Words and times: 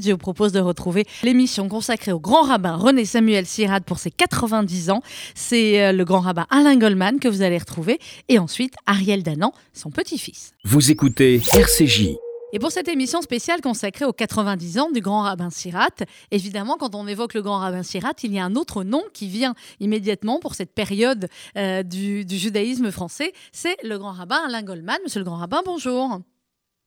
Je 0.00 0.12
vous 0.12 0.16
propose 0.16 0.52
de 0.52 0.60
retrouver 0.60 1.06
l'émission 1.24 1.68
consacrée 1.68 2.12
au 2.12 2.20
grand 2.20 2.42
rabbin 2.42 2.76
René 2.76 3.04
Samuel 3.04 3.46
Sirad 3.46 3.82
pour 3.82 3.98
ses 3.98 4.12
90 4.12 4.90
ans. 4.90 5.02
C'est 5.34 5.82
euh, 5.82 5.90
le 5.90 6.04
grand 6.04 6.20
rabbin 6.20 6.46
Alain 6.50 6.76
Goldman 6.76 7.18
que 7.18 7.26
vous 7.26 7.42
allez 7.42 7.58
retrouver 7.58 7.98
et 8.28 8.38
ensuite 8.38 8.74
Ariel 8.86 9.24
Danan, 9.24 9.50
son 9.72 9.90
petit-fils. 9.90 10.52
Vous 10.62 10.92
écoutez 10.92 11.42
RCJ. 11.52 12.10
Et 12.52 12.60
pour 12.60 12.70
cette 12.70 12.86
émission 12.86 13.22
spéciale 13.22 13.60
consacrée 13.60 14.04
aux 14.04 14.12
90 14.12 14.78
ans 14.78 14.90
du 14.92 15.00
grand 15.00 15.22
rabbin 15.22 15.50
Sirat, 15.50 15.88
évidemment, 16.30 16.76
quand 16.78 16.94
on 16.94 17.08
évoque 17.08 17.34
le 17.34 17.42
grand 17.42 17.58
rabbin 17.58 17.82
Sirat, 17.82 18.12
il 18.22 18.32
y 18.32 18.38
a 18.38 18.44
un 18.44 18.54
autre 18.54 18.84
nom 18.84 19.02
qui 19.12 19.26
vient 19.26 19.56
immédiatement 19.80 20.38
pour 20.38 20.54
cette 20.54 20.72
période 20.72 21.26
euh, 21.56 21.82
du, 21.82 22.24
du 22.24 22.38
judaïsme 22.38 22.92
français, 22.92 23.32
c'est 23.50 23.76
le 23.82 23.98
grand 23.98 24.12
rabbin 24.12 24.38
Alain 24.46 24.62
Goldman. 24.62 24.98
Monsieur 25.02 25.18
le 25.18 25.24
grand 25.24 25.38
rabbin, 25.38 25.60
bonjour. 25.64 26.20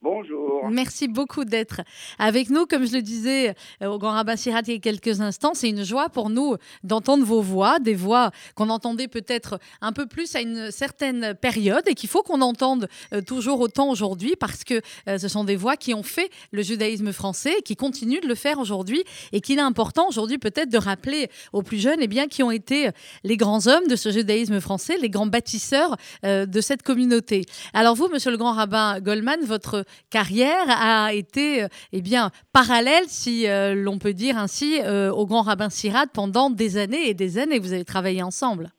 Bonjour. 0.03 0.67
Merci 0.71 1.07
beaucoup 1.07 1.45
d'être 1.45 1.81
avec 2.17 2.49
nous. 2.49 2.65
Comme 2.65 2.87
je 2.87 2.93
le 2.93 3.03
disais 3.03 3.53
euh, 3.83 3.87
au 3.87 3.99
Grand 3.99 4.13
Rabbin 4.13 4.35
Sirat 4.35 4.61
il 4.65 4.73
y 4.73 4.77
a 4.77 4.79
quelques 4.79 5.21
instants, 5.21 5.53
c'est 5.53 5.69
une 5.69 5.83
joie 5.83 6.09
pour 6.09 6.31
nous 6.31 6.55
d'entendre 6.83 7.23
vos 7.23 7.41
voix, 7.41 7.77
des 7.77 7.93
voix 7.93 8.31
qu'on 8.55 8.69
entendait 8.69 9.07
peut-être 9.07 9.59
un 9.79 9.91
peu 9.91 10.07
plus 10.07 10.35
à 10.35 10.41
une 10.41 10.71
certaine 10.71 11.35
période 11.39 11.83
et 11.85 11.93
qu'il 11.93 12.09
faut 12.09 12.23
qu'on 12.23 12.41
entende 12.41 12.87
euh, 13.13 13.21
toujours 13.21 13.59
autant 13.59 13.91
aujourd'hui 13.91 14.35
parce 14.35 14.63
que 14.63 14.81
euh, 15.07 15.19
ce 15.19 15.27
sont 15.27 15.43
des 15.43 15.55
voix 15.55 15.77
qui 15.77 15.93
ont 15.93 16.01
fait 16.01 16.31
le 16.51 16.63
judaïsme 16.63 17.11
français 17.11 17.57
qui 17.63 17.75
continuent 17.75 18.21
de 18.21 18.27
le 18.27 18.33
faire 18.33 18.57
aujourd'hui 18.57 19.03
et 19.33 19.39
qu'il 19.39 19.59
est 19.59 19.61
important 19.61 20.07
aujourd'hui 20.07 20.39
peut-être 20.39 20.69
de 20.69 20.79
rappeler 20.79 21.29
aux 21.53 21.61
plus 21.61 21.77
jeunes 21.77 21.99
eh 22.01 22.07
bien, 22.07 22.27
qui 22.27 22.41
ont 22.41 22.49
été 22.49 22.89
les 23.23 23.37
grands 23.37 23.67
hommes 23.67 23.85
de 23.87 23.95
ce 23.95 24.09
judaïsme 24.09 24.61
français, 24.61 24.97
les 24.99 25.11
grands 25.11 25.27
bâtisseurs 25.27 25.95
de 26.23 26.61
cette 26.61 26.81
communauté. 26.81 27.45
Alors 27.73 27.93
vous, 27.93 28.07
monsieur 28.07 28.31
le 28.31 28.37
Grand 28.37 28.53
Rabbin 28.53 28.99
Goldman, 28.99 29.41
votre 29.45 29.85
carrière 30.09 30.65
a 30.67 31.13
été 31.13 31.65
eh 31.91 32.01
bien, 32.01 32.31
parallèle, 32.53 33.05
si 33.07 33.47
euh, 33.47 33.73
l'on 33.75 33.99
peut 33.99 34.13
dire 34.13 34.37
ainsi, 34.37 34.79
euh, 34.83 35.11
au 35.11 35.25
grand 35.25 35.41
rabbin 35.41 35.69
Sirat 35.69 36.07
pendant 36.13 36.49
des 36.49 36.77
années 36.77 37.09
et 37.09 37.13
des 37.13 37.37
années. 37.37 37.59
Vous 37.59 37.73
avez 37.73 37.85
travaillé 37.85 38.21
ensemble. 38.23 38.69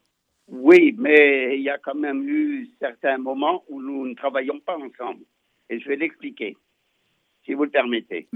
Oui, 0.48 0.94
mais 0.98 1.56
il 1.56 1.62
y 1.62 1.70
a 1.70 1.78
quand 1.78 1.94
même 1.94 2.28
eu 2.28 2.68
certains 2.78 3.18
moments 3.18 3.64
où 3.68 3.80
nous 3.80 4.06
ne 4.06 4.14
travaillons 4.14 4.60
pas 4.60 4.76
ensemble. 4.76 5.24
Et 5.70 5.80
je 5.80 5.88
vais 5.88 5.96
l'expliquer, 5.96 6.56
si 7.44 7.54
vous 7.54 7.64
le 7.64 7.70
permettez. 7.70 8.28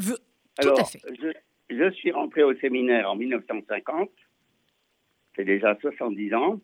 Alors, 0.58 0.80
à 0.80 0.84
fait. 0.84 1.00
Je, 1.20 1.28
je 1.68 1.90
suis 1.92 2.12
rentré 2.12 2.42
au 2.42 2.54
séminaire 2.56 3.10
en 3.10 3.16
1950, 3.16 4.10
c'est 5.34 5.44
déjà 5.44 5.76
70 5.80 6.34
ans, 6.34 6.60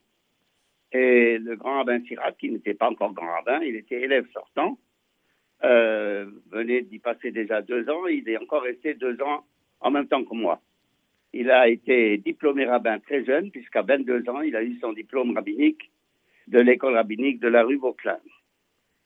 et 0.92 1.38
le 1.38 1.56
grand 1.56 1.76
rabbin 1.76 2.02
Sirat, 2.04 2.32
qui 2.32 2.50
n'était 2.50 2.74
pas 2.74 2.88
encore 2.88 3.12
grand 3.12 3.32
rabbin, 3.32 3.60
il 3.62 3.76
était 3.76 4.00
élève 4.00 4.26
sortant, 4.32 4.78
euh, 5.64 6.26
venait 6.50 6.82
d'y 6.82 6.98
passer 6.98 7.30
déjà 7.30 7.62
deux 7.62 7.88
ans. 7.88 8.06
Il 8.06 8.28
est 8.28 8.36
encore 8.36 8.62
resté 8.62 8.94
deux 8.94 9.20
ans 9.22 9.44
en 9.80 9.90
même 9.90 10.08
temps 10.08 10.24
que 10.24 10.34
moi. 10.34 10.60
Il 11.32 11.50
a 11.50 11.68
été 11.68 12.18
diplômé 12.18 12.66
rabbin 12.66 12.98
très 12.98 13.24
jeune, 13.24 13.50
puisqu'à 13.50 13.82
22 13.82 14.28
ans, 14.28 14.42
il 14.42 14.54
a 14.54 14.62
eu 14.62 14.78
son 14.80 14.92
diplôme 14.92 15.34
rabbinique 15.34 15.90
de 16.48 16.60
l'école 16.60 16.94
rabbinique 16.94 17.40
de 17.40 17.48
la 17.48 17.62
rue 17.62 17.76
Vauclin. 17.76 18.18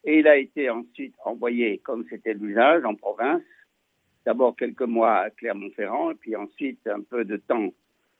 Et 0.04 0.20
il 0.20 0.28
a 0.28 0.36
été 0.36 0.70
ensuite 0.70 1.14
envoyé, 1.24 1.78
comme 1.78 2.04
c'était 2.08 2.34
l'usage, 2.34 2.84
en 2.84 2.94
province. 2.94 3.42
D'abord 4.24 4.56
quelques 4.56 4.82
mois 4.82 5.18
à 5.18 5.30
Clermont-Ferrand, 5.30 6.12
et 6.12 6.14
puis 6.14 6.34
ensuite 6.34 6.84
un 6.86 7.02
peu 7.02 7.24
de 7.24 7.36
temps, 7.36 7.72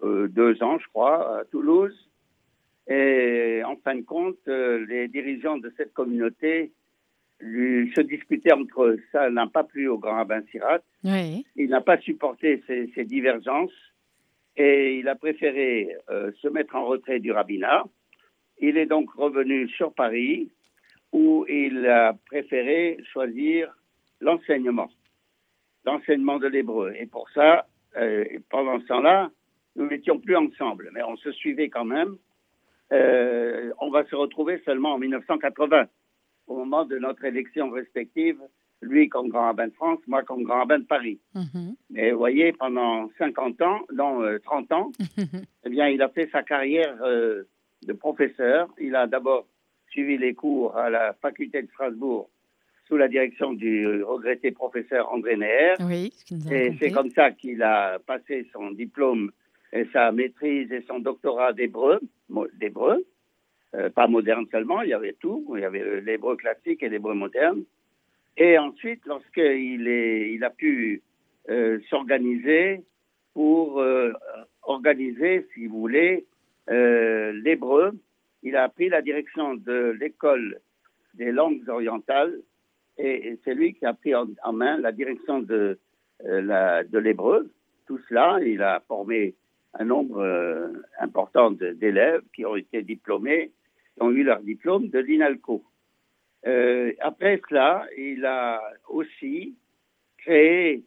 euh, 0.03 0.29
deux 0.29 0.63
ans, 0.63 0.79
je 0.79 0.87
crois, 0.89 1.41
à 1.41 1.45
Toulouse. 1.47 2.11
Et 2.89 3.63
en 3.65 3.77
fin 3.77 3.97
de 3.97 4.03
compte, 4.03 4.37
euh, 4.47 4.87
les 4.87 5.09
dirigeants 5.09 5.59
de 5.59 5.73
cette 5.77 5.93
communauté 5.93 6.71
se 7.41 8.01
disputer 8.01 8.53
entre 8.53 8.85
eux. 8.85 9.01
Ça 9.13 9.31
n'a 9.31 9.47
pas 9.47 9.65
plu 9.65 9.89
au 9.89 9.99
grand 9.99 10.17
rabbin 10.17 10.43
Sirat. 10.51 10.81
Oui. 11.05 11.45
Il 11.57 11.69
n'a 11.71 11.81
pas 11.81 11.99
supporté 11.99 12.63
ces, 12.67 12.91
ces, 12.95 13.05
divergences 13.05 13.73
et 14.57 14.99
il 14.99 15.09
a 15.09 15.15
préféré 15.15 15.97
euh, 16.11 16.33
se 16.41 16.49
mettre 16.49 16.75
en 16.77 16.87
retrait 16.87 17.21
du 17.21 17.33
rabbinat. 17.33 17.85
Il 18.59 18.79
est 18.79 18.87
donc 18.87 19.11
revenu 19.13 19.69
sur 19.69 19.93
Paris 19.93 20.51
où 21.13 21.45
il 21.49 21.87
a 21.87 22.15
préféré 22.27 22.99
choisir 23.13 23.75
l'enseignement, 24.21 24.91
l'enseignement 25.85 26.39
de 26.39 26.47
l'hébreu. 26.47 26.95
Et 26.99 27.07
pour 27.07 27.29
ça, 27.31 27.67
euh, 27.97 28.25
pendant 28.51 28.81
ce 28.81 28.87
temps-là, 28.87 29.31
nous 29.77 29.87
n'étions 29.87 30.19
plus 30.19 30.37
ensemble, 30.37 30.91
mais 30.95 31.03
on 31.03 31.17
se 31.17 31.31
suivait 31.33 31.69
quand 31.69 31.85
même. 31.85 32.17
Euh, 32.93 33.73
on 33.81 33.91
va 33.91 34.05
se 34.07 34.15
retrouver 34.15 34.63
seulement 34.65 34.95
en 34.95 34.99
1980 34.99 35.87
au 36.47 36.57
moment 36.57 36.85
de 36.85 36.99
notre 36.99 37.25
élection 37.25 37.71
respective, 37.71 38.39
lui 38.83 39.09
comme 39.09 39.29
grand 39.29 39.47
rabbin 39.47 39.69
de 39.69 39.73
France, 39.73 40.01
moi 40.07 40.23
comme 40.23 40.43
grand 40.43 40.59
rabbin 40.59 40.79
de 40.79 40.85
Paris. 40.85 41.19
Mhm. 41.35 41.77
Mais 41.91 42.11
vous 42.13 42.19
voyez, 42.19 42.53
pendant 42.53 43.11
50 43.19 43.61
ans, 43.63 43.81
non, 43.95 44.23
euh, 44.23 44.39
30 44.39 44.73
ans, 44.73 44.93
eh 45.65 45.69
bien, 45.69 45.89
il 45.89 46.03
a 46.03 46.09
fait 46.09 46.29
sa 46.31 46.43
carrière 46.43 46.97
euh, 47.03 47.45
de 47.87 47.93
professeur. 47.93 48.69
Il 48.79 48.95
a 48.95 49.07
d'abord 49.07 49.47
suivi 49.91 50.19
les 50.19 50.35
cours 50.35 50.77
à 50.77 50.91
la 50.91 51.15
faculté 51.15 51.63
de 51.63 51.69
Strasbourg 51.69 52.29
sous 52.87 52.97
la 52.97 53.09
direction 53.09 53.53
du 53.53 54.03
regretté 54.05 54.53
professeur 54.53 55.13
André 55.13 55.37
Neher. 55.37 55.75
Oui, 55.81 56.13
et 56.51 56.73
c'est 56.79 56.91
comme 56.93 57.11
ça 57.11 57.33
qu'il 57.33 57.63
a 57.63 57.99
passé 57.99 58.47
son 58.53 58.71
diplôme 58.71 59.33
et 59.73 59.87
sa 59.93 60.13
maîtrise 60.13 60.71
et 60.71 60.85
son 60.87 61.01
doctorat 61.01 61.53
d'hébreu. 61.53 62.01
Euh, 63.77 63.91
pas 63.91 64.07
moderne 64.07 64.47
seulement, 64.51 64.83
il 64.83 64.91
y 64.91 64.95
avait 64.95 65.17
tout. 65.21 65.45
Il 65.55 65.61
y 65.61 65.65
avait 65.65 66.01
l'hébreu 66.01 66.37
classique 66.37 66.83
et 66.83 66.89
l'hébreu 66.89 67.15
moderne. 67.15 67.65
Et 68.37 68.59
ensuite, 68.59 69.05
lorsqu'il 69.07 69.87
il 69.87 70.45
a 70.45 70.51
pu 70.51 71.03
euh, 71.49 71.79
s'organiser 71.89 72.83
pour 73.35 73.81
euh, 73.81 74.13
organiser, 74.63 75.47
si 75.55 75.67
vous 75.67 75.81
voulez, 75.81 76.27
euh, 76.71 77.33
l'hébreu, 77.33 77.93
il 78.43 78.57
a 78.57 78.69
pris 78.69 78.89
la 78.89 79.03
direction 79.03 79.55
de 79.55 79.97
l'école 80.01 80.61
des 81.15 81.33
langues 81.33 81.69
orientales 81.69 82.35
et, 82.99 83.39
c'est 83.45 83.55
lui 83.55 83.75
qui 83.75 83.85
a 83.85 83.95
pris 83.95 84.15
en, 84.15 84.27
main 84.53 84.79
la 84.79 84.93
direction 84.93 85.41
de, 85.41 85.79
l'hébreu. 86.23 87.51
Tout 87.87 87.99
cela, 88.09 88.39
il 88.43 88.63
a 88.63 88.83
formé 88.89 89.35
un 89.75 89.85
nombre 89.85 90.19
euh, 90.19 90.69
important 90.99 91.51
d'élèves 91.51 92.23
qui 92.35 92.45
ont 92.45 92.57
été 92.57 92.83
diplômés, 92.83 93.53
ont 94.01 94.11
eu 94.11 94.23
leur 94.23 94.41
diplôme 94.41 94.89
de 94.89 94.99
l'INALCO. 94.99 95.65
Euh, 96.47 96.93
après 97.01 97.41
cela, 97.49 97.87
il 97.97 98.25
a 98.25 98.63
aussi 98.89 99.57
créé, 100.19 100.85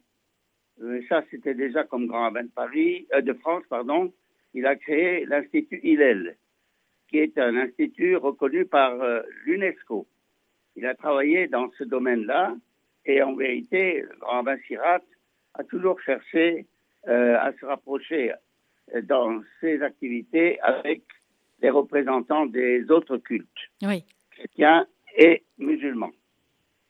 euh, 0.82 1.00
ça 1.08 1.22
c'était 1.30 1.54
déjà 1.54 1.84
comme 1.84 2.06
grand 2.06 2.22
rabbin 2.22 2.44
de 2.44 2.50
Paris, 2.50 3.06
euh, 3.12 3.20
de 3.20 3.32
France, 3.34 3.64
pardon, 3.68 4.12
il 4.54 4.66
a 4.66 4.76
créé 4.76 5.26
l'Institut 5.26 5.80
Hillel, 5.82 6.36
qui 7.08 7.18
est 7.18 7.38
un 7.38 7.56
institut 7.56 8.16
reconnu 8.16 8.64
par 8.64 9.00
euh, 9.00 9.22
l'UNESCO. 9.44 10.06
Il 10.76 10.86
a 10.86 10.94
travaillé 10.94 11.48
dans 11.48 11.70
ce 11.78 11.84
domaine-là 11.84 12.54
et 13.04 13.22
en 13.22 13.34
vérité, 13.34 14.04
grand 14.20 14.42
rabbin 14.42 14.58
Sirat 14.66 15.00
a 15.54 15.64
toujours 15.64 16.00
cherché 16.00 16.66
à 17.06 17.50
se 17.58 17.64
rapprocher 17.64 18.32
dans 19.04 19.42
ses 19.60 19.82
activités 19.82 20.60
avec 20.60 21.02
les 21.62 21.70
représentants 21.70 22.46
des 22.46 22.90
autres 22.90 23.18
cultes, 23.18 23.70
oui. 23.82 24.04
chrétiens 24.30 24.86
et 25.16 25.42
musulmans. 25.58 26.12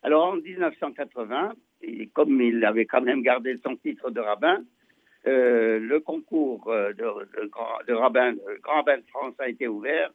Alors 0.02 0.28
en 0.32 0.36
1980, 0.36 1.52
et 1.82 2.06
comme 2.08 2.40
il 2.40 2.64
avait 2.64 2.86
quand 2.86 3.02
même 3.02 3.22
gardé 3.22 3.58
son 3.62 3.76
titre 3.76 4.10
de 4.10 4.20
rabbin, 4.20 4.62
euh, 5.26 5.78
le 5.78 6.00
concours 6.00 6.64
de, 6.66 6.92
de, 6.94 7.86
de, 7.86 7.92
rabbin, 7.92 8.32
de 8.32 8.60
grand 8.62 8.76
rabbin 8.76 8.98
de 8.98 9.04
France 9.08 9.34
a 9.38 9.48
été 9.48 9.68
ouvert. 9.68 10.10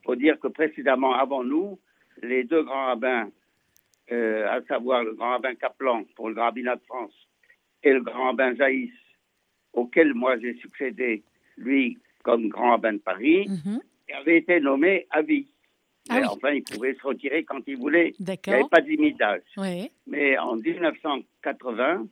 Il 0.00 0.04
faut 0.06 0.16
dire 0.16 0.38
que 0.40 0.48
précédemment, 0.48 1.14
avant 1.14 1.44
nous, 1.44 1.78
les 2.22 2.44
deux 2.44 2.62
grands 2.62 2.86
rabbins, 2.86 3.28
euh, 4.12 4.48
à 4.48 4.62
savoir 4.62 5.04
le 5.04 5.12
grand 5.14 5.30
rabbin 5.32 5.54
Kaplan 5.56 6.04
pour 6.14 6.30
le 6.30 6.40
rabbinat 6.40 6.76
de 6.76 6.82
France 6.82 7.12
et 7.82 7.92
le 7.92 8.00
grand 8.00 8.26
rabbin 8.26 8.54
Jaïs, 8.54 8.92
auquel 9.72 10.14
moi 10.14 10.38
j'ai 10.38 10.54
succédé, 10.54 11.22
lui, 11.58 11.98
comme 12.22 12.48
grand 12.48 12.70
rabbin 12.70 12.94
de 12.94 12.98
Paris, 12.98 13.46
mm 13.48 13.54
-hmm. 13.54 13.80
Avait 14.14 14.38
été 14.38 14.60
nommé 14.60 15.06
à 15.10 15.22
vie. 15.22 15.46
Ah 16.08 16.14
Mais 16.14 16.20
oui. 16.20 16.26
enfin, 16.30 16.50
il 16.52 16.62
pouvait 16.62 16.94
se 16.94 17.02
retirer 17.02 17.44
quand 17.44 17.60
il 17.66 17.76
voulait. 17.78 18.14
Il 18.20 18.24
n'y 18.26 18.54
avait 18.54 18.68
pas 18.70 18.80
de 18.80 18.88
limite 18.88 19.18
d'âge. 19.18 19.42
Oui. 19.56 19.90
Mais 20.06 20.38
en 20.38 20.56
1980, 20.56 22.06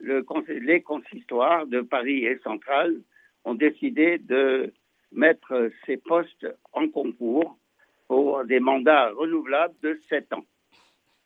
le 0.00 0.22
conseil- 0.22 0.60
les 0.60 0.82
consistoires 0.82 1.66
de 1.66 1.80
Paris 1.80 2.24
et 2.26 2.38
Centrale 2.44 2.96
ont 3.44 3.54
décidé 3.54 4.18
de 4.18 4.72
mettre 5.12 5.70
ces 5.86 5.96
postes 5.96 6.46
en 6.72 6.88
concours 6.88 7.56
pour 8.06 8.44
des 8.44 8.60
mandats 8.60 9.10
renouvelables 9.10 9.74
de 9.82 9.98
7 10.08 10.32
ans. 10.34 10.44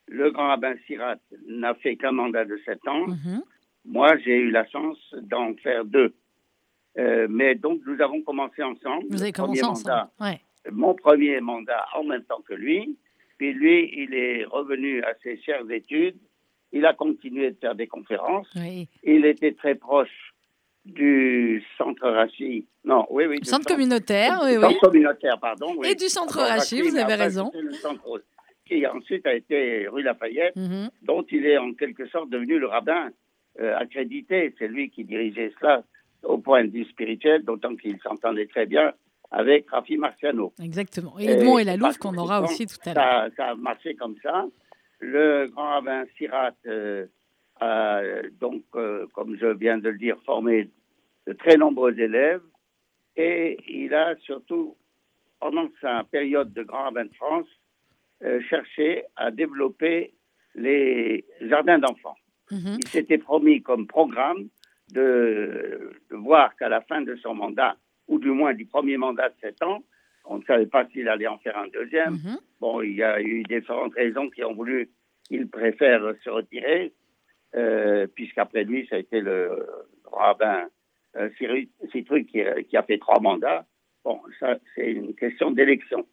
Le 0.07 0.31
grand 0.31 0.47
rabbin 0.49 0.75
Sirat 0.87 1.17
n'a 1.47 1.73
fait 1.75 1.95
qu'un 1.97 2.11
mandat 2.11 2.45
de 2.45 2.57
7 2.65 2.87
ans. 2.87 3.07
Mhm. 3.07 3.43
Moi, 3.85 4.17
j'ai 4.17 4.37
eu 4.37 4.51
la 4.51 4.65
chance 4.67 4.97
d'en 5.21 5.53
faire 5.55 5.83
deux. 5.85 6.13
Euh, 6.97 7.27
mais 7.29 7.55
donc, 7.55 7.81
nous 7.87 7.99
avons 8.01 8.21
commencé 8.21 8.61
ensemble. 8.63 9.05
Vous 9.09 9.21
avez 9.23 9.31
premier 9.31 9.59
commencé 9.61 9.81
ensemble. 9.87 9.89
mandat 9.89 10.11
Ouais. 10.21 10.41
mon 10.71 10.93
premier 10.93 11.39
mandat 11.41 11.85
en 11.95 12.03
même 12.03 12.23
temps 12.23 12.41
que 12.47 12.53
lui. 12.53 12.97
Puis 13.37 13.51
lui, 13.53 13.91
il 13.97 14.13
est 14.13 14.45
revenu 14.45 15.01
à 15.03 15.13
ses 15.23 15.37
chères 15.41 15.69
études 15.71 16.15
Il 16.71 16.85
a 16.85 16.93
continué 16.93 17.51
de 17.51 17.57
faire 17.59 17.75
des 17.75 17.87
conférences. 17.87 18.47
Oui. 18.55 18.87
Il 19.03 19.25
était 19.25 19.53
très 19.53 19.75
proche 19.75 20.33
du 20.85 21.63
centre 21.77 22.09
Rachi. 22.09 22.65
Non, 22.83 23.05
oui, 23.09 23.25
oui. 23.25 23.39
du 23.39 23.45
Centre 23.47 23.67
communautaire, 23.67 24.39
oui, 24.43 24.57
oui. 24.57 24.61
centre 24.61 24.79
communautaire, 24.81 25.39
pardon. 25.39 25.73
oui. 25.77 25.87
Et 25.89 25.95
du 25.95 26.09
centre 26.09 26.37
Rachi, 26.39 26.81
vous 26.81 26.95
avez 26.97 27.15
raison. 27.15 27.51
le 27.53 27.71
centre 27.73 28.21
qui 28.65 28.85
ensuite 28.87 29.25
a 29.25 29.33
été 29.33 29.87
rue 29.87 30.03
Lafayette, 30.03 30.55
Mhm. 30.55 30.89
dont 31.03 31.23
il 31.31 31.45
est 31.45 31.57
en 31.57 31.73
quelque 31.73 32.05
sorte 32.07 32.29
devenu 32.29 32.59
le 32.59 32.67
rabbin 32.67 33.09
euh, 33.59 33.77
accrédité. 33.77 34.53
C'est 34.57 34.67
lui 34.67 34.89
qui 34.89 35.03
dirigeait 35.03 35.53
cela 35.59 35.83
au 36.23 36.37
point 36.37 36.63
de 36.65 36.71
vue 36.71 36.85
spirituel, 36.85 37.43
d'autant 37.43 37.75
qu'il 37.75 37.99
s'entendait 37.99 38.47
très 38.47 38.65
bien 38.65 38.93
avec 39.31 39.69
Rafi 39.69 39.97
Marciano. 39.97 40.53
Exactement. 40.61 41.15
Et 41.19 41.25
Edmond 41.25 41.57
et 41.57 41.63
la 41.63 41.75
Louve 41.75 41.97
qu'on 41.97 42.15
aura 42.17 42.41
aussi 42.41 42.67
tout 42.67 42.77
à 42.85 42.93
l'heure. 42.93 43.03
Ça, 43.03 43.29
ça 43.35 43.45
a 43.49 43.55
marché 43.55 43.95
comme 43.95 44.15
ça. 44.21 44.45
Le 44.99 45.47
grand 45.47 45.71
rabbin 45.71 46.05
Sirat 46.17 46.53
euh, 46.67 47.07
a 47.59 48.01
donc, 48.39 48.63
euh, 48.75 49.07
comme 49.13 49.35
je 49.37 49.47
viens 49.47 49.77
de 49.77 49.89
le 49.89 49.97
dire, 49.97 50.17
formé 50.25 50.69
de 51.27 51.33
très 51.33 51.57
nombreux 51.57 51.99
élèves 51.99 52.41
et 53.15 53.57
il 53.67 53.93
a 53.93 54.15
surtout, 54.17 54.75
pendant 55.39 55.67
sa 55.81 56.03
période 56.03 56.53
de 56.53 56.63
grand 56.63 56.83
rabbin 56.83 57.05
de 57.05 57.13
France, 57.15 57.47
euh, 58.23 58.39
cherché 58.49 59.03
à 59.15 59.31
développer 59.31 60.13
les 60.55 61.25
jardins 61.41 61.79
d'enfants. 61.79 62.15
Mhm. 62.51 62.77
Il 62.79 62.87
s'était 62.87 63.17
promis 63.17 63.61
comme 63.61 63.87
programme 63.87 64.47
de, 64.93 65.91
de 66.11 66.15
voir 66.15 66.55
qu'à 66.57 66.69
la 66.69 66.81
fin 66.81 67.01
de 67.01 67.15
son 67.17 67.33
mandat, 67.35 67.75
ou 68.07 68.19
du 68.19 68.31
moins 68.31 68.53
du 68.53 68.65
premier 68.65 68.97
mandat 68.97 69.29
de 69.29 69.35
sept 69.41 69.61
ans, 69.63 69.83
on 70.25 70.37
ne 70.37 70.43
savait 70.43 70.67
pas 70.67 70.85
s'il 70.89 71.07
allait 71.09 71.27
en 71.27 71.37
faire 71.39 71.57
un 71.57 71.67
deuxième. 71.67 72.13
Mhm. 72.13 72.37
Bon, 72.61 72.81
il 72.81 72.95
y 72.95 73.03
a 73.03 73.21
eu 73.21 73.43
différentes 73.43 73.93
raisons 73.95 74.29
qui 74.29 74.43
ont 74.43 74.53
voulu 74.53 74.89
qu'il 75.27 75.49
préfère 75.49 76.01
se 76.23 76.29
retirer, 76.29 76.93
euh, 77.55 78.07
puisqu'après 78.15 78.63
lui, 78.63 78.87
ça 78.89 78.95
a 78.95 78.99
été 78.99 79.19
le 79.21 79.65
rabbin 80.11 80.67
euh, 81.17 81.29
Citruc 81.91 82.25
qui, 82.27 82.41
a- 82.41 82.63
qui 82.63 82.75
a 82.77 82.83
fait 82.83 82.97
trois 82.99 83.19
mandats. 83.19 83.65
Bon, 84.03 84.19
ça, 84.39 84.57
c'est 84.75 84.91
une 84.91 85.13
question 85.15 85.51
d'élection. 85.51 86.05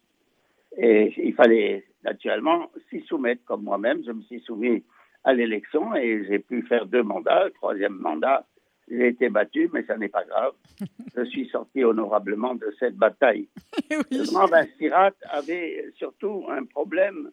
Et 0.77 1.13
il 1.17 1.33
fallait 1.33 1.83
naturellement 2.03 2.71
s'y 2.89 3.01
soumettre, 3.01 3.43
comme 3.45 3.63
moi-même. 3.63 4.03
Je 4.05 4.11
me 4.11 4.21
suis 4.23 4.39
soumis 4.41 4.83
à 5.23 5.33
l'élection 5.33 5.93
et 5.95 6.23
j'ai 6.27 6.39
pu 6.39 6.61
faire 6.63 6.85
deux 6.85 7.03
mandats. 7.03 7.45
Le 7.45 7.51
troisième 7.51 7.93
mandat, 7.95 8.45
j'ai 8.91 9.07
été 9.07 9.29
battu, 9.29 9.69
mais 9.73 9.83
ça 9.83 9.97
n'est 9.97 10.09
pas 10.09 10.25
grave. 10.25 10.53
Je 11.15 11.23
suis 11.25 11.47
sorti 11.49 11.83
honorablement 11.83 12.55
de 12.55 12.73
cette 12.79 12.95
bataille. 12.95 13.47
Oui. 13.89 13.97
Le 14.11 14.25
grand 14.31 14.47
Bastirat 14.47 15.11
avait 15.29 15.85
surtout 15.95 16.45
un 16.49 16.65
problème, 16.65 17.31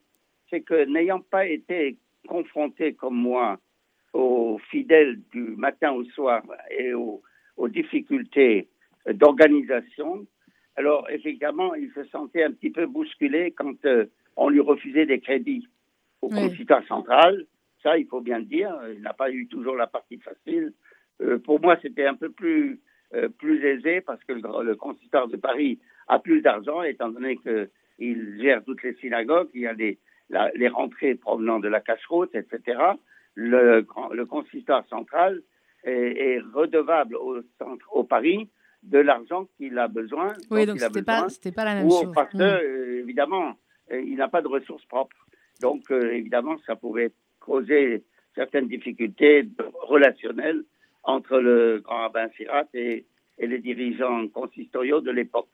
c'est 0.51 0.61
que 0.61 0.85
n'ayant 0.85 1.21
pas 1.21 1.47
été 1.47 1.99
confronté 2.29 2.95
comme 2.95 3.17
moi 3.17 3.59
aux 4.13 4.59
fidèles 4.71 5.21
du 5.33 5.41
matin 5.57 5.93
au 5.93 6.05
soir 6.05 6.43
et 6.71 6.95
aux, 6.95 7.23
aux 7.57 7.69
difficultés 7.69 8.69
d'organisation, 9.13 10.27
alors 10.77 11.09
effectivement, 11.11 11.75
il 11.75 11.91
se 11.93 12.05
sentait 12.05 12.45
un 12.45 12.53
petit 12.53 12.71
peu 12.71 12.87
bousculé 12.87 13.53
quand 13.53 13.85
euh, 13.85 14.07
on 14.37 14.49
lui 14.49 14.61
refusait 14.61 15.07
des 15.07 15.21
crédits. 15.21 15.67
Au 16.23 16.29
Oui. 16.33 16.67
central, 16.89 17.47
ça 17.83 17.97
il 17.99 18.07
faut 18.07 18.21
bien 18.21 18.39
le 18.39 18.45
dire, 18.45 18.77
il 18.95 19.03
n'a 19.03 19.13
pas 19.13 19.31
eu 19.31 19.47
toujours 19.47 19.77
la 19.77 19.87
partie 19.87 20.19
facile. 20.19 20.73
Euh, 21.23 21.39
pour 21.39 21.61
moi, 21.61 21.77
c'était 21.83 22.07
un 22.07 22.15
peu 22.15 22.31
plus, 22.31 22.81
euh, 23.15 23.29
plus 23.29 23.65
aisé 23.65 24.01
parce 24.01 24.23
que 24.25 24.33
le, 24.33 24.65
le 24.65 24.77
consistoire 24.77 25.29
de 25.29 25.37
Paris 25.37 25.79
a 26.07 26.19
plus 26.19 26.41
d'argent, 26.43 26.83
étant 26.83 27.09
donné 27.11 27.37
qu'il 27.39 28.39
gère 28.41 28.65
toutes 28.65 28.83
les 28.83 28.95
synagogues, 28.95 29.49
il 29.55 29.63
y 29.63 29.67
a 29.67 29.73
les, 29.73 29.99
la- 30.31 30.51
les 30.55 30.69
rentrées 30.69 31.15
provenant 31.15 31.59
de 31.59 31.69
la 31.69 31.81
cache-route, 31.81 32.35
etc. 32.35 32.79
Le, 33.35 33.85
le 34.13 34.27
consistoire 34.27 34.87
central 34.89 35.43
est, 35.85 35.93
est 35.93 36.41
redevable 36.55 37.17
au, 37.17 37.41
centre, 37.59 37.87
au 37.95 38.05
Paris 38.05 38.49
de 38.85 38.99
l'argent 38.99 39.47
qu'il 39.57 39.77
a 39.79 39.89
besoin. 39.89 40.33
Oui, 40.51 40.67
donc 40.67 40.79
c'était 40.79 41.03
pas, 41.03 41.27
pas 41.55 41.65
la 41.65 41.75
même 41.75 41.87
ou 41.87 41.91
chose. 41.91 42.13
parce 42.15 42.31
que, 42.33 42.37
Mhm. 42.37 42.43
euh, 42.43 42.99
évidemment, 43.01 43.55
il 43.91 44.17
n'a 44.17 44.29
pas 44.29 44.43
de 44.43 44.49
ressources 44.49 44.85
propres. 44.87 45.17
Donc, 45.61 45.91
euh, 45.91 46.13
évidemment, 46.13 46.57
ça 46.67 46.77
pouvait 46.77 47.11
causer 47.41 48.05
certaines 48.35 48.69
difficultés 48.69 49.49
relationnelles 49.83 50.63
entre 51.09 51.39
le 51.39 51.81
grand 51.81 52.01
rabbin 52.01 52.29
Sirat 52.37 52.69
et, 52.75 53.07
et 53.39 53.47
les 53.47 53.59
dirigeants 53.61 54.29
consistoriaux 54.29 55.01
de 55.01 55.11
l'époque. 55.11 55.49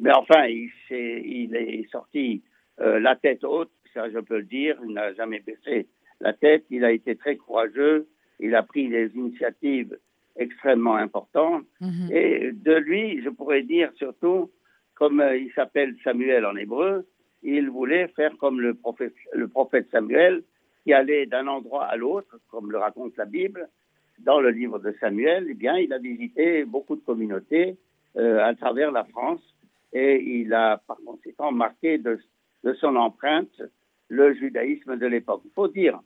Mais 0.00 0.12
enfin, 0.12 0.46
il, 0.46 1.54
est 1.54 1.88
sorti 1.90 2.42
euh, 2.80 2.98
la 2.98 3.14
tête 3.14 3.44
haute, 3.44 3.70
ça 3.94 4.10
je 4.10 4.18
peux 4.18 4.38
le 4.38 4.44
dire, 4.44 4.76
il 4.84 4.92
n'a 4.92 5.14
jamais 5.14 5.38
baissé 5.40 5.86
la 6.20 6.32
tête, 6.32 6.64
il 6.70 6.84
a 6.84 6.90
été 6.90 7.14
très 7.14 7.36
courageux, 7.36 8.08
il 8.40 8.54
a 8.56 8.64
pris 8.64 8.88
des 8.88 9.12
initiatives 9.14 9.96
extrêmement 10.36 10.96
importantes. 10.96 11.64
Mhm. 11.80 12.08
Et 12.10 12.50
de 12.52 12.74
lui, 12.74 13.22
je 13.22 13.28
pourrais 13.28 13.62
dire 13.62 13.92
surtout, 13.96 14.50
comme 14.96 15.20
euh, 15.20 15.36
il 15.36 15.52
s'appelle 15.52 15.94
Samuel 16.02 16.44
en 16.44 16.56
hébreu, 16.56 17.06
il 17.44 17.70
voulait 17.70 18.08
faire 18.08 18.36
comme 18.38 18.60
le 18.60 18.74
prophète, 18.74 19.14
le 19.32 19.46
prophète 19.46 19.88
Samuel, 19.92 20.42
qui 20.82 20.92
allait 20.92 21.26
d'un 21.26 21.46
endroit 21.46 21.84
à 21.84 21.96
l'autre, 21.96 22.40
comme 22.50 22.72
le 22.72 22.78
raconte 22.78 23.16
la 23.16 23.24
Bible. 23.24 23.68
Dans 24.18 24.40
le 24.40 24.50
livre 24.50 24.78
de 24.78 24.94
Samuel, 25.00 25.46
eh 25.50 25.54
bien, 25.54 25.76
il 25.76 25.92
a 25.92 25.98
visité 25.98 26.64
beaucoup 26.64 26.96
de 26.96 27.00
communautés 27.02 27.76
euh, 28.16 28.42
à 28.44 28.54
travers 28.54 28.92
la 28.92 29.04
France 29.04 29.42
et 29.92 30.22
il 30.22 30.52
a 30.54 30.78
par 30.86 30.98
conséquent 31.04 31.52
marqué 31.52 31.98
de, 31.98 32.18
son 32.80 32.96
empreinte 32.96 33.62
le 34.08 34.34
judaïsme 34.34 34.96
de 34.96 35.06
l'époque. 35.06 35.42
Il 35.44 35.50
faut 35.50 35.68
dire 35.68 36.00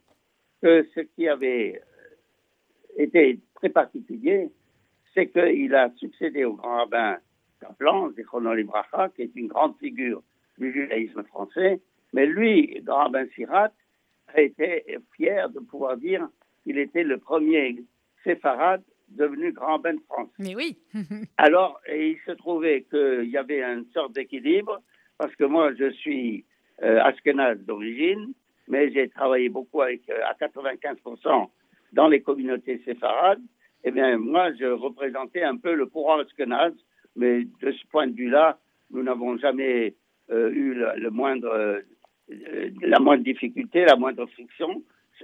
que 0.62 0.86
ce 0.94 1.00
qui 1.00 1.28
avait 1.28 1.80
euh, 1.80 3.02
été 3.02 3.40
très 3.54 3.68
particulier, 3.68 4.50
c'est 5.14 5.28
qu'il 5.28 5.74
a 5.74 5.90
succédé 5.96 6.44
au 6.44 6.54
grand 6.54 6.78
rabbin 6.78 7.18
Kaplan, 7.60 8.10
Zichrono 8.12 8.54
Libracha, 8.54 9.10
qui 9.10 9.22
est 9.22 9.36
une 9.36 9.48
grande 9.48 9.76
figure 9.78 10.22
du 10.58 10.72
judaïsme 10.72 11.24
français. 11.24 11.80
Mais 12.12 12.26
lui, 12.26 12.80
grand 12.82 13.04
rabbin 13.04 13.26
Sirat, 13.34 13.72
a 14.34 14.40
été 14.40 14.98
fier 15.16 15.48
de 15.50 15.60
pouvoir 15.60 15.96
dire 15.96 16.28
qu'il 16.62 16.78
était 16.78 17.04
le 17.04 17.18
premier 17.18 17.76
séfarade 18.24 18.82
devenu 19.08 19.52
grand 19.52 19.76
rabbin 19.76 19.94
de 19.94 20.00
France. 20.08 20.30
Mais 20.38 20.54
oui. 20.54 20.78
Alors, 21.38 21.80
et 21.86 22.10
il 22.10 22.18
se 22.26 22.32
trouvait 22.32 22.82
qu'il 22.90 23.30
y 23.30 23.36
avait 23.36 23.62
une 23.62 23.86
sorte 23.92 24.12
d'équilibre, 24.12 24.80
parce 25.16 25.34
que 25.36 25.44
moi, 25.44 25.72
je 25.74 25.90
suis 25.90 26.44
euh, 26.82 27.00
ashkénaze 27.02 27.58
d'origine, 27.60 28.32
mais 28.68 28.92
j'ai 28.92 29.08
travaillé 29.08 29.48
beaucoup 29.48 29.82
avec, 29.82 30.02
euh, 30.10 30.20
à 30.24 30.34
95% 30.34 31.48
dans 31.92 32.08
les 32.08 32.20
communautés 32.20 32.82
séfarades. 32.84 33.40
Eh 33.84 33.90
bien, 33.90 34.18
moi, 34.18 34.52
je 34.54 34.66
représentais 34.66 35.42
un 35.42 35.56
peu 35.56 35.74
le 35.74 35.86
courant 35.86 36.18
ashkénaze, 36.18 36.74
mais 37.16 37.44
de 37.44 37.72
ce 37.72 37.86
point 37.90 38.06
de 38.06 38.14
vue-là, 38.14 38.58
nous 38.90 39.02
n'avons 39.02 39.36
jamais 39.38 39.94
euh, 40.30 40.50
eu 40.50 40.74
le, 40.74 40.88
le 40.96 41.10
moindre, 41.10 41.48
euh, 41.48 41.80
la 42.82 43.00
moindre 43.00 43.24
difficulté, 43.24 43.84
la 43.84 43.96
moindre 43.96 44.26
friction. 44.26 44.82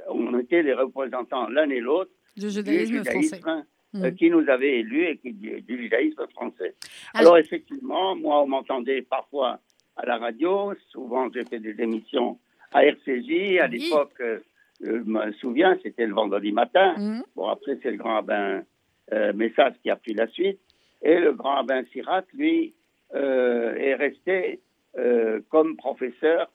On 0.09 0.38
était 0.38 0.62
les 0.62 0.75
représentants 0.75 1.49
l'un 1.49 1.69
et 1.71 1.80
l'autre 1.80 2.11
Du 2.37 2.47
du 2.47 2.50
judaïsme 2.50 3.05
français. 3.05 3.41
euh, 3.47 3.62
Mm. 4.11 4.14
qui 4.17 4.29
nous 4.29 4.49
avait 4.49 4.81
élus 4.81 5.05
et 5.07 5.17
qui, 5.19 5.33
du, 5.33 5.61
du 5.62 5.79
judaïsme 5.83 6.26
français. 6.35 6.75
Alors- 7.14 7.35
Alors, 7.35 7.38
effectivement, 7.38 8.17
moi, 8.17 8.43
on 8.43 8.49
m'entendait 8.49 9.03
parfois 9.03 9.61
à 9.97 10.05
la 10.05 10.17
radio, 10.19 10.73
souvent 10.91 11.31
j'ai 11.33 11.45
fait 11.45 11.61
des 11.61 11.81
émissions 11.81 12.37
à 12.73 12.85
RCJ, 12.85 13.59
à 13.61 13.69
l'époque, 13.69 14.14
euh, 14.21 14.41
je 14.81 14.91
me 14.91 15.31
souviens, 15.35 15.79
c'était 15.81 16.07
le 16.09 16.12
vendredi 16.14 16.50
matin. 16.50 16.97
Mhm. 16.99 17.23
Bon, 17.37 17.47
après, 17.49 17.79
c'est 17.85 17.93
le 17.93 17.97
grand 17.97 18.14
rabbin 18.14 18.64
euh, 19.12 19.33
Message 19.33 19.75
qui 19.81 19.91
a 19.91 19.97
pris 19.97 20.14
la 20.14 20.26
suite. 20.26 20.59
Et 21.03 21.17
le 21.21 21.33
grand 21.33 21.55
rabbin 21.55 21.85
Sirat, 21.93 22.25
lui, 22.33 22.75
euh, 23.14 23.75
est 23.76 23.95
resté 23.95 24.59
euh, 24.99 25.41
comme 25.50 25.76
professeur 25.76 26.50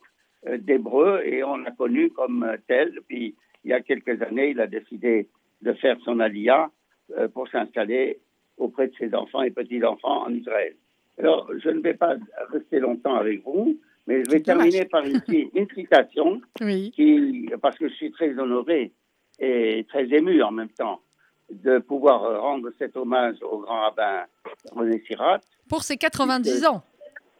euh, 0.47 0.57
d'hébreu 0.57 1.21
et 1.23 1.41
on 1.45 1.55
l'a 1.57 1.71
connu 1.71 2.09
comme 2.09 2.43
euh, 2.43 2.57
tel. 2.67 2.99
Puis, 3.07 3.35
il 3.63 3.69
y 3.69 3.73
a 3.73 3.79
quelques 3.79 4.21
années, 4.23 4.49
il 4.49 4.59
a 4.59 4.67
décidé 4.67 5.29
de 5.61 5.73
faire 5.73 5.97
son 6.03 6.19
alia 6.19 6.69
euh, 7.17 7.27
pour 7.27 7.47
s'installer 7.49 8.19
auprès 8.57 8.87
de 8.87 8.93
ses 8.99 9.13
enfants 9.15 9.41
et 9.41 9.51
petits-enfants 9.51 10.25
en 10.25 10.33
Israël. 10.33 10.75
Alors, 11.17 11.49
je 11.57 11.69
ne 11.69 11.81
vais 11.81 11.93
pas 11.93 12.15
rester 12.51 12.79
longtemps 12.79 13.15
avec 13.15 13.43
vous, 13.43 13.77
mais 14.07 14.23
je 14.23 14.31
vais 14.31 14.41
terminer 14.41 14.85
par 14.85 15.03
une, 15.05 15.21
une 15.53 15.67
citation 15.73 16.41
Oui. 16.61 16.91
qui, 16.95 17.49
parce 17.61 17.77
que 17.77 17.89
je 17.89 17.93
suis 17.95 18.11
très 18.11 18.37
honoré 18.37 18.91
et 19.39 19.85
très 19.89 20.05
ému 20.13 20.41
en 20.43 20.51
même 20.51 20.69
temps 20.69 21.01
de 21.51 21.79
pouvoir 21.79 22.41
rendre 22.41 22.69
cet 22.77 22.95
hommage 22.95 23.37
au 23.41 23.59
grand 23.59 23.81
rabbin 23.81 24.25
René 24.71 25.01
Sirat. 25.07 25.39
Pour 25.67 25.83
ses 25.83 25.97
90 25.97 26.65
ans. 26.65 26.83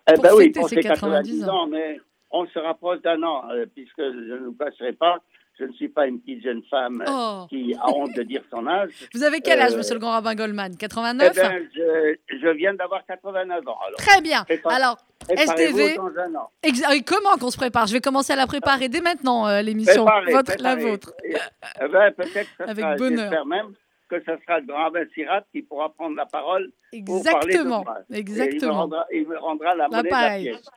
Eh 0.09 0.13
Pour 0.13 0.23
ben 0.23 0.31
oui, 0.35 0.45
fêter 0.45 0.59
pour 0.59 0.69
ses 0.69 0.75
ses 0.77 0.81
90 0.81 1.39
90 1.41 1.49
ans, 1.49 1.67
mais 1.67 1.99
on 2.31 2.45
se 2.47 2.57
rapproche 2.59 3.01
d'un 3.01 3.21
an, 3.23 3.43
euh, 3.51 3.65
puisque 3.73 4.01
je 4.01 4.33
ne 4.33 4.45
vous 4.47 4.53
cacherai 4.53 4.93
pas, 4.93 5.19
je 5.59 5.65
ne 5.65 5.73
suis 5.73 5.89
pas 5.89 6.07
une 6.07 6.19
petite 6.21 6.41
jeune 6.43 6.63
femme 6.69 7.01
euh, 7.01 7.11
Oh. 7.11 7.45
qui 7.49 7.75
a 7.75 7.87
honte 7.89 8.13
de 8.15 8.23
dire 8.23 8.41
son 8.49 8.65
âge. 8.67 8.91
Vous 9.13 9.23
avez 9.23 9.41
quel 9.41 9.59
âge, 9.59 9.73
Euh, 9.73 9.77
monsieur 9.77 9.95
le 9.95 9.99
grand 9.99 10.11
rabbin 10.11 10.35
Goldman? 10.35 10.71
Eh 10.73 10.77
89 10.77 11.35
ben, 11.35 11.67
je, 11.75 12.15
je 12.37 12.47
viens 12.49 12.73
d'avoir 12.73 13.05
89 13.05 13.67
ans. 13.67 13.77
Alors, 13.85 13.97
Très 13.97 14.21
bien. 14.21 14.45
Alors, 14.65 14.97
STV. 15.29 15.95
dans 15.95 16.07
un 16.17 16.35
an. 16.35 16.49
Ex- 16.63 16.81
ah, 16.85 16.93
Comment 17.05 17.37
qu'on 17.39 17.51
se 17.51 17.57
prépare? 17.57 17.87
Je 17.87 17.93
vais 17.93 18.01
commencer 18.01 18.33
à 18.33 18.35
la 18.35 18.47
préparer 18.47 18.87
dès 18.89 19.01
maintenant, 19.01 19.47
euh, 19.47 19.61
l'émission. 19.61 20.05
Préparez, 20.05 20.55
La 20.59 20.75
vôtre. 20.75 21.13
Eh 21.23 21.87
ben, 21.87 22.11
peut-être 22.13 22.49
Avec 22.59 22.83
sera, 22.85 22.95
bonheur. 22.95 23.45
même 23.45 23.73
que 24.09 24.19
ce 24.21 24.31
sera 24.43 24.59
le 24.59 24.65
grand 24.65 24.83
rabbin 24.85 25.03
Sirat 25.13 25.43
qui 25.51 25.61
pourra 25.61 25.89
prendre 25.93 26.15
la 26.15 26.25
parole 26.25 26.71
pour 27.05 27.23
parler 27.23 27.53
de 27.53 27.59
Exactement. 27.59 27.83
Et 27.83 27.93
il 28.09 28.13
me 28.13 28.17
Exactement. 28.19 28.73
rendra, 28.73 29.05
il 29.13 29.27
me 29.27 29.37
rendra 29.37 29.75
la 29.75 29.87
monnaie 29.87 30.03
de 30.03 30.09
la 30.13 30.37
pièce. 30.39 30.69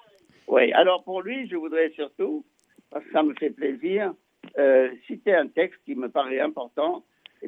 Oui, 0.48 0.70
alors 0.74 1.02
pour 1.04 1.22
lui, 1.22 1.48
je 1.48 1.56
voudrais 1.56 1.90
surtout, 1.96 2.44
parce 2.90 3.04
que 3.06 3.12
ça 3.12 3.22
me 3.22 3.32
fait 3.34 3.48
plaisir, 3.50 4.12
euh, 4.58 4.90
citer 5.06 5.34
un 5.34 5.48
texte 5.48 5.80
qui 5.84 5.94
me 5.94 6.08
paraît 6.08 6.40
important, 6.40 7.04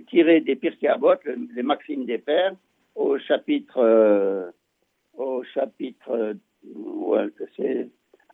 tiré 0.08 0.40
des 0.40 0.56
Pirkei 0.56 0.88
Avot, 0.88 1.14
le- 1.24 1.48
les 1.54 1.62
Maximes 1.62 2.04
des 2.04 2.18
Pères, 2.18 2.54
au 2.94 3.18
chapitre, 3.18 3.78
euh, 3.78 4.50
au 5.16 5.42
chapitre, 5.44 6.10
euh, 6.10 6.34
ouais, 6.64 7.26
c'est, 7.56 7.88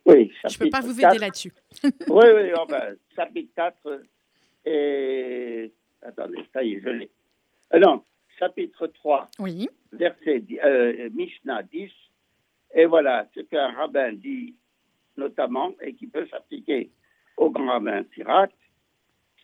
oui, 0.06 0.32
Je 0.48 0.54
ne 0.54 0.58
peux 0.64 0.70
pas 0.70 0.78
chapitre 0.80 0.86
vous 0.94 1.00
4. 1.00 1.10
aider 1.14 1.20
là-dessus. 1.20 1.52
Oui, 2.08 2.24
oui, 2.34 2.50
enfin, 2.56 2.80
chapitre 3.14 3.52
4 3.54 4.02
et... 4.66 5.72
Attendez, 6.02 6.38
ça 6.52 6.62
y 6.62 6.74
est, 6.74 6.80
je 6.80 6.88
l'ai. 6.88 7.10
Euh, 7.74 7.78
non, 7.78 8.02
chapitre 8.38 8.86
3, 8.86 9.28
Oui. 9.38 9.68
verset 9.92 10.42
euh, 10.64 11.10
Mishnah 11.12 11.62
10. 11.64 11.90
Et 12.74 12.86
voilà 12.86 13.28
ce 13.34 13.40
qu'un 13.40 13.68
rabbin 13.72 14.12
dit 14.14 14.54
notamment 15.18 15.72
et 15.82 15.92
qui 15.94 16.06
peut 16.06 16.26
s'appliquer 16.30 16.90
au 17.40 17.50
grand 17.50 17.66
rabbin 17.68 18.02
Sirat. 18.14 18.48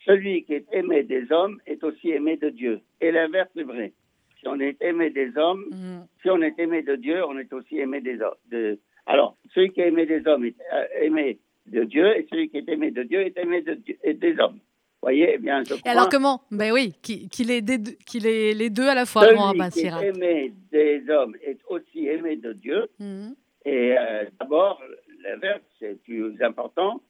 Celui 0.05 0.43
qui 0.45 0.53
est 0.53 0.65
aimé 0.71 1.03
des 1.03 1.29
hommes 1.31 1.59
est 1.65 1.83
aussi 1.83 2.11
aimé 2.11 2.37
de 2.37 2.49
Dieu. 2.49 2.79
Et 3.01 3.11
l'inverse 3.11 3.49
est 3.57 3.63
vrai. 3.63 3.91
Si 4.39 4.47
on 4.47 4.59
est 4.59 4.77
aimé 4.81 5.09
des 5.09 5.35
hommes, 5.35 5.65
Mm. 5.71 6.05
si 6.21 6.29
on 6.29 6.41
est 6.41 6.57
aimé 6.59 6.81
de 6.83 6.95
Dieu, 6.95 7.25
on 7.25 7.37
est 7.37 7.51
aussi 7.51 7.79
aimé 7.79 7.99
des 8.01 8.21
hommes. 8.21 8.39
De... 8.51 8.79
Alors, 9.05 9.35
celui 9.53 9.71
qui 9.71 9.81
est 9.81 9.87
aimé 9.89 10.05
des 10.05 10.25
hommes 10.27 10.45
est 10.45 10.55
euh, 10.73 10.85
aimé 11.01 11.39
de 11.65 11.83
Dieu, 11.83 12.07
et 12.17 12.25
celui 12.29 12.49
qui 12.49 12.57
est 12.59 12.69
aimé 12.69 12.91
de 12.91 13.03
Dieu 13.03 13.19
est 13.21 13.37
aimé 13.37 13.61
de 13.61 13.73
Dieu- 13.73 13.97
et 14.03 14.13
des 14.13 14.39
hommes. 14.39 14.59
Vous 14.99 15.09
voyez, 15.09 15.31
eh 15.33 15.37
bien, 15.37 15.63
je 15.63 15.73
Et 15.73 15.77
crois 15.79 15.91
alors 15.91 16.09
comment? 16.09 16.41
Ben 16.51 16.71
oui, 16.71 16.93
qu'il 17.01 17.27
deux- 17.65 17.95
qu'il 18.05 18.25
ait 18.25 18.53
les 18.53 18.69
deux 18.69 18.87
à 18.87 18.95
la 18.95 19.05
fois, 19.05 19.23
celui 19.25 19.37
rabbin 19.39 19.69
qui 19.69 19.81
est 19.81 20.07
aimé 20.15 20.53
des 20.71 21.03
hommes 21.09 21.35
est 21.43 21.59
aussi 21.69 22.07
aimé 22.07 22.35
de 22.37 22.53
Dieu. 22.53 22.87
Mhm. 22.99 23.35
Et 23.65 23.97
euh, 23.97 24.23
d'abord, 24.39 24.81
l'inverse, 25.23 25.61
c'est 25.79 26.01
plus 26.03 26.41
important. 26.41 27.01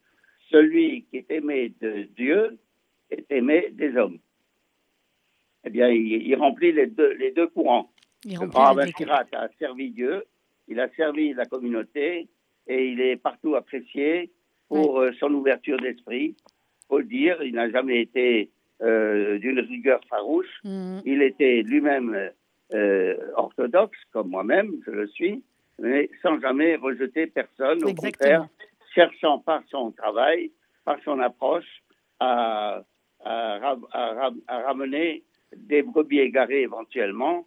Celui 0.50 1.04
qui 1.04 1.18
est 1.18 1.30
aimé 1.30 1.72
de 1.80 2.08
Dieu 2.16 2.58
est 3.10 3.30
aimé 3.30 3.68
des 3.72 3.96
hommes. 3.96 4.18
Eh 5.64 5.70
bien, 5.70 5.88
il, 5.88 6.26
il 6.26 6.34
remplit 6.36 6.72
les 6.72 6.86
deux, 6.86 7.12
les 7.14 7.32
deux 7.32 7.48
courants. 7.48 7.90
Il 8.24 8.38
Le 8.38 8.46
grand 8.46 8.64
rabbin 8.74 8.86
a 9.32 9.48
servi 9.58 9.90
Dieu, 9.90 10.24
il 10.66 10.80
a 10.80 10.88
servi 10.96 11.34
la 11.34 11.44
communauté 11.44 12.28
et 12.66 12.88
il 12.88 13.00
est 13.00 13.16
partout 13.16 13.54
apprécié 13.54 14.30
pour 14.68 15.00
euh, 15.00 15.12
son 15.18 15.32
ouverture 15.32 15.78
d'esprit. 15.78 16.36
faut 16.88 16.98
le 16.98 17.04
dire, 17.04 17.42
il 17.42 17.54
n'a 17.54 17.70
jamais 17.70 18.00
été 18.02 18.50
euh, 18.82 19.38
d'une 19.38 19.60
rigueur 19.60 20.00
farouche. 20.08 20.60
Mhm. 20.64 21.02
Il 21.04 21.22
était 21.22 21.62
lui-même 21.62 22.30
euh, 22.74 23.16
orthodoxe, 23.34 23.98
comme 24.12 24.28
moi-même, 24.28 24.72
je 24.86 24.90
le 24.90 25.06
suis, 25.08 25.42
mais 25.78 26.10
sans 26.22 26.38
jamais 26.40 26.76
rejeter 26.76 27.26
personne. 27.26 27.82
Au 27.82 27.88
Exactement. 27.88 28.10
contraire, 28.10 28.48
cherchant 28.94 29.38
par 29.38 29.62
son 29.70 29.90
travail, 29.92 30.50
par 30.84 30.98
son 31.04 31.18
approche, 31.20 31.82
à, 32.20 32.82
à 33.24 33.58
ra- 33.58 33.78
à 33.92 34.12
ra- 34.14 34.30
à 34.48 34.58
ramener 34.62 35.22
des 35.56 35.82
brebis 35.82 36.20
égarées 36.20 36.62
éventuellement. 36.62 37.46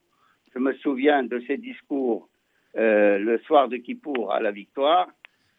Je 0.54 0.60
me 0.60 0.74
souviens 0.76 1.24
de 1.24 1.40
ses 1.48 1.58
discours 1.58 2.28
euh, 2.78 3.18
le 3.20 3.38
soir 3.40 3.68
de 3.70 3.78
Kippour 3.78 4.34
à 4.34 4.40
la 4.40 4.52
victoire, 4.52 5.08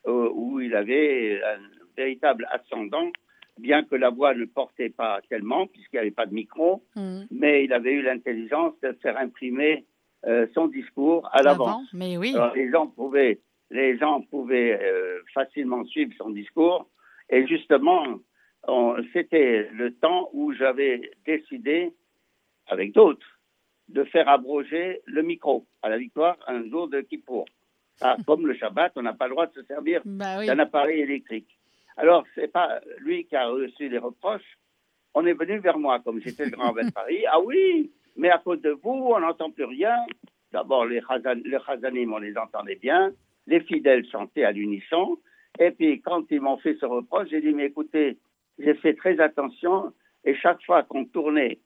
euh, 0.06 0.28
où 0.32 0.60
il 0.60 0.74
avait 0.74 1.40
un 1.42 1.58
véritable 1.96 2.46
ascendant, 2.50 3.10
bien 3.58 3.84
que 3.84 3.94
la 3.96 4.10
voix 4.10 4.34
ne 4.34 4.44
portait 4.46 4.88
pas 4.90 5.20
tellement, 5.28 5.66
puisqu'il 5.66 5.96
n'y 5.96 6.00
avait 6.00 6.10
pas 6.10 6.26
de 6.26 6.34
micro, 6.34 6.82
Mhm. 6.96 7.26
mais 7.30 7.64
il 7.64 7.72
avait 7.72 7.92
eu 7.92 8.02
l'intelligence 8.02 8.72
de 8.82 8.92
faire 9.02 9.16
imprimer 9.18 9.84
euh, 10.26 10.46
son 10.54 10.68
discours 10.68 11.28
à 11.32 11.42
l'avance. 11.42 11.88
mais 11.92 12.16
oui. 12.16 12.32
Alors, 12.34 12.54
les 12.54 12.70
gens 12.70 12.86
pouvaient, 12.86 13.40
les 13.72 13.98
gens 13.98 14.20
pouvaient 14.22 14.78
euh, 14.80 15.20
facilement 15.34 15.84
suivre 15.86 16.12
son 16.16 16.30
discours. 16.30 16.88
Et 17.30 17.46
justement, 17.46 18.04
c'était 19.12 19.68
le 19.72 19.94
temps 19.94 20.28
où 20.32 20.52
j'avais 20.52 21.10
décidé, 21.26 21.92
avec 22.68 22.92
d'autres, 22.92 23.26
de 23.88 24.04
faire 24.04 24.28
abroger 24.28 25.00
le 25.06 25.22
micro 25.22 25.66
à 25.82 25.88
la 25.88 25.98
victoire 25.98 26.36
un 26.46 26.68
jour 26.68 26.88
de 26.88 27.00
Kippour. 27.00 27.46
Ah, 28.00 28.16
comme 28.26 28.46
le 28.46 28.54
Shabbat, 28.54 28.92
on 28.96 29.02
n'a 29.02 29.14
pas 29.14 29.26
le 29.26 29.32
droit 29.32 29.46
de 29.46 29.54
se 29.54 29.62
servir 29.64 30.02
Bah 30.04 30.36
oui. 30.38 30.46
d'un 30.46 30.58
appareil 30.58 31.00
électrique. 31.00 31.48
Alors, 31.96 32.24
c'est 32.34 32.52
pas 32.52 32.80
lui 32.98 33.24
qui 33.26 33.36
a 33.36 33.48
reçu 33.48 33.88
les 33.88 33.98
reproches. 33.98 34.58
On 35.14 35.26
est 35.26 35.34
venu 35.34 35.58
vers 35.58 35.78
moi, 35.78 36.00
comme 36.00 36.20
j'étais 36.20 36.44
le 36.44 36.50
grand 36.52 36.66
rabbin 36.72 36.86
de 36.86 36.92
Paris. 36.92 37.24
Ah 37.30 37.40
oui, 37.40 37.90
mais 38.16 38.30
à 38.30 38.38
cause 38.38 38.60
de 38.60 38.70
vous, 38.70 38.90
on 39.14 39.20
n'entend 39.20 39.50
plus 39.50 39.64
rien. 39.64 39.96
D'abord, 40.52 40.84
les, 40.86 41.02
chazanim, 41.66 42.12
on 42.12 42.18
les 42.18 42.36
entendait 42.36 42.76
bien. 42.76 43.12
Les 43.52 43.60
fidèles 43.60 44.06
chantaient 44.10 44.44
à 44.44 44.52
l'unisson. 44.52 45.18
Et 45.58 45.72
puis, 45.72 46.00
quand 46.00 46.24
ils 46.30 46.40
m'ont 46.40 46.56
fait 46.56 46.74
ce 46.80 46.86
reproche, 46.86 47.28
j'ai 47.28 47.42
dit, 47.42 47.52
mais 47.52 47.66
écoutez, 47.66 48.16
j'ai 48.58 48.72
fait 48.76 48.94
très 48.94 49.20
attention. 49.20 49.92
Et 50.24 50.34
chaque 50.34 50.62
fois 50.64 50.84
qu'on 50.84 51.04
tournait 51.04 51.58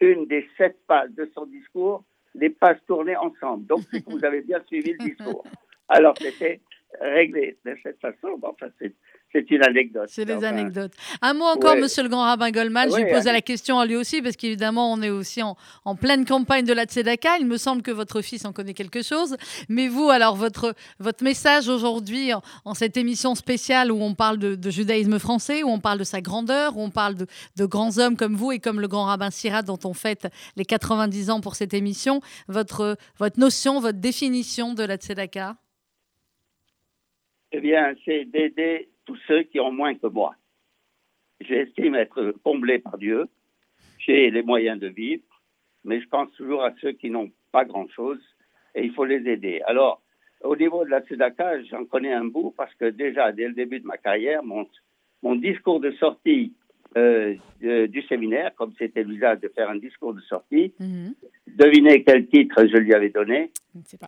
une 0.00 0.26
des 0.26 0.46
sept 0.58 0.76
pages 0.86 1.12
de 1.12 1.24
son 1.34 1.46
discours, 1.46 2.04
les 2.34 2.50
pages 2.50 2.76
tournaient 2.86 3.16
ensemble. 3.16 3.64
Donc, 3.64 3.80
c'est 3.90 4.04
que 4.04 4.10
vous 4.10 4.22
avez 4.22 4.42
bien 4.42 4.60
suivi 4.66 4.92
le 4.92 4.98
discours. 4.98 5.46
Alors, 5.88 6.14
c'était 6.18 6.60
réglé 7.00 7.56
de 7.64 7.74
cette 7.82 8.00
façon. 8.00 8.36
Bon, 8.36 8.48
enfin, 8.48 8.68
c'est, 8.78 8.92
c'est 9.34 9.50
une 9.50 9.64
anecdote. 9.64 10.08
C'est 10.08 10.24
des 10.24 10.34
Enfin, 10.34 10.46
anecdotes. 10.46 10.92
Un 11.20 11.34
mot 11.34 11.44
encore, 11.44 11.72
ouais. 11.74 11.80
monsieur 11.80 12.02
le 12.04 12.08
grand 12.08 12.22
rabbin 12.22 12.50
Goldman. 12.52 12.88
je 12.90 12.96
lui 12.96 13.04
posais 13.04 13.28
allez. 13.30 13.38
la 13.38 13.40
question 13.42 13.78
à 13.80 13.86
lui 13.86 13.96
aussi, 13.96 14.22
parce 14.22 14.36
qu'évidemment, 14.36 14.92
on 14.92 15.02
est 15.02 15.10
aussi 15.10 15.42
en, 15.42 15.56
en 15.84 15.96
pleine 15.96 16.24
campagne 16.24 16.64
de 16.64 16.72
la 16.72 16.84
Tzedaka. 16.84 17.38
Il 17.40 17.46
me 17.46 17.56
semble 17.56 17.82
que 17.82 17.90
votre 17.90 18.22
fils 18.22 18.44
en 18.44 18.52
connaît 18.52 18.74
quelque 18.74 19.02
chose. 19.02 19.36
Mais 19.68 19.88
vous, 19.88 20.08
alors, 20.10 20.36
votre, 20.36 20.74
votre 21.00 21.24
message 21.24 21.68
aujourd'hui, 21.68 22.32
en, 22.32 22.42
en 22.64 22.74
cette 22.74 22.96
émission 22.96 23.34
spéciale 23.34 23.90
où 23.90 24.00
on 24.00 24.14
parle 24.14 24.38
de, 24.38 24.54
de 24.54 24.70
judaïsme 24.70 25.18
français, 25.18 25.62
où 25.64 25.68
on 25.68 25.80
parle 25.80 25.98
de 25.98 26.04
sa 26.04 26.20
grandeur, 26.20 26.76
où 26.76 26.82
on 26.82 26.90
parle 26.90 27.16
de, 27.16 27.26
de 27.56 27.64
grands 27.66 27.98
hommes 27.98 28.16
comme 28.16 28.36
vous 28.36 28.52
et 28.52 28.60
comme 28.60 28.80
le 28.80 28.86
grand 28.88 29.04
rabbin 29.06 29.30
Sirat, 29.30 29.62
dont 29.62 29.78
on 29.84 29.94
fête 29.94 30.28
les 30.56 30.64
90 30.64 31.30
ans 31.30 31.40
pour 31.40 31.56
cette 31.56 31.74
émission, 31.74 32.20
votre, 32.46 32.96
votre 33.18 33.40
notion, 33.40 33.80
votre 33.80 33.98
définition 33.98 34.74
de 34.74 34.84
la 34.84 34.96
Tzedaka? 34.96 35.56
Eh 37.52 37.60
bien, 37.60 37.94
c'est 38.04 38.24
d'aider 38.24 38.90
tous 39.04 39.18
ceux 39.28 39.42
qui 39.42 39.60
ont 39.60 39.72
moins 39.72 39.94
que 39.94 40.06
moi. 40.06 40.34
J'estime 41.40 41.94
être 41.94 42.32
comblé 42.42 42.78
par 42.78 42.98
Dieu. 42.98 43.26
J'ai 43.98 44.30
les 44.30 44.42
moyens 44.42 44.78
de 44.78 44.88
vivre, 44.88 45.22
mais 45.84 46.00
je 46.00 46.08
pense 46.08 46.30
toujours 46.32 46.62
à 46.62 46.72
ceux 46.80 46.92
qui 46.92 47.10
n'ont 47.10 47.30
pas 47.52 47.64
grand-chose 47.64 48.20
et 48.74 48.84
il 48.84 48.92
faut 48.92 49.04
les 49.04 49.28
aider. 49.28 49.60
Alors, 49.66 50.02
au 50.42 50.56
niveau 50.56 50.84
de 50.84 50.90
la 50.90 51.00
Tzedaka, 51.00 51.62
j'en 51.64 51.84
connais 51.84 52.12
un 52.12 52.24
bout 52.24 52.52
parce 52.56 52.74
que 52.74 52.86
déjà, 52.86 53.32
dès 53.32 53.48
le 53.48 53.54
début 53.54 53.80
de 53.80 53.86
ma 53.86 53.96
carrière, 53.96 54.42
mon, 54.42 54.68
mon 55.22 55.36
discours 55.36 55.80
de 55.80 55.90
sortie 55.92 56.52
euh, 56.96 57.34
de- 57.60 57.86
du 57.86 58.02
séminaire, 58.02 58.54
comme 58.54 58.72
c'était 58.78 59.02
l'usage 59.02 59.40
de 59.40 59.48
faire 59.48 59.68
un 59.68 59.74
discours 59.78 60.14
de 60.14 60.20
sortie, 60.20 60.72
Mhm. 60.78 61.12
devinez 61.48 62.04
quel 62.04 62.28
titre 62.28 62.66
je 62.66 62.76
lui 62.76 62.94
avais 62.94 63.08
donné. 63.10 63.50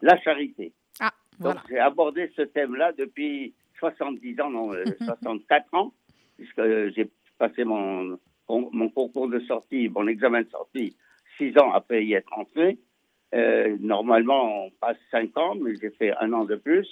La 0.03 0.17
charité. 0.21 0.73
Ah, 1.00 1.11
Donc, 1.41 1.57
j'ai 1.69 1.81
abordé 1.81 2.31
ce 2.37 2.43
thème-là 2.43 2.93
depuis 2.93 3.55
70 3.78 4.40
ans, 4.40 4.50
non, 4.50 4.73
euh, 4.73 4.85
64 5.04 5.75
ans, 5.75 5.92
puisque 6.37 6.59
euh, 6.59 6.90
j'ai 6.95 7.11
passé 7.38 7.64
mon, 7.64 8.18
mon 8.49 8.88
concours 8.90 9.28
de 9.28 9.40
sortie, 9.40 9.88
mon 9.88 10.06
examen 10.06 10.42
de 10.42 10.50
sortie, 10.50 10.97
six 11.38 11.56
ans 11.59 11.73
après 11.73 12.04
y 12.04 12.14
être 12.14 12.33
entré. 12.37 12.78
Euh, 13.35 13.76
normalement, 13.80 14.66
on 14.66 14.71
passe 14.80 14.97
cinq 15.11 15.37
ans, 15.37 15.54
mais 15.56 15.75
j'ai 15.80 15.90
fait 15.90 16.12
un 16.21 16.33
an 16.33 16.45
de 16.45 16.56
plus 16.56 16.88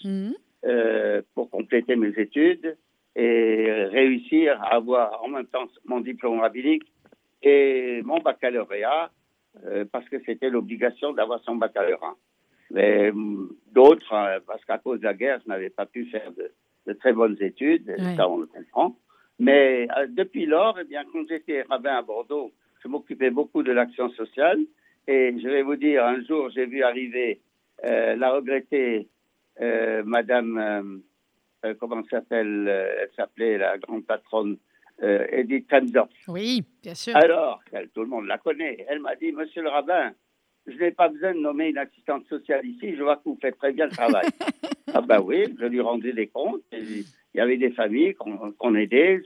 euh, 0.64 1.23
pour 1.35 1.50
compléter 1.50 1.97
mes 1.97 2.12
études 2.19 2.76
et 3.17 3.73
réussir 3.85 4.61
à 4.61 4.75
avoir 4.75 5.23
en 5.23 5.29
même 5.29 5.47
temps 5.47 5.67
mon 5.85 6.00
diplôme 6.00 6.41
rabbinique 6.41 6.83
et 7.43 8.03
mon 8.03 8.19
baccalauréat, 8.19 9.11
euh, 9.67 9.85
parce 9.91 10.09
que 10.09 10.17
c'était 10.26 10.50
l'obligation 10.50 11.12
d'avoir 11.12 11.41
son 11.45 11.57
baccalauréat. 11.57 12.17
Mais 12.71 13.11
hum, 13.11 13.55
d'autres, 13.73 14.12
euh, 14.12 14.41
parce 14.47 14.64
qu'à 14.64 14.79
cause 14.79 14.99
de 14.99 15.05
la 15.05 15.14
guerre, 15.14 15.41
je 15.45 15.49
n'avais 15.49 15.71
pas 15.71 15.87
pu 15.87 16.07
faire 16.07 16.33
de, 16.33 16.50
de 16.87 16.93
très 16.93 17.12
bonnes 17.12 17.37
études, 17.41 17.95
ça 18.17 18.29
on 18.29 18.38
le 18.38 18.47
comprend. 18.47 18.97
Mais 19.38 19.88
euh, 19.97 20.07
depuis 20.09 20.47
lors, 20.47 20.79
eh 20.81 20.85
bien, 20.85 21.03
quand 21.12 21.26
j'étais 21.29 21.62
rabbin 21.62 21.97
à 21.97 22.03
Bordeaux, 22.03 22.53
je 22.83 22.88
m'occupais 22.88 23.31
beaucoup 23.31 23.62
de 23.62 23.73
l'action 23.73 24.09
sociale. 24.11 24.61
Et 25.09 25.35
je 25.43 25.49
vais 25.49 25.62
vous 25.62 25.76
dire, 25.76 26.05
un 26.05 26.23
jour, 26.25 26.50
j'ai 26.50 26.67
vu 26.67 26.83
arriver 26.83 27.41
euh, 27.85 28.14
la 28.17 28.31
regrettée 28.33 29.09
euh, 29.61 30.03
Madame, 30.05 31.03
comment 31.81 32.03
s'appelle 32.11 32.69
Elle 32.69 33.11
s'appelait 33.17 33.59
la 33.59 33.79
grande 33.79 34.05
patronne 34.07 34.57
Edith 35.03 35.69
Kensdorf. 35.69 36.09
Oui, 36.29 36.62
bien 36.83 36.95
sûr. 36.95 37.17
Alors, 37.17 37.61
elle- 37.73 37.88
tout 37.88 38.03
le 38.03 38.07
monde 38.09 38.26
la 38.26 38.38
connaît. 38.38 38.85
Elle 38.88 39.00
m'a 39.00 39.17
dit, 39.17 39.33
Monsieur 39.33 39.62
le 39.62 39.69
rabbin, 39.69 40.12
je 40.66 40.76
n'ai 40.78 40.90
pas 40.90 41.09
besoin 41.09 41.35
de 41.35 41.40
nommer 41.40 41.68
une 41.68 41.78
assistante 41.78 42.26
sociale 42.26 42.64
ici, 42.66 42.94
je 42.97 43.02
vois 43.02 43.16
que 43.16 43.23
vous 43.26 43.38
faites 43.40 43.59
très 43.59 43.73
bien 43.73 43.87
le 43.87 43.92
travail. 43.92 44.26
ah 44.94 45.00
ben 45.00 45.21
oui, 45.21 45.44
je 45.59 45.66
lui 45.66 45.80
rendais 45.80 46.12
des 46.12 46.28
comptes. 46.28 46.62
Il 46.73 47.04
y 47.35 47.40
avait 47.40 47.56
des 47.56 47.71
familles 47.71 48.14
qu'on 48.14 48.75
aidait. 48.75 49.21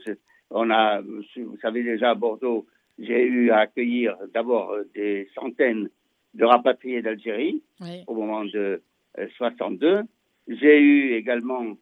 On 0.49 0.69
a, 0.69 1.01
vous 1.01 1.57
savez 1.61 1.83
déjà 1.83 2.11
à 2.11 2.15
Bordeaux, 2.15 2.65
j'ai 2.97 3.23
eu 3.25 3.51
à 3.51 3.59
accueillir 3.59 4.17
d'abord 4.33 4.75
des 4.93 5.29
centaines 5.35 5.89
de 6.33 6.45
rapatriés 6.45 7.01
d'Algérie 7.01 7.63
au 8.07 8.15
moment 8.15 8.45
de 8.45 8.81
62. 9.37 9.87
Euh, 9.87 10.03
j'ai 10.47 10.79
eu 10.79 11.13
également 11.13 11.77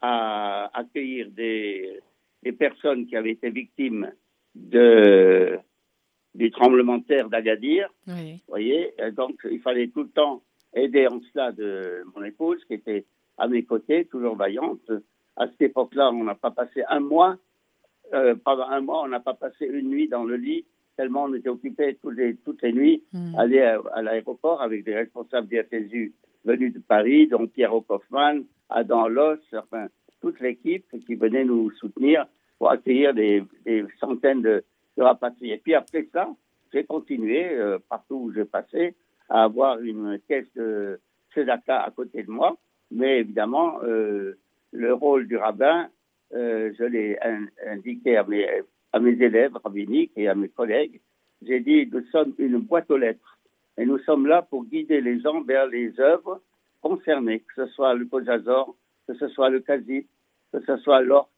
à 0.00 0.70
accueillir 0.74 1.30
des, 1.30 2.00
des 2.42 2.52
personnes 2.52 3.06
qui 3.06 3.16
avaient 3.16 3.32
été 3.32 3.50
victimes 3.50 4.10
de, 4.54 5.58
du 6.34 6.50
tremblement 6.50 6.98
de 6.98 7.04
terre 7.04 7.28
d'Agadir. 7.28 7.88
Vous 8.06 8.14
voyez, 8.48 8.94
donc 9.16 9.36
il 9.50 9.60
fallait 9.60 9.88
tout 9.88 10.02
le 10.02 10.08
temps 10.08 10.42
aider 10.74 11.06
en 11.06 11.20
cela 11.32 11.52
de 11.52 12.04
mon 12.14 12.24
épouse 12.24 12.64
qui 12.66 12.74
était 12.74 13.04
à 13.38 13.48
mes 13.48 13.64
côtés, 13.64 14.06
toujours 14.06 14.36
vaillante. 14.36 14.90
À 15.36 15.46
cette 15.48 15.62
époque-là, 15.62 16.10
on 16.10 16.24
n'a 16.24 16.34
pas 16.34 16.50
passé 16.50 16.82
un 16.88 17.00
mois, 17.00 17.36
euh, 18.14 18.34
pendant 18.44 18.66
un 18.68 18.80
mois, 18.80 19.02
on 19.02 19.08
n'a 19.08 19.20
pas 19.20 19.34
passé 19.34 19.66
une 19.66 19.88
nuit 19.88 20.08
dans 20.08 20.24
le 20.24 20.36
lit, 20.36 20.64
tellement 20.96 21.24
on 21.24 21.34
était 21.34 21.48
occupés 21.48 21.96
toutes 22.00 22.16
les, 22.16 22.36
toutes 22.36 22.60
les 22.62 22.72
nuits, 22.72 23.02
hmm. 23.12 23.34
aller 23.38 23.60
à, 23.60 24.02
l'aéroport 24.02 24.60
avec 24.60 24.84
des 24.84 24.94
responsables 24.94 25.48
du 25.48 25.58
FSU 25.62 26.12
venus 26.44 26.74
de 26.74 26.78
Paris, 26.80 27.28
dont 27.28 27.46
Pierre 27.46 27.74
Hoffman, 27.74 28.40
Adam 28.68 29.08
Loss, 29.08 29.40
enfin, 29.54 29.86
toute 30.20 30.40
l'équipe 30.40 30.84
qui 31.06 31.14
venait 31.14 31.44
nous 31.44 31.70
soutenir 31.72 32.26
pour 32.58 32.70
accueillir 32.70 33.14
des, 33.14 33.42
des 33.64 33.84
centaines 33.98 34.42
de, 34.42 34.62
de 34.96 35.02
rapatriés. 35.02 35.54
Et 35.54 35.58
puis 35.58 35.74
après 35.74 36.08
ça, 36.12 36.28
j'ai 36.72 36.84
continué, 36.84 37.50
euh, 37.50 37.78
partout 37.88 38.16
où 38.16 38.32
je 38.32 38.42
passais, 38.42 38.94
à 39.28 39.44
avoir 39.44 39.78
une 39.80 40.18
caisse 40.28 40.52
de 40.54 41.00
Sedaka 41.34 41.82
à 41.82 41.90
côté 41.90 42.22
de 42.22 42.30
moi. 42.30 42.56
Mais 42.90 43.20
évidemment, 43.20 43.80
euh, 43.82 44.38
le 44.72 44.94
rôle 44.94 45.26
du 45.26 45.36
rabbin, 45.36 45.88
euh, 46.34 46.72
je 46.78 46.84
l'ai 46.84 47.18
indiqué 47.66 48.16
à 48.16 48.24
mes, 48.24 48.46
à 48.92 49.00
mes 49.00 49.12
élèves 49.12 49.56
rabbiniques 49.62 50.12
et 50.16 50.28
à 50.28 50.34
mes 50.34 50.48
collègues. 50.48 51.00
J'ai 51.42 51.60
dit, 51.60 51.88
nous 51.90 52.04
sommes 52.06 52.34
une 52.38 52.58
boîte 52.58 52.90
aux 52.90 52.96
lettres. 52.96 53.38
Et 53.78 53.86
nous 53.86 53.98
sommes 54.00 54.26
là 54.26 54.42
pour 54.42 54.64
guider 54.64 55.00
les 55.00 55.20
gens 55.20 55.42
vers 55.42 55.66
les 55.66 55.98
œuvres 55.98 56.42
concernées, 56.82 57.40
que 57.40 57.66
ce 57.66 57.72
soit 57.72 57.94
le 57.94 58.04
Kojazor, 58.04 58.76
que 59.06 59.14
ce 59.14 59.28
soit 59.28 59.50
le 59.50 59.60
Kazit, 59.60 60.06
que 60.52 60.60
ce 60.60 60.76
soit 60.78 61.00
l'Ort, 61.00 61.30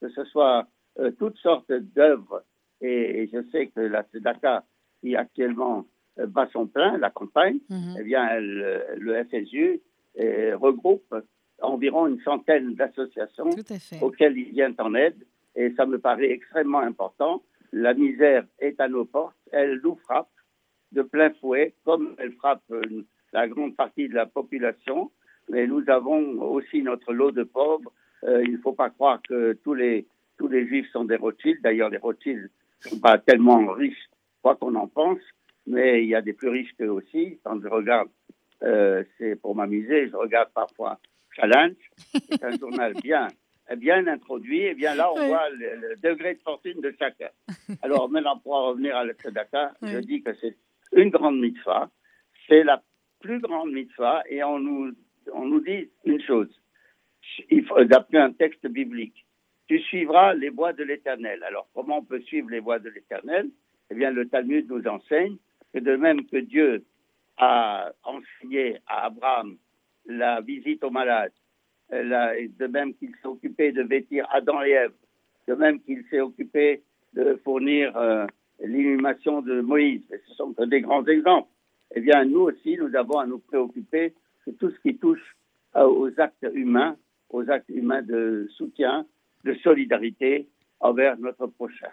que 0.00 0.08
ce 0.08 0.24
soit 0.24 0.66
toutes 1.18 1.36
sortes 1.38 1.72
d'œuvres 1.72 2.44
et, 2.80 3.28
je 3.32 3.42
sais 3.50 3.66
que 3.68 3.80
la 3.80 4.04
SEDACA, 4.12 4.64
qui 5.00 5.16
actuellement 5.16 5.86
euh, 6.18 6.26
bat 6.26 6.48
son 6.52 6.66
plein, 6.66 6.98
la 6.98 7.10
campagne, 7.10 7.58
mhm. 7.68 7.96
eh 7.98 8.02
bien, 8.02 8.40
le 8.40 9.24
FSU 9.24 9.80
euh, 10.18 10.56
regroupe 10.56 11.14
environ 11.62 12.06
une 12.06 12.20
centaine 12.22 12.74
d'associations 12.74 13.50
auxquelles 14.00 14.38
il 14.38 14.50
vient 14.52 14.74
en 14.78 14.94
aide. 14.94 15.26
Et 15.56 15.74
ça 15.76 15.84
me 15.84 15.98
paraît 15.98 16.30
extrêmement 16.30 16.78
important. 16.80 17.42
La 17.72 17.92
misère 17.92 18.44
est 18.60 18.80
à 18.80 18.88
nos 18.88 19.04
portes. 19.04 19.36
Elle 19.52 19.80
nous 19.82 19.96
frappe 19.96 20.30
de 20.92 21.02
plein 21.02 21.30
fouet, 21.40 21.74
comme 21.84 22.14
elle 22.18 22.32
frappe 22.32 22.62
euh, 22.70 22.80
la 23.32 23.46
grande 23.46 23.76
partie 23.76 24.08
de 24.08 24.14
la 24.14 24.26
population. 24.26 25.10
Mais 25.48 25.66
nous 25.66 25.82
avons 25.88 26.40
aussi 26.40 26.82
notre 26.82 27.12
lot 27.12 27.32
de 27.32 27.42
pauvres. 27.42 27.92
il 28.22 28.52
ne 28.52 28.58
faut 28.58 28.72
pas 28.72 28.90
croire 28.90 29.20
que 29.28 29.54
tous 29.64 29.74
les, 29.74 30.06
tous 30.38 30.46
les 30.46 30.66
juifs 30.66 30.88
sont 30.92 31.04
des 31.04 31.16
Rothschild. 31.16 31.60
D'ailleurs, 31.62 31.90
les 31.90 31.98
Rothschild 31.98 32.50
sont 32.88 33.00
pas 33.00 33.18
tellement 33.18 33.66
riches, 33.72 34.08
quoi 34.42 34.56
qu'on 34.56 34.74
en 34.74 34.88
pense, 34.88 35.20
mais 35.66 36.02
il 36.02 36.08
y 36.08 36.14
a 36.14 36.22
des 36.22 36.32
plus 36.32 36.48
riches 36.48 36.74
qu'eux 36.78 36.88
aussi. 36.88 37.38
Quand 37.44 37.60
je 37.60 37.68
regarde, 37.68 38.08
euh, 38.62 39.04
c'est 39.18 39.36
pour 39.36 39.54
m'amuser, 39.54 40.08
je 40.08 40.16
regarde 40.16 40.50
parfois 40.54 40.98
Challenge, 41.36 41.76
c'est 42.12 42.44
un 42.44 42.50
journal 42.58 42.94
bien, 43.02 43.28
bien 43.76 44.06
introduit, 44.06 44.62
et 44.62 44.74
bien 44.74 44.94
là, 44.94 45.12
on 45.12 45.26
voit 45.26 45.48
le, 45.50 45.96
degré 46.02 46.34
de 46.34 46.40
fortune 46.40 46.80
de 46.80 46.94
chacun. 46.98 47.30
Alors 47.82 48.10
maintenant, 48.10 48.38
pour 48.38 48.54
en 48.54 48.68
revenir 48.68 48.96
à 48.96 49.04
l'Exodaka, 49.04 49.74
je 49.82 49.98
dis 49.98 50.22
que 50.22 50.34
c'est 50.40 50.56
une 50.92 51.10
grande 51.10 51.38
mitzvah, 51.38 51.90
c'est 52.48 52.64
la 52.64 52.82
plus 53.20 53.38
grande 53.38 53.72
mitzvah, 53.72 54.22
et 54.28 54.42
on 54.42 54.58
nous, 54.58 54.92
on 55.32 55.46
nous 55.46 55.60
dit 55.60 55.88
une 56.04 56.20
chose, 56.22 56.48
il 57.50 57.64
faut, 57.64 57.82
d'après 57.84 58.18
un 58.18 58.32
texte 58.32 58.66
biblique, 58.66 59.24
tu 59.70 59.78
suivras 59.82 60.34
les 60.34 60.48
voies 60.48 60.72
de 60.72 60.82
l'Éternel. 60.82 61.44
Alors, 61.44 61.68
comment 61.72 61.98
on 61.98 62.02
peut 62.02 62.20
suivre 62.22 62.50
les 62.50 62.58
voies 62.58 62.80
de 62.80 62.88
l'Éternel? 62.88 63.48
Eh 63.88 63.94
bien, 63.94 64.10
le 64.10 64.26
Talmud 64.28 64.68
nous 64.68 64.84
enseigne 64.88 65.36
que 65.72 65.78
de 65.78 65.94
même 65.94 66.26
que 66.26 66.38
Dieu 66.38 66.84
a 67.36 67.92
enseigné 68.02 68.78
à 68.88 69.04
Abraham 69.04 69.56
la 70.06 70.40
visite 70.40 70.82
aux 70.82 70.90
malades, 70.90 71.30
euh, 71.92 72.48
de 72.58 72.66
même 72.66 72.94
qu'il 72.94 73.10
s'est 73.22 73.28
occupé 73.28 73.70
de 73.70 73.84
vêtir 73.84 74.26
Adam 74.32 74.60
et 74.64 74.70
Ève, 74.70 74.92
de 75.46 75.54
même 75.54 75.80
qu'il 75.82 76.02
s'est 76.10 76.20
occupé 76.20 76.82
de 77.14 77.40
fournir 77.44 77.96
euh, 77.96 78.26
l'inhumation 78.58 79.40
de 79.40 79.60
Moïse, 79.60 80.02
et 80.12 80.18
ce 80.26 80.34
sont 80.34 80.52
que 80.52 80.64
des 80.64 80.80
grands 80.80 81.06
exemples, 81.06 81.48
eh 81.94 82.00
bien, 82.00 82.24
nous 82.24 82.40
aussi, 82.40 82.76
nous 82.76 82.96
avons 82.96 83.20
à 83.20 83.26
nous 83.26 83.38
préoccuper 83.38 84.14
de 84.48 84.52
tout 84.52 84.70
ce 84.70 84.80
qui 84.80 84.96
touche 84.98 85.36
euh, 85.76 85.84
aux 85.84 86.10
actes 86.20 86.44
humains, 86.54 86.96
aux 87.28 87.48
actes 87.48 87.68
humains 87.68 88.02
de 88.02 88.48
soutien, 88.56 89.06
de 89.44 89.54
solidarité 89.54 90.48
envers 90.80 91.18
notre 91.18 91.46
prochain. 91.46 91.90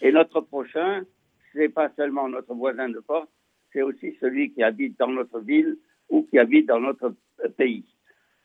Et 0.00 0.12
notre 0.12 0.40
prochain, 0.40 1.02
ce 1.52 1.58
n'est 1.58 1.68
pas 1.68 1.90
seulement 1.96 2.28
notre 2.28 2.54
voisin 2.54 2.88
de 2.88 3.00
porte, 3.00 3.30
c'est 3.72 3.82
aussi 3.82 4.16
celui 4.20 4.52
qui 4.52 4.62
habite 4.62 4.98
dans 4.98 5.08
notre 5.08 5.40
ville 5.40 5.76
ou 6.08 6.22
qui 6.24 6.38
habite 6.38 6.66
dans 6.66 6.80
notre 6.80 7.14
pays. 7.56 7.84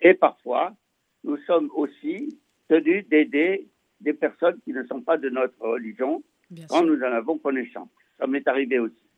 Et 0.01 0.13
parfois, 0.13 0.75
nous 1.23 1.37
sommes 1.37 1.69
aussi 1.75 2.39
tenus 2.67 3.07
d'aider 3.07 3.67
des 3.99 4.13
personnes 4.13 4.59
qui 4.63 4.71
ne 4.71 4.83
sont 4.83 5.01
pas 5.01 5.17
de 5.17 5.29
notre 5.29 5.59
religion 5.59 6.23
quand 6.69 6.83
nous 6.83 6.99
en 6.99 7.11
avons 7.11 7.37
connaissance. 7.37 7.89
Ça 8.17 8.27
m'est 8.27 8.47
arrivé 8.47 8.79
aussi. 8.79 9.08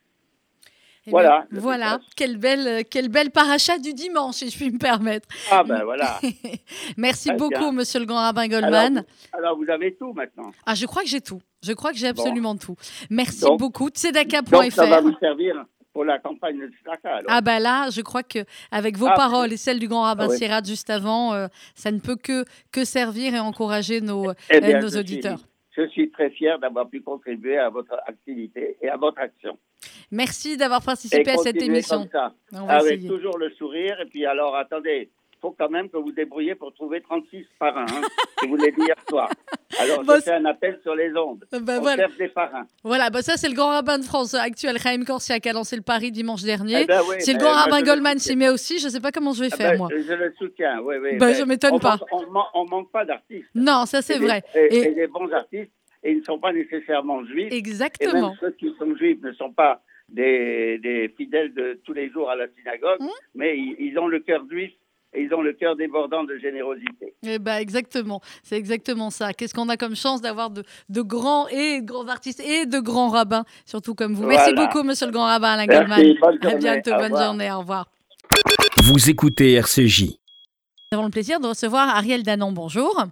Eh 1.07 1.09
voilà. 1.09 1.47
voilà, 1.49 1.99
quelle 2.15 2.37
belle, 2.37 2.85
quelle 2.85 3.09
belle 3.09 3.31
paracha 3.31 3.79
du 3.79 3.93
dimanche, 3.93 4.35
si 4.35 4.49
je 4.51 4.55
puis 4.55 4.69
me 4.69 4.77
permettre. 4.77 5.27
Ah 5.49 5.63
ben 5.63 5.83
voilà. 5.83 6.19
Merci 6.97 7.31
beaucoup, 7.33 7.71
monsieur 7.71 7.99
le 7.99 8.05
grand 8.05 8.19
rabbin 8.19 8.47
Goldman. 8.47 9.03
Alors, 9.33 9.57
vous 9.57 9.67
avez 9.69 9.95
tout 9.95 10.13
maintenant. 10.13 10.51
Ah, 10.65 10.75
je 10.75 10.85
crois 10.85 11.01
que 11.01 11.09
j'ai 11.09 11.21
tout. 11.21 11.41
Je 11.63 11.73
crois 11.73 11.91
que 11.91 11.97
j'ai 11.97 12.07
absolument 12.07 12.55
tout. 12.55 12.75
Merci 13.09 13.45
beaucoup. 13.57 13.89
Tzedaka.fr. 13.89 14.51
Donc, 14.51 14.71
ça 14.71 14.85
va 14.85 15.01
vous 15.01 15.15
servir 15.19 15.65
pour 15.91 16.05
la 16.05 16.19
campagne 16.19 16.59
de 16.59 16.67
Tzedaka. 16.67 17.21
Ah 17.27 17.41
ben 17.41 17.59
là, 17.59 17.89
je 17.89 18.01
crois 18.01 18.23
que 18.23 18.39
avec 18.71 18.95
vos 18.95 19.07
ah, 19.07 19.15
paroles 19.15 19.51
et 19.53 19.57
celles 19.57 19.79
du 19.79 19.87
grand 19.87 20.03
rabbin 20.03 20.27
ah, 20.29 20.61
juste 20.63 20.91
avant, 20.91 21.33
euh, 21.33 21.47
ça 21.73 21.91
ne 21.91 21.99
peut 21.99 22.15
que, 22.15 22.45
que 22.71 22.85
servir 22.85 23.33
et 23.33 23.39
encourager 23.39 24.01
nos, 24.01 24.31
eh 24.51 24.63
euh, 24.63 24.79
nos 24.79 24.97
auditeurs. 24.97 25.39
Je 25.75 25.87
suis 25.87 26.11
très 26.11 26.29
fier 26.31 26.59
d'avoir 26.59 26.89
pu 26.89 27.01
contribuer 27.01 27.57
à 27.57 27.69
votre 27.69 27.95
activité 28.05 28.77
et 28.81 28.89
à 28.89 28.97
votre 28.97 29.19
action. 29.19 29.57
Merci 30.11 30.57
d'avoir 30.57 30.83
participé 30.83 31.31
à 31.31 31.37
cette 31.37 31.61
émission. 31.61 32.07
avec 32.67 33.07
toujours 33.07 33.37
le 33.37 33.49
sourire. 33.51 33.99
Et 34.01 34.05
puis 34.05 34.25
alors, 34.25 34.55
attendez, 34.55 35.09
faut 35.41 35.55
quand 35.57 35.69
même 35.69 35.89
que 35.89 35.97
vous 35.97 36.11
débrouillez 36.11 36.55
pour 36.55 36.73
trouver 36.73 37.01
36 37.01 37.45
parrains. 37.59 37.85
Hein, 37.89 38.01
je 38.43 38.47
vous 38.47 38.55
l'ai 38.55 38.71
dit 38.71 38.81
hier 38.81 38.95
soir. 39.09 39.29
Alors, 39.79 40.03
je 40.03 40.21
fais 40.21 40.33
un 40.33 40.45
appel 40.45 40.79
sur 40.83 40.95
les 40.95 41.11
ondes. 41.15 41.45
Ben 41.51 41.77
on 41.77 41.81
voilà. 41.81 42.07
des 42.17 42.27
parrains. 42.27 42.67
Voilà, 42.83 43.09
bah 43.09 43.21
ça, 43.21 43.37
c'est 43.37 43.49
le 43.49 43.55
grand 43.55 43.69
rabbin 43.69 43.97
de 43.97 44.03
France 44.03 44.33
actuel, 44.33 44.77
Chaim 44.77 45.03
Corsia, 45.05 45.39
qui 45.39 45.49
a 45.49 45.53
lancé 45.53 45.75
le 45.75 45.81
pari 45.81 46.11
dimanche 46.11 46.43
dernier. 46.43 46.81
Eh 46.83 46.85
ben 46.85 47.01
si 47.19 47.33
le 47.33 47.39
grand 47.39 47.53
rabbin 47.53 47.81
Goldman 47.81 48.19
s'y 48.19 48.35
met 48.35 48.49
aussi, 48.49 48.79
je 48.79 48.85
ne 48.85 48.91
sais 48.91 48.99
pas 48.99 49.11
comment 49.11 49.33
je 49.33 49.41
vais 49.41 49.49
ah 49.51 49.57
faire, 49.57 49.71
ben, 49.71 49.77
moi. 49.79 49.89
Je 49.91 50.13
le 50.13 50.33
soutiens, 50.37 50.79
oui, 50.81 50.95
oui. 51.01 51.17
Ben, 51.17 51.33
je 51.33 51.41
ne 51.41 51.45
m'étonne 51.47 51.79
pas. 51.79 51.97
On 52.11 52.21
ne 52.65 52.69
manque 52.69 52.91
pas 52.91 53.05
d'artistes. 53.05 53.49
Non, 53.55 53.85
ça, 53.85 54.01
c'est 54.01 54.19
vrai. 54.19 54.43
et, 54.55 54.91
des 54.91 55.07
bons 55.07 55.31
artistes, 55.31 55.71
et 56.03 56.11
ils 56.11 56.19
ne 56.19 56.23
sont 56.23 56.39
pas 56.39 56.53
nécessairement 56.53 57.25
juifs. 57.25 57.51
Exactement. 57.51 58.11
Et 58.11 58.21
même 58.21 58.37
ceux 58.39 58.51
qui 58.51 58.73
sont 58.77 58.95
juifs 58.95 59.21
ne 59.21 59.31
sont 59.33 59.51
pas 59.51 59.81
des, 60.09 61.13
fidèles 61.17 61.53
de 61.53 61.79
tous 61.83 61.93
les 61.93 62.09
jours 62.09 62.29
à 62.29 62.35
la 62.35 62.47
synagogue, 62.57 62.99
mmh. 62.99 63.09
mais 63.35 63.57
ils, 63.57 63.97
ont 63.97 64.07
le 64.07 64.19
cœur 64.19 64.43
juif 64.49 64.71
et 65.13 65.23
ils 65.23 65.33
ont 65.33 65.41
le 65.41 65.53
cœur 65.53 65.75
débordant 65.75 66.23
de 66.23 66.37
générosité. 66.37 67.13
Eh 67.23 67.39
ben 67.39 67.57
exactement, 67.57 68.21
c'est 68.43 68.57
exactement 68.57 69.09
ça. 69.09 69.33
Qu'est-ce 69.33 69.53
qu'on 69.53 69.69
a 69.69 69.77
comme 69.77 69.95
chance 69.95 70.21
d'avoir 70.21 70.49
de, 70.49 70.63
grands 71.01 71.47
et 71.49 71.81
de 71.81 71.85
grands 71.85 72.07
artistes 72.07 72.39
et 72.39 72.65
de 72.65 72.79
grands 72.79 73.09
rabbins, 73.09 73.43
surtout 73.65 73.95
comme 73.95 74.13
vous. 74.13 74.25
Merci 74.25 74.53
beaucoup, 74.53 74.83
Monsieur 74.83 75.07
le 75.07 75.11
grand 75.11 75.25
rabbin 75.25 75.49
Alain 75.49 75.67
Goldman. 75.67 76.15
À 76.41 76.55
bientôt, 76.55 76.91
bonne 76.91 77.17
journée, 77.17 77.51
au 77.51 77.59
revoir. 77.59 77.87
Vous 78.83 79.09
écoutez 79.09 79.53
RCJ. 79.53 80.03
Nous 80.91 80.97
avons 80.97 81.05
le 81.05 81.11
plaisir 81.11 81.39
de 81.39 81.47
recevoir 81.47 81.89
Ariel 81.89 82.23
Danon. 82.23 82.51
Bonjour. 82.51 83.05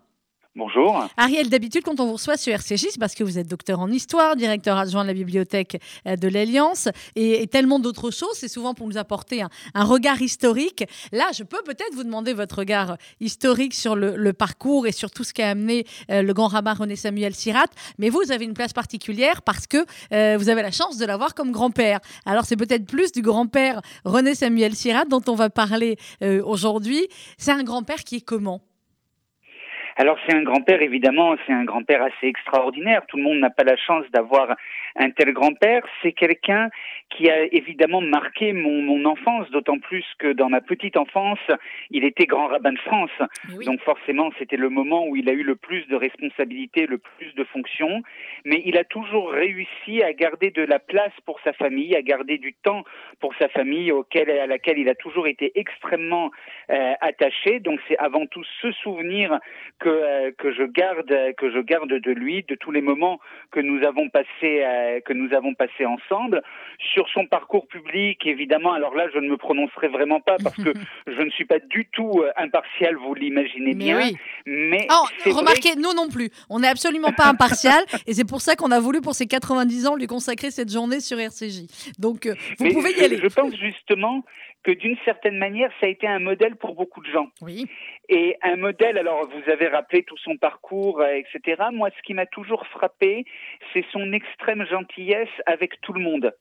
Bonjour. 0.59 1.07
Ariel, 1.15 1.47
d'habitude, 1.47 1.83
quand 1.85 2.01
on 2.01 2.07
vous 2.07 2.13
reçoit 2.13 2.35
sur 2.35 2.51
RCJ, 2.51 2.87
c'est 2.91 2.99
parce 2.99 3.15
que 3.15 3.23
vous 3.23 3.39
êtes 3.39 3.47
docteur 3.47 3.79
en 3.79 3.89
histoire, 3.89 4.35
directeur 4.35 4.75
adjoint 4.77 5.03
de 5.03 5.07
la 5.07 5.13
bibliothèque 5.13 5.81
euh, 6.05 6.17
de 6.17 6.27
l'Alliance 6.27 6.89
et, 7.15 7.47
tellement 7.47 7.79
d'autres 7.79 8.11
choses. 8.11 8.33
C'est 8.33 8.49
souvent 8.49 8.73
pour 8.73 8.85
nous 8.85 8.97
apporter 8.97 9.41
un, 9.41 9.83
regard 9.85 10.21
historique. 10.21 10.83
Là, 11.13 11.27
je 11.33 11.43
peux 11.43 11.61
peut-être 11.63 11.93
vous 11.93 12.03
demander 12.03 12.33
votre 12.33 12.57
regard 12.57 12.97
historique 13.21 13.73
sur 13.73 13.95
le, 13.95 14.33
parcours 14.33 14.85
et 14.85 14.91
sur 14.91 15.11
tout 15.11 15.23
ce 15.23 15.33
qu'a 15.33 15.47
amené 15.47 15.85
euh, 16.11 16.23
le 16.23 16.33
grand 16.33 16.47
rabbin 16.47 16.73
René 16.73 16.97
Samuel 16.97 17.35
Sirat. 17.35 17.67
Mais 17.97 18.09
vous, 18.09 18.29
avez 18.29 18.43
une 18.43 18.53
place 18.53 18.73
particulière 18.73 19.41
parce 19.43 19.65
que 19.65 19.85
euh, 20.11 20.35
vous 20.37 20.49
avez 20.49 20.61
la 20.61 20.71
chance 20.71 20.97
de 20.97 21.05
l'avoir 21.05 21.35
comme 21.35 21.53
grand-père. 21.53 22.01
Alors, 22.25 22.43
c'est 22.43 22.57
peut-être 22.57 22.85
plus 22.85 23.13
du 23.13 23.21
grand-père 23.21 23.81
René 24.03 24.35
Samuel 24.35 24.75
Sirat 24.75 25.05
dont 25.05 25.23
on 25.29 25.35
va 25.35 25.49
parler 25.49 25.95
aujourd'hui. 26.43 27.07
C'est 27.37 27.53
un 27.53 27.63
grand-père 27.63 28.03
qui 28.03 28.17
est 28.17 28.21
comment? 28.21 28.61
Alors 29.99 30.17
c'est 30.25 30.33
un 30.33 30.43
grand-père, 30.43 30.81
évidemment, 30.81 31.35
c'est 31.45 31.51
un 31.51 31.65
grand-père 31.65 32.01
assez 32.01 32.27
extraordinaire. 32.27 33.05
Tout 33.09 33.17
le 33.17 33.23
monde 33.23 33.39
n'a 33.39 33.49
pas 33.49 33.65
la 33.65 33.75
chance 33.75 34.05
d'avoir 34.13 34.55
un 34.95 35.09
tel 35.09 35.33
grand-père. 35.33 35.83
C'est 36.01 36.13
quelqu'un 36.13 36.69
qui 37.09 37.29
a 37.29 37.43
évidemment 37.51 37.99
marqué 37.99 38.53
mon, 38.53 38.81
mon 38.81 39.03
enfance, 39.03 39.49
d'autant 39.51 39.77
plus 39.77 40.05
que 40.17 40.31
dans 40.31 40.47
ma 40.47 40.61
petite 40.61 40.95
enfance, 40.95 41.39
il 41.89 42.05
était 42.05 42.27
grand 42.27 42.47
rabbin 42.47 42.71
de 42.71 42.79
France. 42.79 43.11
Donc 43.65 43.81
forcément, 43.81 44.29
c'était 44.39 44.55
le 44.55 44.69
moment 44.69 45.05
où 45.05 45.17
il 45.17 45.27
a 45.27 45.33
eu 45.33 45.43
le 45.43 45.57
plus 45.57 45.85
de 45.87 45.97
responsabilités, 45.97 46.85
le 46.87 46.99
plus 46.99 47.35
de 47.35 47.43
fonctions. 47.43 48.01
Mais 48.45 48.61
il 48.63 48.77
a 48.77 48.85
toujours 48.85 49.31
réussi 49.31 50.01
à 50.01 50.13
garder 50.13 50.51
de 50.51 50.61
la 50.61 50.79
place 50.79 51.11
pour 51.25 51.41
sa 51.43 51.51
famille, 51.51 51.93
à 51.97 52.01
garder 52.01 52.37
du 52.37 52.53
temps 52.53 52.85
pour 53.19 53.33
sa 53.35 53.49
famille, 53.49 53.91
auquel, 53.91 54.29
à 54.31 54.47
laquelle 54.47 54.77
il 54.77 54.87
a 54.87 54.95
toujours 54.95 55.27
été 55.27 55.51
extrêmement 55.55 56.31
euh, 56.69 56.93
attaché. 57.01 57.59
Donc 57.59 57.81
c'est 57.89 57.97
avant 57.97 58.27
tout 58.27 58.45
ce 58.61 58.71
souvenir 58.71 59.39
que 59.79 59.88
euh, 59.89 60.31
que 60.37 60.51
je 60.53 60.63
garde 60.63 61.13
que 61.37 61.51
je 61.51 61.59
garde 61.59 61.93
de 61.93 62.11
lui, 62.11 62.43
de 62.43 62.55
tous 62.55 62.71
les 62.71 62.81
moments 62.81 63.19
que 63.51 63.59
nous 63.59 63.83
avons 63.85 64.09
passés 64.09 64.27
euh, 64.43 64.99
que 65.01 65.13
nous 65.13 65.33
avons 65.33 65.53
passé 65.53 65.85
ensemble. 65.85 66.41
Sur 66.93 67.07
son 67.09 67.25
parcours 67.25 67.67
public, 67.67 68.25
évidemment. 68.25 68.73
Alors 68.73 68.95
là, 68.95 69.07
je 69.13 69.19
ne 69.19 69.29
me 69.29 69.37
prononcerai 69.37 69.87
vraiment 69.89 70.21
pas 70.21 70.37
parce 70.41 70.55
que 70.55 70.73
je 71.07 71.21
ne 71.21 71.29
suis 71.31 71.45
pas 71.45 71.59
du 71.59 71.87
tout 71.91 72.21
euh, 72.21 72.31
impartial, 72.37 72.95
vous 72.95 73.13
l'imaginez 73.13 73.73
bien. 73.73 73.99
Mais 74.45 74.87
oh, 74.89 75.31
remarquez, 75.31 75.75
nous 75.75 75.93
non 75.93 76.09
plus, 76.09 76.29
on 76.49 76.59
n'est 76.59 76.67
absolument 76.67 77.11
pas 77.11 77.25
impartial, 77.25 77.83
et 78.07 78.13
c'est 78.13 78.27
pour 78.27 78.41
ça 78.41 78.55
qu'on 78.55 78.71
a 78.71 78.79
voulu 78.79 79.01
pour 79.01 79.13
ses 79.13 79.27
90 79.27 79.87
ans 79.87 79.95
lui 79.95 80.07
consacrer 80.07 80.51
cette 80.51 80.71
journée 80.71 80.99
sur 80.99 81.19
RCJ. 81.19 81.93
Donc 81.99 82.27
vous 82.59 82.69
pouvez 82.69 82.91
y 82.93 83.03
aller. 83.03 83.19
Je 83.21 83.27
pense 83.27 83.53
justement 83.55 84.23
que 84.63 84.71
d'une 84.71 84.97
certaine 85.05 85.37
manière, 85.37 85.71
ça 85.79 85.85
a 85.85 85.89
été 85.89 86.07
un 86.07 86.19
modèle 86.19 86.55
pour 86.55 86.75
beaucoup 86.75 87.01
de 87.01 87.09
gens. 87.09 87.29
Oui. 87.41 87.67
Et 88.09 88.35
un 88.41 88.57
modèle, 88.57 88.97
alors 88.97 89.27
vous 89.29 89.51
avez 89.51 89.67
rappelé 89.67 90.03
tout 90.03 90.17
son 90.17 90.37
parcours, 90.37 90.99
euh, 90.99 91.13
etc. 91.13 91.63
Moi, 91.71 91.89
ce 91.95 92.01
qui 92.03 92.13
m'a 92.13 92.25
toujours 92.25 92.65
frappé, 92.67 93.25
c'est 93.73 93.85
son 93.91 94.11
extrême 94.11 94.65
gentillesse 94.65 95.29
avec 95.45 95.79
tout 95.81 95.93
le 95.93 96.01
monde. 96.01 96.33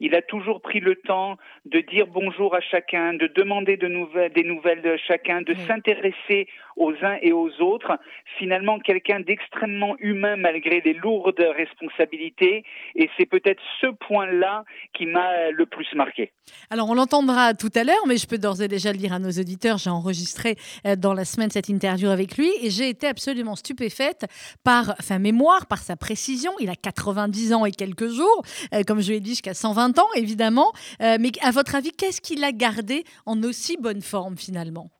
Il 0.00 0.14
a 0.14 0.22
toujours 0.22 0.62
pris 0.62 0.80
le 0.80 0.96
temps 0.96 1.36
de 1.66 1.80
dire 1.80 2.06
bonjour 2.06 2.54
à 2.54 2.60
chacun, 2.60 3.12
de 3.12 3.26
demander 3.26 3.76
de 3.76 3.88
nouvelles, 3.88 4.32
des 4.32 4.44
nouvelles 4.44 4.82
de 4.82 4.96
chacun, 4.96 5.42
de 5.42 5.54
s'intéresser 5.66 6.48
aux 6.76 6.92
uns 7.02 7.18
et 7.22 7.32
aux 7.32 7.50
autres. 7.60 7.98
Finalement, 8.38 8.78
quelqu'un 8.78 9.20
d'extrêmement 9.20 9.96
humain 9.98 10.36
malgré 10.36 10.80
les 10.80 10.94
lourdes 10.94 11.44
responsabilités. 11.56 12.64
Et 12.94 13.10
c'est 13.16 13.26
peut-être 13.26 13.62
ce 13.80 13.86
point-là 13.86 14.64
qui 14.94 15.06
m'a 15.06 15.50
le 15.50 15.66
plus 15.66 15.92
marqué. 15.94 16.32
Alors, 16.70 16.88
on 16.88 16.94
l'entendra 16.94 17.54
tout 17.54 17.70
à 17.74 17.84
l'heure, 17.84 18.06
mais 18.06 18.16
je 18.16 18.26
peux 18.26 18.38
d'ores 18.38 18.62
et 18.62 18.68
déjà 18.68 18.92
le 18.92 18.98
dire 18.98 19.12
à 19.12 19.18
nos 19.18 19.30
auditeurs. 19.30 19.78
J'ai 19.78 19.90
enregistré 19.90 20.56
euh, 20.86 20.96
dans 20.96 21.14
la 21.14 21.24
semaine 21.24 21.50
cette 21.50 21.68
interview 21.68 22.08
avec 22.08 22.36
lui 22.36 22.50
et 22.62 22.70
j'ai 22.70 22.88
été 22.88 23.06
absolument 23.06 23.56
stupéfaite 23.56 24.26
par 24.64 24.94
sa 25.00 25.18
mémoire, 25.18 25.66
par 25.66 25.78
sa 25.78 25.96
précision. 25.96 26.52
Il 26.60 26.70
a 26.70 26.76
90 26.76 27.52
ans 27.54 27.64
et 27.64 27.72
quelques 27.72 28.08
jours, 28.08 28.42
euh, 28.74 28.82
comme 28.86 29.00
je 29.00 29.12
l'ai 29.12 29.20
dit, 29.20 29.30
jusqu'à 29.30 29.54
120 29.54 29.98
ans, 29.98 30.08
évidemment. 30.14 30.72
Euh, 31.02 31.16
mais 31.20 31.32
à 31.42 31.50
votre 31.50 31.74
avis, 31.74 31.92
qu'est-ce 31.92 32.20
qu'il 32.20 32.44
a 32.44 32.52
gardé 32.52 33.04
en 33.24 33.42
aussi 33.42 33.76
bonne 33.76 34.02
forme, 34.02 34.36
finalement? 34.36 34.90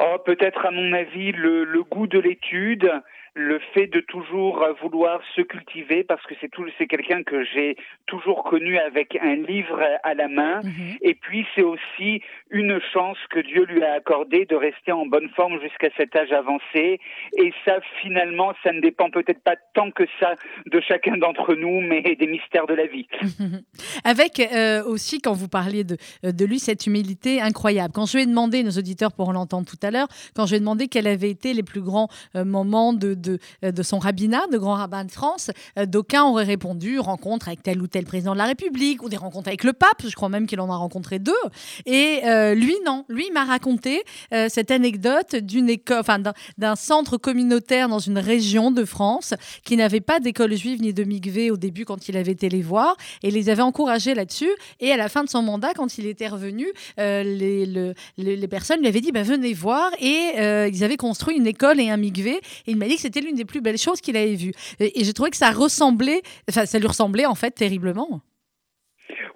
Oh, 0.00 0.16
Peut-être, 0.24 0.66
à 0.66 0.70
mon 0.70 0.92
avis, 0.92 1.32
le 1.32 1.82
goût 1.82 2.06
de 2.06 2.18
l'étude, 2.18 2.90
le 3.38 3.60
fait 3.72 3.86
de 3.86 4.00
toujours 4.00 4.66
vouloir 4.82 5.20
se 5.36 5.42
cultiver 5.42 6.02
parce 6.02 6.24
que 6.26 6.34
c'est 6.40 6.50
tout 6.50 6.66
c'est 6.76 6.88
quelqu'un 6.88 7.22
que 7.22 7.44
j'ai 7.44 7.76
toujours 8.06 8.42
connu 8.42 8.76
avec 8.78 9.16
un 9.22 9.36
livre 9.36 9.80
à 10.02 10.14
la 10.14 10.26
main 10.26 10.60
mhm. 10.64 10.96
et 11.00 11.14
puis 11.14 11.46
c'est 11.54 11.62
aussi 11.62 12.20
une 12.50 12.80
chance 12.92 13.16
que 13.30 13.38
Dieu 13.38 13.64
lui 13.64 13.84
a 13.84 13.92
accordée 13.92 14.44
de 14.44 14.56
rester 14.56 14.90
en 14.90 15.06
bonne 15.06 15.28
forme 15.36 15.60
jusqu'à 15.60 15.88
cet 15.96 16.16
âge 16.16 16.32
avancé 16.32 16.98
et 17.36 17.52
ça 17.64 17.78
finalement 18.02 18.52
ça 18.64 18.72
ne 18.72 18.80
dépend 18.80 19.08
peut-être 19.08 19.42
pas 19.44 19.54
tant 19.72 19.92
que 19.92 20.04
ça 20.18 20.34
de 20.66 20.80
chacun 20.80 21.16
d'entre 21.16 21.54
nous 21.54 21.80
mais 21.80 22.02
des 22.02 22.26
mystères 22.26 22.66
de 22.66 22.74
la 22.74 22.86
vie. 22.86 23.06
avec 24.04 24.40
euh, 24.40 24.82
aussi 24.84 25.20
quand 25.20 25.34
vous 25.34 25.48
parliez 25.48 25.84
de, 25.84 25.96
de 26.24 26.44
lui 26.44 26.58
cette 26.58 26.88
humilité 26.88 27.40
incroyable. 27.40 27.92
Quand 27.94 28.06
je 28.06 28.16
lui 28.16 28.24
ai 28.24 28.26
demandé 28.26 28.64
nos 28.64 28.72
auditeurs 28.72 29.12
pour 29.12 29.32
l'entendre 29.32 29.68
tout 29.68 29.78
à 29.86 29.92
l'heure, 29.92 30.08
quand 30.34 30.46
je 30.46 30.50
lui 30.50 30.56
ai 30.56 30.60
demandé 30.60 30.88
quels 30.88 31.06
avaient 31.06 31.30
été 31.30 31.54
les 31.54 31.62
plus 31.62 31.82
grands 31.82 32.08
euh, 32.34 32.44
moments 32.44 32.92
de 32.92 33.14
euh, 33.27 33.27
de, 33.62 33.82
son 33.82 33.98
rabbinat, 33.98 34.46
de 34.52 34.58
grand 34.58 34.74
rabbin 34.74 35.04
de 35.04 35.10
France, 35.10 35.50
euh, 35.78 35.86
d'aucuns 35.86 36.24
auraient 36.24 36.44
répondu 36.44 36.98
rencontre 36.98 37.48
avec 37.48 37.62
tel 37.62 37.80
ou 37.82 37.86
tel 37.86 38.04
président 38.04 38.32
de 38.32 38.38
la 38.38 38.46
République 38.46 39.02
ou 39.02 39.08
des 39.08 39.16
rencontres 39.16 39.48
avec 39.48 39.64
le 39.64 39.72
pape. 39.72 40.02
Je 40.06 40.14
crois 40.14 40.28
même 40.28 40.46
qu'il 40.46 40.60
en 40.60 40.70
a 40.70 40.76
rencontré 40.76 41.18
deux. 41.18 41.32
Et 41.86 42.20
euh, 42.24 42.54
lui, 42.54 42.76
non. 42.84 43.04
Lui 43.08 43.30
m'a 43.32 43.44
raconté 43.44 44.02
cette 44.48 44.70
anecdote 44.70 45.36
d'une 45.36 45.68
école, 45.68 45.98
enfin, 46.00 46.18
d'un 46.58 46.76
centre 46.76 47.16
communautaire 47.16 47.88
dans 47.88 47.98
une 47.98 48.18
région 48.18 48.70
de 48.70 48.84
France 48.84 49.34
qui 49.64 49.76
n'avait 49.76 50.00
pas 50.00 50.20
d'école 50.20 50.54
juive 50.54 50.80
ni 50.80 50.92
de 50.92 51.04
migvé 51.04 51.50
au 51.50 51.56
début 51.56 51.84
quand 51.84 52.08
il 52.08 52.16
avait 52.16 52.32
été 52.32 52.48
les 52.48 52.62
voir 52.62 52.96
et 53.22 53.30
les 53.30 53.48
avait 53.48 53.62
encouragés 53.62 54.14
là-dessus. 54.14 54.50
Et 54.80 54.92
à 54.92 54.96
la 54.96 55.08
fin 55.08 55.24
de 55.24 55.28
son 55.28 55.42
mandat, 55.42 55.74
quand 55.74 55.98
il 55.98 56.06
était 56.06 56.28
revenu, 56.28 56.66
les, 56.96 57.94
les, 58.16 58.48
personnes 58.48 58.80
lui 58.80 58.88
avaient 58.88 59.00
dit 59.00 59.12
bah, 59.12 59.22
venez 59.22 59.54
voir 59.54 59.90
et 60.00 60.68
ils 60.68 60.84
avaient 60.84 60.96
construit 60.96 61.36
une 61.36 61.46
école 61.46 61.80
et 61.80 61.90
un 61.90 61.96
migvé. 61.96 62.40
Et 62.66 62.72
il 62.72 62.76
m'a 62.76 62.86
dit 62.86 62.96
que 62.96 63.07
c'était 63.08 63.20
l'une 63.20 63.36
des 63.36 63.44
plus 63.44 63.60
belles 63.60 63.78
choses 63.78 64.00
qu'il 64.00 64.16
avait 64.16 64.34
vues. 64.34 64.52
Et, 64.80 65.00
et 65.00 65.04
j'ai 65.04 65.12
trouvé 65.14 65.30
que 65.30 65.36
ça 65.36 65.50
ressemblait, 65.50 66.20
enfin, 66.48 66.66
ça 66.66 66.78
lui 66.78 66.86
ressemblait 66.86 67.26
en 67.26 67.34
fait 67.34 67.50
terriblement. 67.50 68.20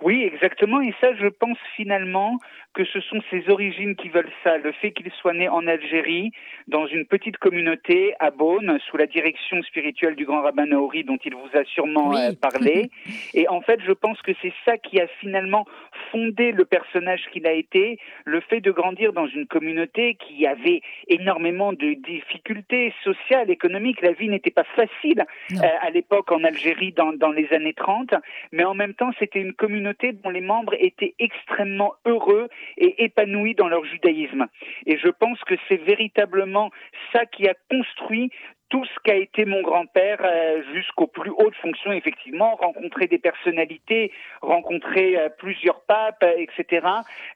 Oui, 0.02 0.22
exactement. 0.22 0.80
Et 0.80 0.92
ça, 1.00 1.14
je 1.14 1.28
pense 1.28 1.56
finalement 1.76 2.38
que 2.74 2.84
ce 2.84 3.00
sont 3.00 3.20
ses 3.30 3.48
origines 3.48 3.96
qui 3.96 4.08
veulent 4.08 4.32
ça. 4.42 4.56
Le 4.58 4.72
fait 4.72 4.92
qu'il 4.92 5.10
soit 5.12 5.34
né 5.34 5.48
en 5.48 5.66
Algérie, 5.66 6.32
dans 6.68 6.86
une 6.86 7.04
petite 7.04 7.36
communauté 7.36 8.14
à 8.18 8.30
Beaune, 8.30 8.78
sous 8.88 8.96
la 8.96 9.06
direction 9.06 9.62
spirituelle 9.62 10.16
du 10.16 10.24
grand 10.24 10.42
rabbin 10.42 10.66
Naouri, 10.66 11.04
dont 11.04 11.18
il 11.24 11.34
vous 11.34 11.58
a 11.58 11.64
sûrement 11.64 12.16
euh, 12.16 12.32
parlé. 12.40 12.90
Et 13.34 13.48
en 13.48 13.60
fait, 13.60 13.80
je 13.86 13.92
pense 13.92 14.20
que 14.22 14.32
c'est 14.40 14.52
ça 14.64 14.78
qui 14.78 15.00
a 15.00 15.06
finalement 15.20 15.66
fondé 16.10 16.52
le 16.52 16.64
personnage 16.64 17.22
qu'il 17.32 17.46
a 17.46 17.52
été, 17.52 17.98
le 18.24 18.40
fait 18.40 18.60
de 18.60 18.70
grandir 18.70 19.12
dans 19.12 19.26
une 19.26 19.46
communauté 19.46 20.14
qui 20.14 20.46
avait 20.46 20.80
énormément 21.08 21.72
de 21.72 21.94
difficultés 21.94 22.94
sociales, 23.04 23.50
économiques. 23.50 24.00
La 24.00 24.12
vie 24.12 24.28
n'était 24.28 24.50
pas 24.50 24.64
facile 24.64 25.24
euh, 25.52 25.56
à 25.80 25.90
l'époque 25.90 26.32
en 26.32 26.42
Algérie 26.44 26.92
dans, 26.92 27.12
dans 27.12 27.32
les 27.32 27.52
années 27.52 27.74
30, 27.74 28.14
mais 28.52 28.64
en 28.64 28.74
même 28.74 28.94
temps, 28.94 29.10
c'était 29.18 29.40
une 29.40 29.52
communauté 29.52 30.12
dont 30.12 30.30
les 30.30 30.40
membres 30.40 30.74
étaient 30.78 31.14
extrêmement 31.18 31.94
heureux 32.06 32.48
et 32.76 33.04
épanouis 33.04 33.54
dans 33.54 33.68
leur 33.68 33.84
judaïsme. 33.84 34.46
Et 34.86 34.98
je 34.98 35.08
pense 35.08 35.38
que 35.44 35.54
c'est 35.68 35.82
véritablement 35.82 36.70
ça 37.12 37.26
qui 37.26 37.48
a 37.48 37.54
construit 37.70 38.30
tout 38.72 38.84
ce 38.86 39.00
qu'a 39.04 39.16
été 39.16 39.44
mon 39.44 39.60
grand-père 39.60 40.20
euh, 40.24 40.62
jusqu'aux 40.72 41.06
plus 41.06 41.30
hautes 41.30 41.54
fonctions, 41.60 41.92
effectivement, 41.92 42.54
rencontrer 42.54 43.06
des 43.06 43.18
personnalités, 43.18 44.10
rencontrer 44.40 45.18
euh, 45.18 45.28
plusieurs 45.28 45.82
papes, 45.82 46.24
euh, 46.24 46.32
etc., 46.38 46.86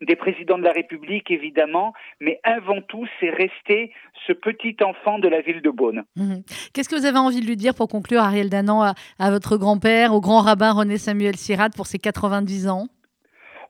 des 0.00 0.16
présidents 0.16 0.56
de 0.56 0.62
la 0.62 0.72
République, 0.72 1.30
évidemment, 1.30 1.92
mais 2.20 2.40
avant 2.42 2.80
tout, 2.80 3.06
c'est 3.20 3.28
rester 3.28 3.92
ce 4.26 4.32
petit 4.32 4.76
enfant 4.82 5.18
de 5.18 5.28
la 5.28 5.42
ville 5.42 5.60
de 5.60 5.68
Beaune. 5.68 6.04
Mhm. 6.16 6.42
Qu'est-ce 6.72 6.88
que 6.88 6.96
vous 6.96 7.04
avez 7.04 7.18
envie 7.18 7.42
de 7.42 7.46
lui 7.46 7.56
dire 7.56 7.74
pour 7.74 7.88
conclure, 7.88 8.22
Ariel 8.22 8.48
Danan, 8.48 8.80
à, 8.80 8.94
à 9.18 9.30
votre 9.30 9.58
grand-père, 9.58 10.14
au 10.14 10.22
grand 10.22 10.40
rabbin 10.40 10.72
René 10.72 10.96
Samuel 10.96 11.36
Sirat 11.36 11.68
pour 11.76 11.86
ses 11.86 11.98
90 11.98 12.68
ans? 12.68 12.86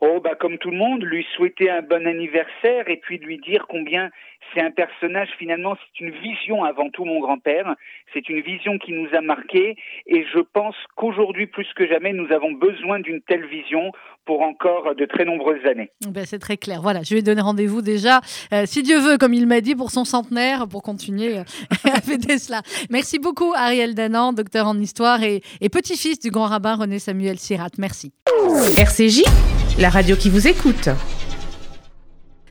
Oh, 0.01 0.21
bah, 0.21 0.35
comme 0.35 0.59
tout 0.59 0.71
le 0.71 0.77
monde, 0.77 1.03
lui 1.03 1.27
souhaiter 1.35 1.71
un 1.71 1.83
bon 1.83 2.07
anniversaire 2.07 2.89
et 2.89 2.97
puis 2.97 3.19
lui 3.19 3.39
dire 3.39 3.67
combien 3.69 4.11
c'est 4.55 4.61
un 4.61 4.71
personnage, 4.71 5.29
finalement, 5.39 5.77
c'est 5.77 6.05
une 6.05 6.13
vision 6.13 6.65
avant 6.65 6.89
tout, 6.91 7.05
mon 7.05 7.21
grand-père. 7.21 7.75
C'est 8.15 8.29
une 8.29 8.41
vision 8.41 8.79
qui 8.79 8.93
nous 8.93 9.09
a 9.15 9.21
marqués 9.21 9.77
et 10.07 10.25
je 10.33 10.39
pense 10.41 10.75
qu'aujourd'hui, 10.95 11.47
plus 11.47 11.67
que 11.75 11.87
jamais, 11.87 12.13
nous 12.13 12.33
avons 12.33 12.53
besoin 12.53 13.01
d'une 13.01 13.21
telle 13.21 13.47
vision 13.47 13.93
pour 14.25 14.43
encore 14.43 14.95
de 14.95 15.05
très 15.05 15.25
nombreuses 15.25 15.65
années. 15.67 15.91
Ben, 16.09 16.25
c'est 16.25 16.39
très 16.39 16.57
clair. 16.57 16.81
Voilà, 16.83 17.03
je 17.03 17.13
lui 17.13 17.21
ai 17.21 17.23
donné 17.23 17.41
rendez-vous 17.41 17.83
déjà, 17.83 18.21
euh, 18.53 18.65
si 18.67 18.83
Dieu 18.83 18.99
veut, 18.99 19.19
comme 19.19 19.35
il 19.35 19.47
m'a 19.47 19.61
dit, 19.61 19.75
pour 19.75 19.91
son 19.91 20.05
centenaire, 20.05 20.67
pour 20.69 20.83
continuer 20.83 21.39
euh, 21.39 21.43
à 21.85 22.01
fêter 22.01 22.39
cela. 22.39 22.63
Merci 22.91 23.19
beaucoup, 23.19 23.53
Ariel 23.55 23.95
Danan, 23.95 24.33
docteur 24.33 24.67
en 24.67 24.79
histoire 24.79 25.23
et, 25.23 25.43
et 25.61 25.69
petit-fils 25.69 26.19
du 26.19 26.31
grand 26.31 26.47
rabbin 26.47 26.77
René 26.77 26.99
Samuel 26.99 27.39
Sirat. 27.39 27.71
Merci. 27.79 28.13
RCJ, 28.77 29.23
la 29.81 29.91
radio 29.91 30.17
qui 30.17 30.31
vous 30.31 30.49
écoute. 30.49 30.89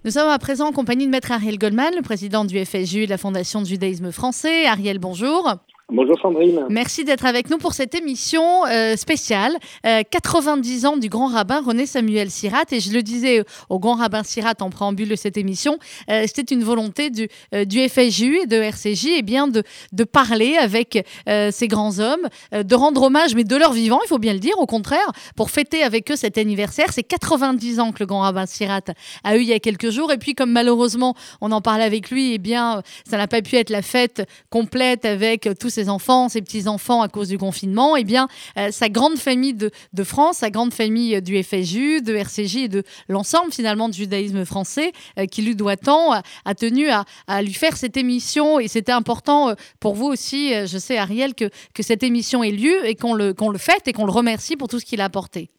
Nous 0.06 0.12
sommes 0.12 0.30
à 0.30 0.38
présent 0.38 0.68
en 0.68 0.72
compagnie 0.72 1.08
de 1.08 1.10
Maître 1.10 1.32
Ariel 1.32 1.58
Goldman, 1.58 1.92
le 1.96 2.04
président 2.04 2.46
du 2.46 2.64
FSJU 2.64 3.06
de 3.06 3.10
la 3.10 3.18
Fondation 3.18 3.64
du 3.64 3.70
judaïsme 3.70 4.12
français. 4.12 4.68
Ariel, 4.68 5.00
bonjour. 5.00 5.58
Bonjour 5.92 6.20
Sandrine. 6.20 6.66
Merci 6.68 7.04
d'être 7.04 7.28
avec 7.28 7.52
nous 7.52 7.60
pour 7.60 7.74
cette 7.74 7.94
émission 7.94 8.66
euh, 8.66 8.96
spéciale. 8.96 9.56
90 9.84 10.84
euh, 10.84 10.88
ans 10.88 10.98
du 10.98 11.10
grand 11.10 11.28
rabbin 11.28 11.62
René 11.62 11.86
Samuel 11.86 12.32
Sirat. 12.32 12.64
Et 12.72 12.80
je 12.80 12.92
le 12.92 13.04
disais 13.04 13.44
au 13.70 13.78
grand 13.78 13.94
rabbin 13.94 14.24
Sirat 14.24 14.56
en 14.62 14.72
préambule 14.72 15.10
de 15.10 15.16
cette 15.16 15.38
émission, 15.38 15.78
euh, 16.10 16.24
c'était 16.26 16.56
une 16.56 16.64
volonté 16.64 17.12
du, 17.12 17.28
du 17.68 17.88
FSJU 17.88 18.40
et 18.40 18.46
de 18.48 18.56
RCJ 18.56 19.10
eh 19.18 19.22
bien 19.22 19.48
de, 19.48 19.62
de 19.92 20.04
parler 20.04 20.58
avec 20.58 21.06
ces 21.28 21.68
grands 21.68 22.00
hommes, 22.00 22.28
de 22.52 22.76
rendre 22.76 23.04
hommage, 23.04 23.36
mais 23.36 23.44
de 23.44 23.56
leur 23.56 23.72
vivant, 23.72 24.00
il 24.04 24.08
faut 24.08 24.18
bien 24.18 24.34
le 24.34 24.40
dire, 24.40 24.58
au 24.58 24.66
contraire, 24.66 25.12
pour 25.36 25.52
fêter 25.52 25.84
avec 25.84 26.10
eux 26.10 26.16
cet 26.16 26.40
anniversaire. 26.40 26.88
C'est 26.92 27.04
90 27.04 27.80
ans 27.80 27.92
que 27.92 28.00
le 28.00 28.08
grand 28.08 28.22
rabbin 28.22 28.48
Sirat 28.48 28.82
a 29.24 29.38
eu 29.38 29.42
il 29.42 29.48
y 29.48 29.54
a 29.54 29.60
quelques 29.60 29.92
jours. 29.92 30.12
Et 30.12 30.18
puis, 30.18 30.34
comme 30.34 30.52
malheureusement, 30.52 31.14
on 31.42 31.52
en 31.52 31.62
parlait 31.62 31.84
avec 31.84 32.10
lui, 32.10 32.34
eh 32.34 32.38
bien, 32.40 32.82
ça 33.08 33.18
n'a 33.18 33.28
pas 33.28 33.42
pu 33.44 33.56
être 33.58 33.70
la 33.70 33.84
fête 33.84 34.28
complète 34.50 35.06
avec 35.06 35.48
tous 35.60 35.75
ses 35.76 35.90
enfants, 35.90 36.30
ses 36.30 36.42
petits-enfants 36.42 37.02
à 37.02 37.08
cause 37.08 37.30
du 37.30 37.38
confinement, 37.38 37.96
eh 37.96 38.04
bien, 38.04 38.28
euh, 38.58 38.70
sa 38.72 38.90
grande 38.90 39.18
famille 39.18 39.54
de, 39.54 39.70
France, 40.04 40.38
sa 40.38 40.50
grande 40.50 40.74
famille 40.74 41.22
du 41.22 41.42
FSU, 41.42 42.02
de 42.02 42.16
RCJ 42.16 42.56
et 42.56 42.68
de 42.68 42.84
l'ensemble 43.10 43.52
finalement 43.52 43.90
du 43.90 43.98
judaïsme 43.98 44.46
français 44.46 44.92
euh, 45.20 45.26
qui 45.26 45.42
lui 45.42 45.56
doit 45.56 45.78
tant, 45.78 46.14
a, 46.14 46.56
tenu 46.56 46.88
à, 46.90 47.42
lui 47.42 47.54
faire 47.54 47.76
cette 47.76 47.98
émission. 47.98 48.60
Et 48.60 48.68
c'était 48.68 48.92
important 48.92 49.50
euh, 49.50 49.54
pour 49.80 49.96
vous 49.96 50.08
aussi, 50.08 50.54
je 50.54 50.78
sais 50.78 50.98
Ariel, 50.98 51.36
que, 51.36 51.46
que 51.74 51.84
cette 51.84 52.04
émission 52.04 52.44
ait 52.44 52.52
lieu 52.52 52.86
et 52.86 52.96
qu'on 52.96 53.14
le, 53.14 53.34
qu'on 53.34 53.50
le 53.50 53.58
fête 53.58 53.88
et 53.88 53.94
qu'on 53.94 54.06
le 54.06 54.12
remercie 54.12 54.56
pour 54.56 54.68
tout 54.68 54.80
ce 54.80 54.86
qu'il 54.86 55.02
a 55.02 55.06
apporté. 55.06 55.50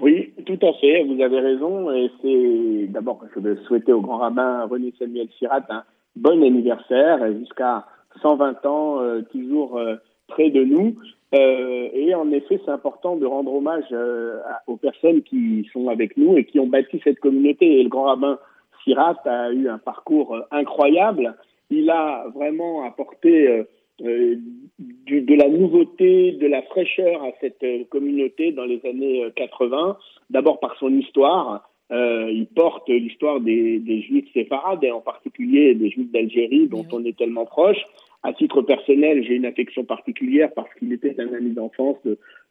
Oui, 0.00 0.32
tout 0.46 0.58
à 0.62 0.72
fait, 0.74 1.02
vous 1.04 1.20
avez 1.20 1.40
raison. 1.40 1.90
Et 1.92 2.10
c'est 2.22 2.86
d'abord, 2.92 3.24
je 3.34 3.40
veux 3.40 3.56
souhaiter 3.66 3.92
au 3.92 4.00
grand 4.00 4.18
rabbin 4.18 4.66
René 4.66 4.92
Samuel 4.98 5.28
Sirat 5.38 5.64
un 5.70 5.82
bon 6.14 6.42
anniversaire 6.44 7.18
jusqu'à 7.38 7.84
120 8.22 8.66
ans, 8.66 9.00
euh, 9.00 9.22
toujours 9.32 9.78
euh, 9.78 9.96
près 10.26 10.50
de 10.50 10.64
nous. 10.64 10.96
Euh, 11.34 11.88
et 11.92 12.14
en 12.14 12.30
effet, 12.32 12.60
c'est 12.64 12.70
important 12.70 13.16
de 13.16 13.26
rendre 13.26 13.52
hommage 13.54 13.84
aux 14.66 14.76
personnes 14.76 15.22
qui 15.22 15.68
sont 15.72 15.88
avec 15.88 16.16
nous 16.16 16.36
et 16.36 16.44
qui 16.44 16.58
ont 16.58 16.66
bâti 16.66 17.00
cette 17.04 17.20
communauté. 17.20 17.80
Et 17.80 17.82
le 17.82 17.88
grand 17.88 18.04
rabbin 18.04 18.38
Sirat 18.82 19.16
a 19.24 19.52
eu 19.52 19.68
un 19.68 19.78
parcours 19.78 20.38
incroyable. 20.50 21.34
Il 21.70 21.90
a 21.90 22.24
vraiment 22.34 22.84
apporté 22.84 23.66
du, 23.98 24.40
de 25.20 25.34
la 25.34 25.48
nouveauté, 25.50 26.32
de 26.32 26.46
la 26.46 26.62
fraîcheur 26.62 27.22
à 27.22 27.30
cette 27.42 27.64
communauté 27.90 28.52
dans 28.52 28.64
les 28.64 28.80
années 28.86 29.30
80. 29.36 29.98
D'abord 30.30 30.60
par 30.60 30.78
son 30.78 30.94
histoire. 30.94 31.68
Il 31.90 32.46
porte 32.54 32.88
l'histoire 32.88 33.40
des, 33.40 33.80
des, 33.80 34.00
juifs 34.00 34.32
séfarades 34.32 34.82
et 34.82 34.90
en 34.92 35.00
particulier 35.00 35.74
des 35.74 35.90
juifs 35.90 36.10
d'Algérie 36.10 36.68
dont 36.68 36.86
on 36.92 37.04
est 37.04 37.16
tellement 37.16 37.44
proche. 37.44 37.84
À 38.22 38.32
titre 38.32 38.62
personnel, 38.62 39.24
j'ai 39.24 39.34
une 39.34 39.46
affection 39.46 39.84
particulière 39.84 40.52
parce 40.54 40.72
qu'il 40.74 40.92
était 40.92 41.14
un 41.20 41.32
ami 41.32 41.50
d'enfance 41.50 41.98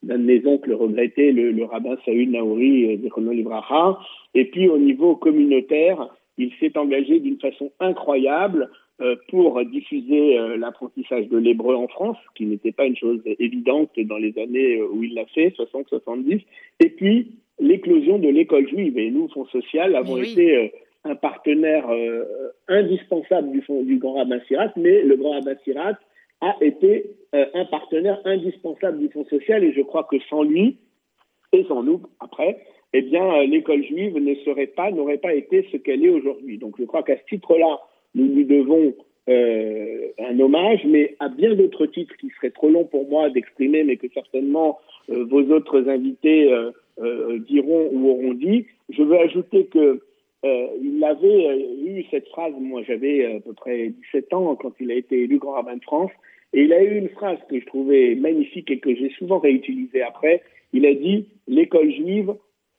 d'un 0.02 0.18
de, 0.18 0.24
mes 0.24 0.46
oncles 0.46 0.74
regrettés, 0.74 1.32
le, 1.32 1.52
le 1.52 1.64
rabbin 1.66 1.98
Saïd 2.06 2.32
Naouri 2.32 2.98
de 2.98 3.10
Renaud 3.12 3.34
Livraha. 3.34 4.00
Et 4.34 4.46
puis 4.46 4.70
au 4.70 4.78
niveau 4.78 5.16
communautaire, 5.16 6.10
il 6.38 6.52
s'est 6.60 6.78
engagé 6.78 7.20
d'une 7.20 7.40
façon 7.40 7.72
incroyable 7.80 8.70
euh, 9.02 9.16
pour 9.30 9.64
diffuser 9.66 10.40
euh, 10.40 10.58
l'apprentissage 10.58 11.28
de 11.28 11.38
l'hébreu 11.38 11.76
en 11.76 11.88
France, 11.88 12.18
qui 12.36 12.46
n'était 12.46 12.72
pas 12.72 12.86
une 12.86 12.96
chose 12.96 13.20
évidente 13.40 13.92
dans 13.98 14.18
les 14.18 14.38
années 14.40 14.82
où 14.82 15.04
il 15.04 15.14
l'a 15.16 15.26
fait, 15.26 15.54
60-70. 15.58 16.42
Et 16.80 16.90
puis 16.90 17.32
l'éclosion 17.60 18.20
de 18.20 18.30
l'école 18.30 18.68
juive. 18.68 18.98
Et 18.98 19.12
nous, 19.12 19.28
Fonds 19.30 19.46
Social, 19.48 19.96
avons 19.96 20.18
été 20.18 20.56
euh, 20.56 20.68
un 21.10 21.16
partenaire 21.16 21.90
euh, 21.90 22.24
indispensable 22.68 23.52
du, 23.52 23.62
fond, 23.62 23.84
du 23.84 23.98
Grand 23.98 24.14
Rabbin 24.14 24.40
Sirat, 24.48 24.72
mais 24.76 25.02
le 25.02 25.16
Grand 25.16 25.32
Rabbin 25.32 25.56
Sirat 25.64 25.98
a 26.42 26.56
été 26.62 27.12
euh, 27.36 27.46
un 27.54 27.66
partenaire 27.66 28.20
indispensable 28.26 29.00
du 29.00 29.10
Fonds 29.10 29.26
social 29.26 29.64
et 29.64 29.74
je 29.74 29.82
crois 29.82 30.08
que 30.10 30.18
sans 30.30 30.44
lui 30.44 30.78
et 31.54 31.64
sans 31.66 31.84
nous 31.84 32.02
après, 32.20 32.60
eh 32.94 33.02
bien 33.02 33.44
l'école 33.44 33.84
juive 33.84 34.18
ne 34.18 34.36
serait 34.46 34.68
pas, 34.68 34.92
n'aurait 34.92 35.18
pas 35.18 35.34
été 35.34 35.68
ce 35.72 35.78
qu'elle 35.78 36.06
est 36.06 36.10
aujourd'hui. 36.10 36.58
Donc 36.58 36.76
je 36.80 36.86
crois 36.86 37.04
qu'à 37.04 37.18
ce 37.18 37.24
titre-là, 37.26 37.80
nous 38.16 38.26
lui 38.34 38.46
devons 38.46 38.94
euh, 39.30 40.08
un 40.20 40.40
hommage, 40.40 40.86
mais 40.86 41.16
à 41.20 41.28
bien 41.28 41.54
d'autres 41.54 41.86
titres 41.86 42.16
qui 42.16 42.30
seraient 42.30 42.52
trop 42.52 42.70
longs 42.70 42.86
pour 42.86 43.10
moi 43.10 43.30
d'exprimer, 43.30 43.84
mais 43.84 43.98
que 43.98 44.08
certainement 44.14 44.80
euh, 45.10 45.26
vos 45.26 45.44
autres 45.52 45.90
invités 45.90 46.50
euh, 46.50 47.40
diront 47.40 47.90
ou 47.92 48.10
auront 48.10 48.34
dit. 48.34 48.66
Je 48.90 49.04
veux 49.04 49.20
ajouter 49.20 49.66
que 49.66 50.02
euh, 50.46 50.68
il 50.82 51.04
avait 51.04 51.48
euh, 51.48 51.86
eu 51.86 52.06
cette 52.12 52.28
phrase, 52.28 52.54
moi 52.60 52.84
j'avais 52.84 53.38
à 53.38 53.40
peu 53.40 53.54
près 53.54 53.90
17 54.14 54.34
ans 54.34 54.56
quand 54.56 54.74
il 54.80 54.92
a 54.92 54.96
été 54.96 55.24
élu 55.24 55.40
grand 55.40 55.54
rabbin 55.54 55.78
de 55.78 55.84
France, 55.84 56.12
et 56.54 56.64
il 56.64 56.74
a 56.74 56.84
eu 56.84 56.98
une 56.98 57.10
phrase 57.10 57.40
que 57.50 57.60
je 57.60 57.66
trouvais 57.66 58.16
magnifique 58.16 58.70
et 58.70 58.80
que 58.80 58.94
j'ai 58.96 59.10
souvent 59.18 59.40
réutilisée 59.40 60.02
après. 60.02 60.44
Il 60.74 60.86
a 60.86 60.94
dit 60.94 61.28
l'école 61.48 61.92
juive, 61.92 62.34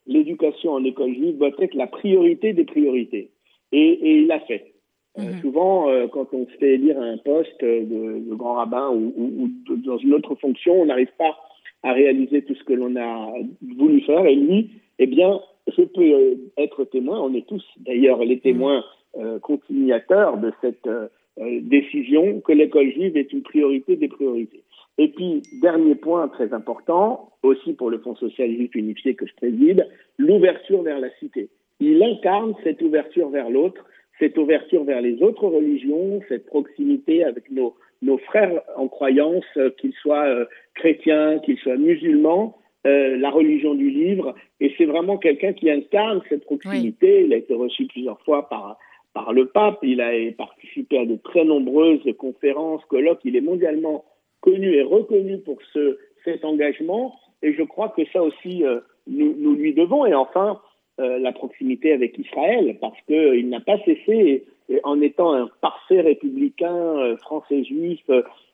l'éducation 0.07 0.73
en 0.73 0.85
école 0.85 1.15
juive 1.15 1.37
doit 1.37 1.51
être 1.59 1.75
la 1.75 1.87
priorité 1.87 2.53
des 2.53 2.65
priorités. 2.65 3.31
Et, 3.73 3.89
et 3.89 4.19
il 4.19 4.27
l'a 4.27 4.41
fait. 4.41 4.73
Mhm. 5.17 5.41
souvent, 5.41 5.89
quand 6.13 6.33
on 6.33 6.47
se 6.47 6.57
fait 6.59 6.75
élire 6.75 6.99
à 7.01 7.05
un 7.05 7.19
poste 7.19 7.61
de, 7.61 8.21
de 8.21 8.35
grand 8.35 8.55
rabbin 8.55 8.89
ou, 8.91 9.13
ou, 9.17 9.51
ou, 9.69 9.77
dans 9.79 9.99
une 9.99 10.15
autre 10.15 10.37
fonction, 10.37 10.81
on 10.81 10.87
n'arrive 10.87 11.11
pas 11.19 11.37
à 11.83 11.93
réaliser 11.93 12.43
tout 12.43 12.55
ce 12.55 12.63
que 12.63 12.73
l'on 12.73 12.95
a 12.97 13.33
voulu 13.77 14.01
faire. 14.03 14.25
Et 14.27 14.37
lui, 14.37 14.71
eh 14.99 15.07
bien, 15.07 15.41
je 15.77 15.83
peux 15.83 16.13
euh, 16.13 16.35
être 16.57 16.85
témoin, 16.85 17.21
on 17.21 17.35
est 17.35 17.47
tous 17.47 17.65
d'ailleurs 17.79 18.25
les 18.25 18.41
témoins 18.41 18.85
euh, 19.17 19.39
continuateurs 19.39 20.37
de 20.37 20.53
cette 20.61 20.87
euh, 20.87 21.09
euh, 21.39 21.61
décision 21.63 22.41
que 22.41 22.53
l'école 22.53 22.93
juive 22.93 23.17
est 23.17 23.33
une 23.33 23.43
priorité 23.43 23.97
des 23.97 24.07
priorités. 24.07 24.63
Et 24.99 25.09
puis, 25.09 25.43
dernier 25.63 25.95
point 25.95 26.29
très 26.29 26.53
important, 26.53 27.31
aussi 27.43 27.73
pour 27.73 27.89
le 27.89 27.99
Fonds 27.99 28.17
social 28.17 28.51
juif 28.51 28.75
unifié 28.75 29.15
que 29.15 29.27
je 29.27 29.35
préside, 29.35 29.89
l'ouverture 30.19 30.83
vers 30.83 31.01
la 31.01 31.09
cité. 31.19 31.49
Il 31.81 32.03
incarne 32.03 32.55
cette 32.63 32.83
ouverture 32.83 33.31
vers 33.31 33.49
l'autre, 33.49 33.83
cette 34.19 34.37
ouverture 34.37 34.85
vers 34.85 35.01
les 35.01 35.23
autres 35.23 35.47
religions, 35.47 36.21
cette 36.29 36.45
proximité 36.45 37.25
avec 37.25 37.51
nos, 37.51 37.75
nos 38.03 38.19
frères 38.19 38.61
en 38.77 38.89
croyance, 38.89 39.47
qu'ils 39.79 39.95
soient 39.95 40.47
chrétiens, 40.75 41.39
qu'ils 41.39 41.59
soient 41.59 41.77
musulmans, 41.77 42.58
euh, 42.87 43.17
la 43.17 43.31
religion 43.31 43.75
du 43.75 43.91
livre. 43.91 44.35
Et 44.61 44.73
c'est 44.79 44.85
vraiment 44.85 45.19
quelqu'un 45.19 45.53
qui 45.53 45.69
incarne 45.69 46.23
cette 46.29 46.45
proximité. 46.45 47.25
Il 47.25 47.33
a 47.33 47.37
été 47.37 47.53
reçu 47.53 47.87
plusieurs 47.87 48.21
fois 48.21 48.49
par, 48.49 48.79
par 49.15 49.33
le 49.33 49.47
pape. 49.47 49.81
Il 49.83 50.01
a 50.01 50.13
participé 50.37 50.99
à 50.99 51.05
de 51.05 51.17
très 51.17 51.45
nombreuses 51.45 52.09
conférences, 52.19 52.85
colloques. 52.85 53.21
Il 53.25 53.35
est 53.35 53.41
mondialement 53.41 54.05
connu 54.41 54.75
et 54.75 54.83
reconnu 54.83 55.39
pour 55.39 55.59
ce, 55.73 55.99
cet 56.25 56.45
engagement. 56.45 57.17
Et 57.43 57.53
je 57.53 57.65
crois 57.65 57.89
que 57.89 58.03
ça 58.13 58.23
aussi, 58.23 58.65
euh, 58.65 58.79
nous, 59.09 59.35
nous, 59.37 59.55
lui 59.55 59.75
devons. 59.75 60.07
Et 60.07 60.15
enfin, 60.15 60.61
euh, 61.01 61.19
la 61.19 61.33
proximité 61.33 61.93
avec 61.93 62.17
Israël, 62.17 62.79
parce 62.81 63.01
qu'il 63.09 63.49
n'a 63.49 63.61
pas 63.61 63.79
cessé, 63.85 64.45
en 64.85 65.01
étant 65.01 65.33
un 65.33 65.49
parfait 65.61 66.03
républicain 66.03 67.17
français 67.17 67.65
juif, 67.65 68.03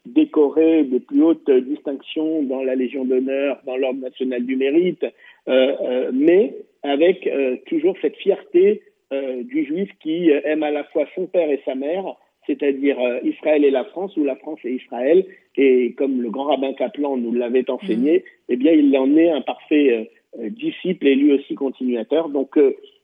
décoré 0.07 0.85
des 0.85 1.01
plus 1.01 1.23
hautes 1.23 1.51
distinctions 1.51 2.43
dans 2.43 2.62
la 2.62 2.75
Légion 2.75 3.05
d'honneur, 3.05 3.59
dans 3.67 3.77
l'Ordre 3.77 4.01
national 4.01 4.45
du 4.45 4.57
mérite, 4.57 5.05
euh, 5.49 5.73
euh, 5.81 6.11
mais 6.12 6.55
avec 6.83 7.27
euh, 7.27 7.57
toujours 7.67 7.97
cette 8.01 8.17
fierté 8.17 8.83
du 9.45 9.64
juif 9.64 9.88
qui 10.03 10.29
aime 10.29 10.64
à 10.64 10.73
la 10.73 10.83
fois 10.83 11.05
son 11.14 11.27
père 11.27 11.49
et 11.49 11.61
sa 11.64 11.77
mère, 11.77 12.17
c'est-à-dire 12.49 12.97
Israël 13.23 13.64
et 13.64 13.71
la 13.71 13.85
France, 13.85 14.17
ou 14.17 14.25
la 14.25 14.35
France 14.35 14.59
et 14.64 14.73
Israël. 14.73 15.25
Et 15.57 15.93
comme 15.93 16.21
le 16.21 16.31
grand 16.31 16.47
rabbin 16.47 16.73
Kaplan 16.73 17.17
nous 17.17 17.33
l'avait 17.33 17.71
enseigné, 17.71 18.19
mmh. 18.19 18.23
eh 18.49 18.57
bien, 18.57 18.73
il 18.73 18.97
en 18.99 19.17
est 19.17 19.31
un 19.31 19.40
parfait 19.40 20.11
disciple 20.37 21.07
et 21.07 21.14
lui 21.14 21.33
aussi 21.33 21.55
continuateur. 21.55 22.29
Donc, 22.29 22.59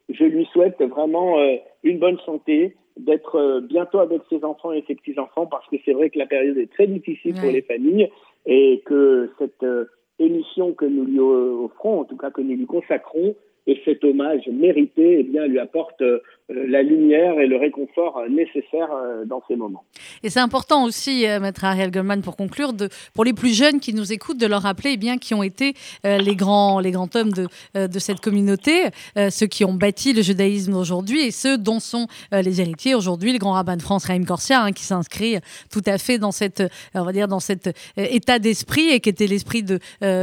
je 0.08 0.24
lui 0.24 0.46
souhaite 0.46 0.82
vraiment 0.82 1.36
une 1.84 1.98
bonne 2.00 2.18
santé, 2.26 2.74
d'être 3.04 3.36
euh, 3.36 3.60
bientôt 3.60 3.98
avec 3.98 4.22
ses 4.28 4.44
enfants 4.44 4.72
et 4.72 4.84
ses 4.86 4.94
petits-enfants 4.94 5.46
parce 5.46 5.66
que 5.68 5.76
c'est 5.84 5.92
vrai 5.92 6.10
que 6.10 6.18
la 6.18 6.26
période 6.26 6.56
est 6.56 6.72
très 6.72 6.86
difficile 6.86 7.34
pour 7.34 7.50
les 7.50 7.62
familles 7.62 8.10
et 8.46 8.82
que 8.86 9.30
cette 9.38 9.62
euh, 9.62 9.86
émission 10.18 10.72
que 10.72 10.84
nous 10.84 11.04
lui 11.04 11.18
offrons, 11.18 12.00
en 12.00 12.04
tout 12.04 12.16
cas 12.16 12.30
que 12.30 12.40
nous 12.40 12.56
lui 12.56 12.66
consacrons, 12.66 13.34
et 13.66 13.80
cet 13.84 14.04
hommage 14.04 14.48
mérité 14.52 15.18
eh 15.20 15.22
bien, 15.22 15.46
lui 15.46 15.58
apporte 15.58 16.02
euh, 16.02 16.20
la 16.48 16.82
lumière 16.82 17.38
et 17.38 17.46
le 17.46 17.56
réconfort 17.56 18.22
nécessaire 18.28 18.88
euh, 18.92 19.24
dans 19.24 19.42
ces 19.46 19.56
moments. 19.56 19.84
Et 20.22 20.30
c'est 20.30 20.40
important 20.40 20.84
aussi, 20.84 21.26
euh, 21.26 21.40
Maître 21.40 21.64
Ariel 21.64 21.90
Goldman, 21.90 22.22
pour 22.22 22.36
conclure, 22.36 22.72
pour 23.14 23.24
les 23.24 23.32
plus 23.32 23.54
jeunes 23.54 23.78
qui 23.78 23.94
nous 23.94 24.12
écoutent, 24.12 24.38
de 24.38 24.46
leur 24.46 24.62
rappeler 24.62 24.92
eh 24.94 24.96
bien, 24.96 25.18
qui 25.18 25.34
ont 25.34 25.42
été 25.42 25.74
les, 26.04 26.34
grands, 26.34 26.80
les 26.80 26.90
grands 26.90 27.08
hommes 27.14 27.32
de, 27.32 27.46
de 27.74 27.98
cette 27.98 28.20
communauté, 28.20 28.84
ceux 29.30 29.46
qui 29.46 29.64
ont 29.64 29.74
bâti 29.74 30.12
le 30.12 30.22
judaïsme 30.22 30.74
aujourd'hui 30.74 31.20
et 31.20 31.30
ceux 31.30 31.58
dont 31.58 31.80
sont 31.80 32.06
les 32.32 32.60
héritiers 32.60 32.94
aujourd'hui, 32.94 33.32
le 33.32 33.38
grand 33.38 33.52
rabbin 33.52 33.76
de 33.76 33.82
France, 33.82 34.06
Raïm 34.06 34.24
Corsia, 34.24 34.62
hein, 34.62 34.72
qui 34.72 34.84
s'inscrit 34.84 35.36
tout 35.70 35.82
à 35.86 35.98
fait 35.98 36.18
dans 36.18 36.32
cette, 36.32 36.62
on 36.94 37.02
va 37.02 37.12
dire, 37.12 37.28
dans 37.28 37.40
cet 37.40 37.70
état 37.96 38.38
d'esprit 38.38 38.88
et 38.90 39.00
qui 39.00 39.08
était 39.08 39.26
l'esprit 39.26 39.62
de, 39.62 39.78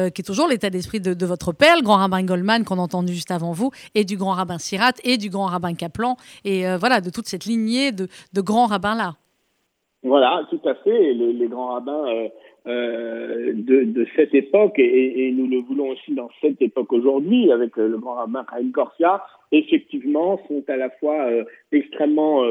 qui 0.10 0.22
est 0.22 0.26
toujours 0.26 0.48
l'état 0.48 0.70
d'esprit 0.70 1.00
de, 1.00 1.14
de, 1.14 1.26
votre 1.26 1.52
père, 1.52 1.76
le 1.76 1.84
grand 1.84 1.98
rabbin 1.98 2.24
Goldman, 2.24 2.64
qu'on 2.64 2.80
a 2.80 2.82
entendu 2.82 3.14
avant 3.32 3.52
vous, 3.52 3.72
et 3.96 4.04
du 4.04 4.18
grand 4.18 4.34
rabbin 4.34 4.58
Sirat, 4.58 4.94
et 5.04 5.18
du 5.18 5.30
grand 5.30 5.46
rabbin 5.46 5.74
Kaplan, 5.74 6.16
et 6.46 6.64
voilà, 6.80 7.02
de 7.02 7.10
toute 7.10 7.26
cette 7.26 7.46
lignée 7.46 7.92
de, 7.92 8.08
grands 8.42 8.68
rabbins-là. 8.68 9.16
Voilà, 10.04 10.46
tout 10.50 10.62
à 10.66 10.76
fait. 10.76 11.14
Les, 11.14 11.48
grands 11.48 11.74
rabbins 11.74 12.06
de, 12.66 14.08
cette 14.16 14.34
époque, 14.34 14.78
et, 14.78 15.32
nous 15.36 15.48
le 15.48 15.60
voulons 15.62 15.90
aussi 15.90 16.14
dans 16.14 16.30
cette 16.42 16.62
époque 16.62 16.94
aujourd'hui, 16.94 17.52
avec 17.52 17.76
le 17.78 17.98
grand 17.98 18.16
rabbin 18.16 18.46
Chaim 18.50 18.72
Korsia, 18.74 19.24
effectivement, 19.52 20.40
sont 20.48 20.64
à 20.68 20.78
la 20.78 20.90
fois 20.90 21.28
extrêmement 21.72 22.44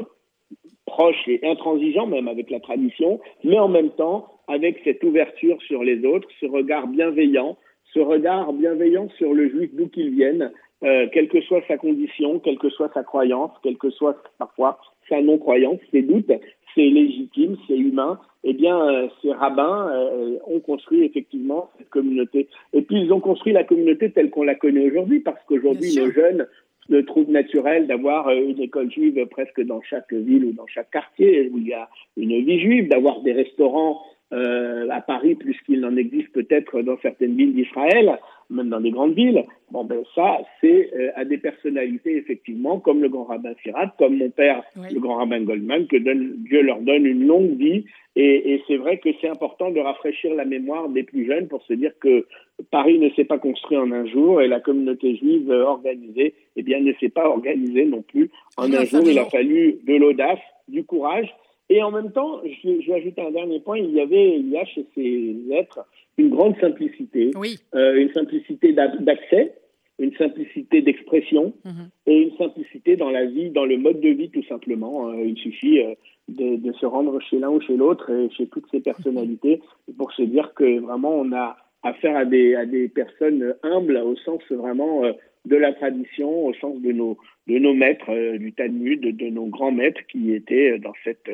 proche 0.86 1.28
et 1.28 1.40
intransigeant 1.44 2.06
même 2.06 2.28
avec 2.28 2.50
la 2.50 2.60
tradition, 2.60 3.20
mais 3.44 3.58
en 3.58 3.68
même 3.68 3.90
temps 3.90 4.28
avec 4.48 4.80
cette 4.84 5.02
ouverture 5.02 5.60
sur 5.62 5.82
les 5.82 6.04
autres, 6.06 6.28
ce 6.40 6.46
regard 6.46 6.86
bienveillant, 6.86 7.56
ce 7.96 8.00
regard 8.00 8.52
bienveillant 8.52 9.08
sur 9.16 9.32
le 9.32 9.48
juif 9.48 9.70
d'où 9.72 9.88
qu'il 9.88 10.10
vienne, 10.10 10.52
euh, 10.84 11.06
quelle 11.12 11.28
que 11.28 11.40
soit 11.40 11.62
sa 11.66 11.78
condition, 11.78 12.38
quelle 12.40 12.58
que 12.58 12.68
soit 12.68 12.90
sa 12.92 13.02
croyance, 13.02 13.52
quelle 13.62 13.78
que 13.78 13.90
soit 13.90 14.22
parfois 14.38 14.78
sa 15.08 15.22
non-croyance, 15.22 15.78
ses 15.90 16.02
doutes, 16.02 16.32
c'est 16.74 16.88
légitime, 16.88 17.56
c'est 17.66 17.78
humain. 17.78 18.20
Eh 18.44 18.52
bien, 18.52 18.78
euh, 18.78 19.08
ces 19.22 19.32
rabbins 19.32 19.88
euh, 19.90 20.36
ont 20.46 20.60
construit 20.60 21.04
effectivement 21.04 21.70
cette 21.78 21.88
communauté. 21.88 22.48
Et 22.74 22.82
puis, 22.82 23.00
ils 23.00 23.12
ont 23.12 23.20
construit 23.20 23.54
la 23.54 23.64
communauté 23.64 24.10
telle 24.10 24.30
qu'on 24.30 24.42
la 24.42 24.54
connaît 24.54 24.86
aujourd'hui, 24.90 25.20
parce 25.20 25.42
qu'aujourd'hui, 25.48 25.96
nos 25.96 26.10
jeunes 26.10 26.46
le 26.88 27.04
trouve 27.04 27.30
naturel 27.30 27.86
d'avoir 27.86 28.30
une 28.30 28.60
école 28.60 28.90
juive 28.92 29.24
presque 29.26 29.60
dans 29.62 29.80
chaque 29.82 30.12
ville 30.12 30.44
ou 30.44 30.52
dans 30.52 30.66
chaque 30.66 30.90
quartier 30.90 31.50
où 31.52 31.58
il 31.58 31.68
y 31.68 31.72
a 31.72 31.88
une 32.16 32.44
vie 32.44 32.60
juive, 32.60 32.88
d'avoir 32.88 33.22
des 33.22 33.32
restaurants 33.32 34.02
euh, 34.32 34.88
à 34.90 35.00
Paris 35.00 35.36
plus 35.36 35.56
qu'il 35.66 35.80
n'en 35.80 35.96
existe 35.96 36.32
peut-être 36.32 36.82
dans 36.82 36.98
certaines 36.98 37.36
villes 37.36 37.54
d'Israël, 37.54 38.18
même 38.50 38.70
dans 38.70 38.80
des 38.80 38.90
grandes 38.90 39.14
villes. 39.14 39.44
Bon, 39.70 39.84
ben 39.84 40.02
ça, 40.16 40.38
c'est 40.60 40.90
euh, 40.96 41.10
à 41.14 41.24
des 41.24 41.38
personnalités, 41.38 42.16
effectivement, 42.16 42.80
comme 42.80 43.02
le 43.02 43.08
grand 43.08 43.24
rabbin 43.24 43.52
Sirat, 43.62 43.94
comme 43.98 44.16
mon 44.16 44.30
père, 44.30 44.64
le 44.74 44.98
grand 44.98 45.16
rabbin 45.16 45.42
Goldman, 45.42 45.86
que 45.86 45.96
Dieu 45.96 46.62
leur 46.62 46.80
donne 46.80 47.06
une 47.06 47.24
longue 47.24 47.56
vie. 47.56 47.84
Et, 48.16 48.54
et 48.54 48.62
c'est 48.66 48.78
vrai 48.78 48.98
que 48.98 49.10
c'est 49.20 49.28
important 49.28 49.70
de 49.70 49.78
rafraîchir 49.78 50.34
la 50.34 50.44
mémoire 50.44 50.88
des 50.88 51.04
plus 51.04 51.26
jeunes 51.26 51.46
pour 51.46 51.62
se 51.62 51.74
dire 51.74 51.92
que 52.00 52.26
Paris 52.72 52.98
ne 52.98 53.10
s'est 53.10 53.26
pas 53.26 53.38
construit 53.38 53.76
en 53.76 53.92
un 53.92 54.06
jour 54.06 54.42
et 54.42 54.48
la 54.48 54.58
communauté 54.58 55.14
juive 55.16 55.50
organisée, 55.50 56.34
eh 56.56 56.62
bien, 56.62 56.80
ne 56.80 56.92
s'est 56.94 57.10
pas 57.10 57.28
organisée 57.28 57.84
non 57.84 58.02
plus 58.02 58.30
en 58.56 58.72
un 58.72 58.84
jour. 58.86 59.02
Il 59.06 59.18
a 59.18 59.26
fallu 59.26 59.78
de 59.86 59.94
l'audace, 59.94 60.40
du 60.66 60.82
courage 60.82 61.32
et 61.68 61.82
en 61.82 61.90
même 61.90 62.12
temps, 62.12 62.40
je, 62.44 62.86
vais 62.86 62.94
ajouter 62.94 63.22
un 63.22 63.32
dernier 63.32 63.60
point, 63.60 63.78
il 63.78 63.90
y 63.90 64.00
avait, 64.00 64.38
il 64.38 64.48
y 64.50 64.56
a 64.56 64.64
chez 64.64 64.86
ces 64.94 65.36
êtres 65.52 65.80
une 66.16 66.30
grande 66.30 66.58
simplicité, 66.60 67.32
euh, 67.74 67.96
une 67.96 68.12
simplicité 68.12 68.72
d'accès, 68.72 69.54
une 69.98 70.14
simplicité 70.16 70.82
d'expression 70.82 71.54
mhm. 71.64 71.88
et 72.06 72.22
une 72.22 72.36
simplicité 72.36 72.96
dans 72.96 73.10
la 73.10 73.24
vie, 73.24 73.50
dans 73.50 73.64
le 73.64 73.78
mode 73.78 74.00
de 74.00 74.10
vie 74.10 74.30
tout 74.30 74.44
simplement. 74.44 75.08
Euh, 75.10 75.24
il 75.24 75.36
suffit 75.38 75.80
euh, 75.80 75.94
de, 76.28 76.56
de, 76.56 76.72
se 76.72 76.86
rendre 76.86 77.20
chez 77.20 77.38
l'un 77.38 77.50
ou 77.50 77.60
chez 77.60 77.76
l'autre 77.76 78.10
et 78.10 78.30
chez 78.30 78.46
toutes 78.46 78.70
ces 78.70 78.80
personnalités 78.80 79.60
pour 79.98 80.12
se 80.12 80.22
dire 80.22 80.54
que 80.54 80.80
vraiment 80.80 81.14
on 81.14 81.32
a 81.32 81.56
affaire 81.82 82.16
à 82.16 82.24
des, 82.24 82.54
à 82.54 82.64
des 82.64 82.88
personnes 82.88 83.54
humbles 83.62 83.96
au 83.96 84.16
sens 84.16 84.42
vraiment 84.50 85.02
de 85.46 85.56
la 85.56 85.72
tradition, 85.72 86.46
au 86.46 86.54
sens 86.54 86.80
de 86.80 86.92
nos, 86.92 87.16
de 87.46 87.58
nos 87.58 87.72
maîtres 87.72 88.10
euh, 88.10 88.36
du 88.38 88.52
Talmud, 88.52 89.00
de 89.00 89.28
nos 89.30 89.46
grands 89.46 89.72
maîtres 89.72 90.00
qui 90.08 90.34
étaient 90.34 90.72
euh, 90.72 90.78
dans 90.78 90.92
cette 91.04 91.30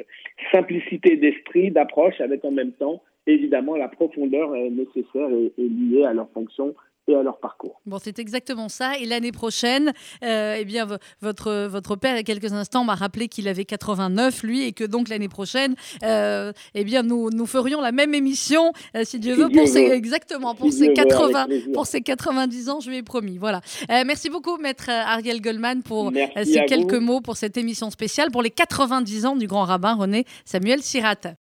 simplicité 0.52 1.16
d'esprit, 1.16 1.70
d'approche, 1.70 2.20
avec 2.20 2.44
en 2.44 2.52
même 2.52 2.72
temps, 2.72 3.02
évidemment, 3.26 3.76
la 3.76 3.88
profondeur 3.88 4.52
euh, 4.52 4.68
nécessaire 4.68 5.28
et 5.58 5.68
liée 5.68 6.04
à 6.04 6.12
leur 6.12 6.30
fonction 6.30 6.74
et 7.08 7.14
à 7.14 7.22
leur 7.22 7.38
parcours. 7.38 7.80
Bon, 7.86 7.98
c'est 8.02 8.18
exactement 8.18 8.68
ça. 8.68 8.96
Et 8.98 9.06
l'année 9.06 9.32
prochaine, 9.32 9.92
euh, 10.22 10.56
eh 10.58 10.64
bien, 10.64 10.86
votre, 11.20 11.66
votre 11.66 11.96
père, 11.96 12.14
il 12.14 12.16
y 12.18 12.20
a 12.20 12.22
quelques 12.22 12.52
instants, 12.52 12.84
m'a 12.84 12.94
rappelé 12.94 13.28
qu'il 13.28 13.48
avait 13.48 13.64
89, 13.64 14.42
lui, 14.42 14.64
et 14.64 14.72
que 14.72 14.84
donc 14.84 15.08
l'année 15.08 15.28
prochaine, 15.28 15.74
euh, 16.02 16.52
eh 16.74 16.84
bien, 16.84 17.02
nous, 17.02 17.30
nous 17.30 17.46
ferions 17.46 17.80
la 17.80 17.92
même 17.92 18.14
émission, 18.14 18.72
euh, 18.96 19.02
si 19.04 19.18
Dieu 19.18 19.34
veut, 19.34 19.48
pour 19.48 19.66
ces, 19.66 19.90
exactement, 19.90 20.54
pour, 20.54 20.72
ces 20.72 20.92
80, 20.92 21.46
pour 21.74 21.86
ces 21.86 22.02
90 22.02 22.68
ans, 22.68 22.80
je 22.80 22.90
lui 22.90 22.98
ai 22.98 23.02
promis. 23.02 23.38
Voilà. 23.38 23.60
merci 23.88 24.30
beaucoup, 24.30 24.56
maître 24.58 24.88
Ariel 24.88 25.40
Goldman, 25.40 25.82
pour 25.82 26.12
ces 26.44 26.64
quelques 26.66 26.94
mots 26.94 27.20
pour 27.20 27.36
cette 27.36 27.56
émission 27.56 27.90
spéciale 27.90 28.30
pour 28.30 28.42
les 28.42 28.50
90 28.50 29.26
ans 29.26 29.36
du 29.36 29.46
grand 29.46 29.64
rabbin 29.64 29.94
René 29.94 30.24
Samuel 30.44 30.82
Sirat. 30.82 31.34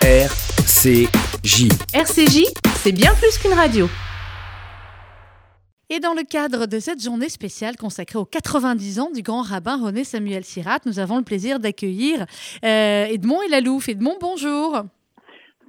RCJ. 0.00 1.68
RCJ, 1.92 2.44
c'est 2.76 2.92
bien 2.92 3.14
plus 3.14 3.38
qu'une 3.38 3.52
radio. 3.52 3.88
Et 5.90 6.00
dans 6.00 6.14
le 6.14 6.22
cadre 6.22 6.66
de 6.66 6.80
cette 6.80 7.02
journée 7.02 7.28
spéciale 7.28 7.76
consacrée 7.76 8.18
aux 8.18 8.24
90 8.24 9.00
ans 9.00 9.10
du 9.10 9.22
grand 9.22 9.42
rabbin 9.42 9.76
René 9.82 10.02
Samuel 10.02 10.42
Sirat, 10.42 10.78
nous 10.86 10.98
avons 10.98 11.18
le 11.18 11.24
plaisir 11.24 11.60
d'accueillir 11.60 12.24
euh, 12.64 13.04
Edmond 13.04 13.42
Elalouf. 13.42 13.88
Edmond, 13.90 14.16
bonjour. 14.18 14.84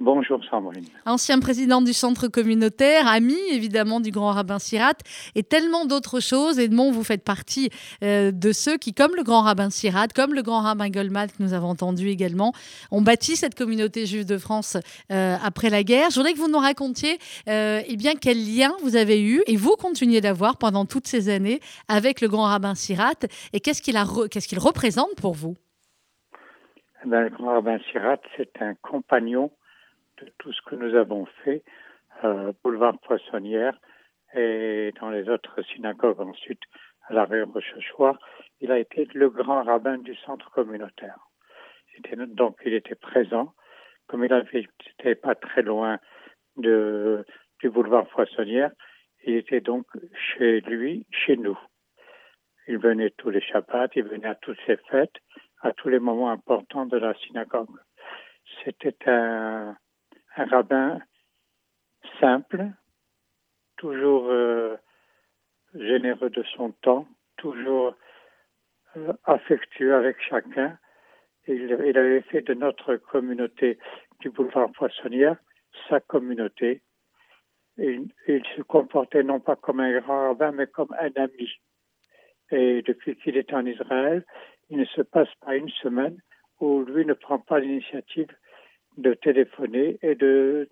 Bonjour 0.02 0.44
Sandrine. 0.44 0.84
Ancien 1.06 1.40
président 1.40 1.82
du 1.82 1.94
centre 1.94 2.28
communautaire, 2.28 3.08
ami 3.08 3.38
évidemment 3.52 4.02
du 4.02 4.12
grand 4.12 4.34
rabbin 4.34 4.60
Sirat 4.60 4.98
et 5.36 5.44
tellement 5.44 5.86
d'autres 5.86 6.20
choses. 6.20 6.60
Edmond, 6.60 6.92
vous 6.92 7.04
faites 7.04 7.24
partie 7.24 7.70
euh, 8.04 8.32
de 8.32 8.52
ceux 8.52 8.78
qui, 8.78 8.94
comme 8.94 9.16
le 9.16 9.24
grand 9.24 9.42
rabbin 9.42 9.70
Sirat, 9.70 10.10
comme 10.14 10.34
le 10.34 10.42
grand 10.42 10.62
rabbin 10.62 10.90
Goldman 10.90 11.30
que 11.30 11.42
nous 11.42 11.54
avons 11.54 11.70
entendu 11.70 12.10
également, 12.10 12.52
ont 12.92 13.02
bâti 13.02 13.38
cette 13.38 13.56
communauté 13.56 14.06
juive 14.06 14.26
de 14.26 14.38
France 14.38 14.76
euh, 15.14 15.38
après 15.42 15.70
la 15.70 15.84
guerre. 15.84 16.10
Je 16.10 16.16
voudrais 16.16 16.34
que 16.34 16.40
vous 16.40 16.52
nous 16.52 16.60
racontiez 16.60 17.18
euh, 17.48 17.80
eh 17.88 17.96
bien, 17.96 18.16
quel 18.20 18.38
lien 18.38 18.74
vous 18.84 18.98
avez 18.98 19.24
eu 19.24 19.44
et 19.48 19.56
vous 19.56 19.78
continuez 19.78 20.20
d'avoir 20.20 20.58
pendant 20.58 20.86
toutes 20.86 21.08
ces 21.08 21.30
années 21.30 21.62
avec 21.88 22.20
le 22.20 22.28
grand 22.28 22.44
rabbin 22.44 22.76
Sirat 22.76 23.14
et 23.54 23.62
qu'est-ce 23.62 23.82
qu'il 23.82 23.98
représente 24.60 25.16
pour 25.22 25.36
vous? 25.36 25.56
Eh 27.06 27.08
ben, 27.08 27.22
Le 27.22 27.30
grand 27.30 27.54
rabbin 27.54 27.78
Sirat, 27.92 28.20
c'est 28.36 28.62
un 28.62 28.74
compagnon 28.82 29.52
de 30.22 30.32
tout 30.38 30.52
ce 30.54 30.62
que 30.62 30.76
nous 30.76 30.96
avons 30.96 31.26
fait, 31.44 31.64
euh, 32.24 32.54
boulevard 32.64 32.98
Poissonnière 33.00 33.78
et 34.34 34.94
dans 35.00 35.10
les 35.10 35.30
autres 35.30 35.62
synagogues 35.64 36.22
ensuite 36.22 36.62
à 37.08 37.14
la 37.14 37.26
rue 37.26 37.44
Rochechouart, 37.44 38.18
il 38.62 38.72
a 38.72 38.80
été 38.80 39.08
le 39.14 39.30
grand 39.30 39.64
rabbin 39.64 39.98
du 39.98 40.16
centre 40.16 40.50
communautaire. 40.52 41.20
donc 42.28 42.58
il 42.66 42.74
était 42.74 42.96
présent, 42.96 43.54
comme 44.08 44.24
il 44.24 44.32
n'était 44.54 45.16
pas 45.16 45.36
très 45.36 45.62
loin 45.62 46.00
de, 46.58 47.26
du 47.60 47.70
boulevard 47.70 48.08
Poissonnière, 48.08 48.72
il 49.26 49.36
était 49.36 49.62
donc 49.62 49.86
chez 50.14 50.62
lui, 50.62 51.06
chez 51.12 51.36
nous. 51.38 51.58
Il 52.68 52.78
venait 52.78 53.12
tous 53.12 53.30
les 53.30 53.42
Shabbats, 53.42 53.90
il 53.96 54.04
venait 54.04 54.28
à 54.28 54.36
toutes 54.36 54.60
ses 54.66 54.78
fêtes, 54.90 55.18
à 55.62 55.72
tous 55.74 55.90
les 55.90 56.00
moments 56.00 56.32
importants 56.32 56.86
de 56.86 56.98
la 56.98 57.14
synagogue. 57.16 57.78
C'était 58.64 58.96
un, 59.08 59.76
un 60.36 60.46
rabbin 60.46 61.00
simple, 62.20 62.66
toujours 63.78 64.30
euh, 64.30 64.76
généreux 65.74 66.30
de 66.30 66.44
son 66.56 66.72
temps, 66.72 67.08
toujours 67.38 67.96
euh, 68.98 69.14
affectueux 69.24 69.96
avec 69.96 70.18
chacun. 70.22 70.78
Il, 71.48 71.78
il, 71.86 71.98
avait 71.98 72.22
fait 72.22 72.42
de 72.42 72.54
notre 72.54 72.96
communauté 72.96 73.78
du 74.20 74.30
boulevard 74.30 74.72
Poissonnière 74.72 75.38
sa 75.90 76.00
communauté. 76.00 76.82
il 77.78 78.10
se 78.56 78.62
comportait 78.62 79.24
non 79.24 79.40
pas 79.40 79.56
comme 79.56 79.80
un 79.80 80.00
grand 80.00 80.28
rabbin, 80.30 80.52
mais 80.52 80.68
comme 80.68 80.96
un 81.00 81.12
ami. 81.22 81.52
Et 82.52 82.82
depuis 82.84 83.16
qu'il 83.18 83.38
est 83.38 83.54
en 83.54 83.66
Israël, 83.66 84.24
il 84.70 84.78
ne 84.78 84.86
se 84.86 85.02
passe 85.02 85.34
pas 85.42 85.56
une 85.56 85.70
semaine 85.70 86.18
où 86.60 86.84
lui 86.84 87.06
ne 87.06 87.14
prend 87.14 87.40
pas 87.40 87.60
l'initiative 87.60 88.28
de 88.98 89.14
téléphoner 89.14 89.98
et 90.02 90.16
de 90.16 90.70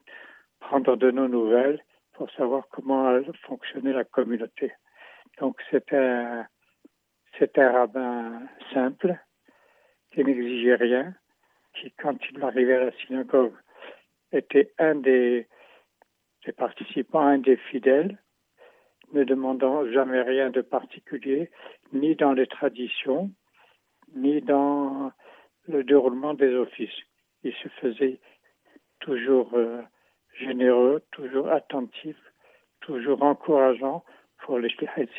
prendre 0.60 0.96
de 0.96 1.12
nos 1.12 1.28
nouvelles 1.28 1.84
pour 2.14 2.30
savoir 2.32 2.68
comment 2.70 3.20
fonctionnait 3.46 3.94
la 3.94 4.04
communauté. 4.04 4.72
Donc 5.40 5.60
c'est 5.72 5.92
un, 5.94 6.46
un 7.58 7.72
rabbin 7.72 8.42
simple 8.74 9.18
qui 10.12 10.24
n'exigeait 10.24 10.76
rien, 10.76 11.14
qui 11.74 11.92
quand 11.92 12.18
il 12.32 12.44
arrivait 12.44 12.76
à 12.76 12.86
la 12.86 12.92
synagogue 12.92 13.54
était 14.32 14.72
un 14.80 14.96
des, 14.96 15.48
des 16.46 16.52
participants, 16.52 17.26
un 17.26 17.40
des 17.40 17.58
fidèles, 17.58 18.18
ne 19.12 19.24
demandant 19.24 19.86
jamais 19.92 20.22
rien 20.22 20.50
de 20.50 20.62
particulier, 20.62 21.52
ni 21.92 22.16
dans 22.16 22.34
les 22.34 22.48
traditions, 22.48 23.32
ni 24.16 24.42
dans 24.42 25.12
le 25.68 25.84
déroulement 25.84 26.34
des 26.34 26.54
offices 26.56 27.04
il 27.44 27.54
se 27.54 27.68
faisait 27.82 28.20
toujours 29.00 29.50
euh, 29.54 29.82
généreux, 30.40 31.02
toujours 31.12 31.50
attentif, 31.50 32.16
toujours 32.82 33.22
encourageant 33.24 34.04
pour 34.40 34.60
les 34.60 34.70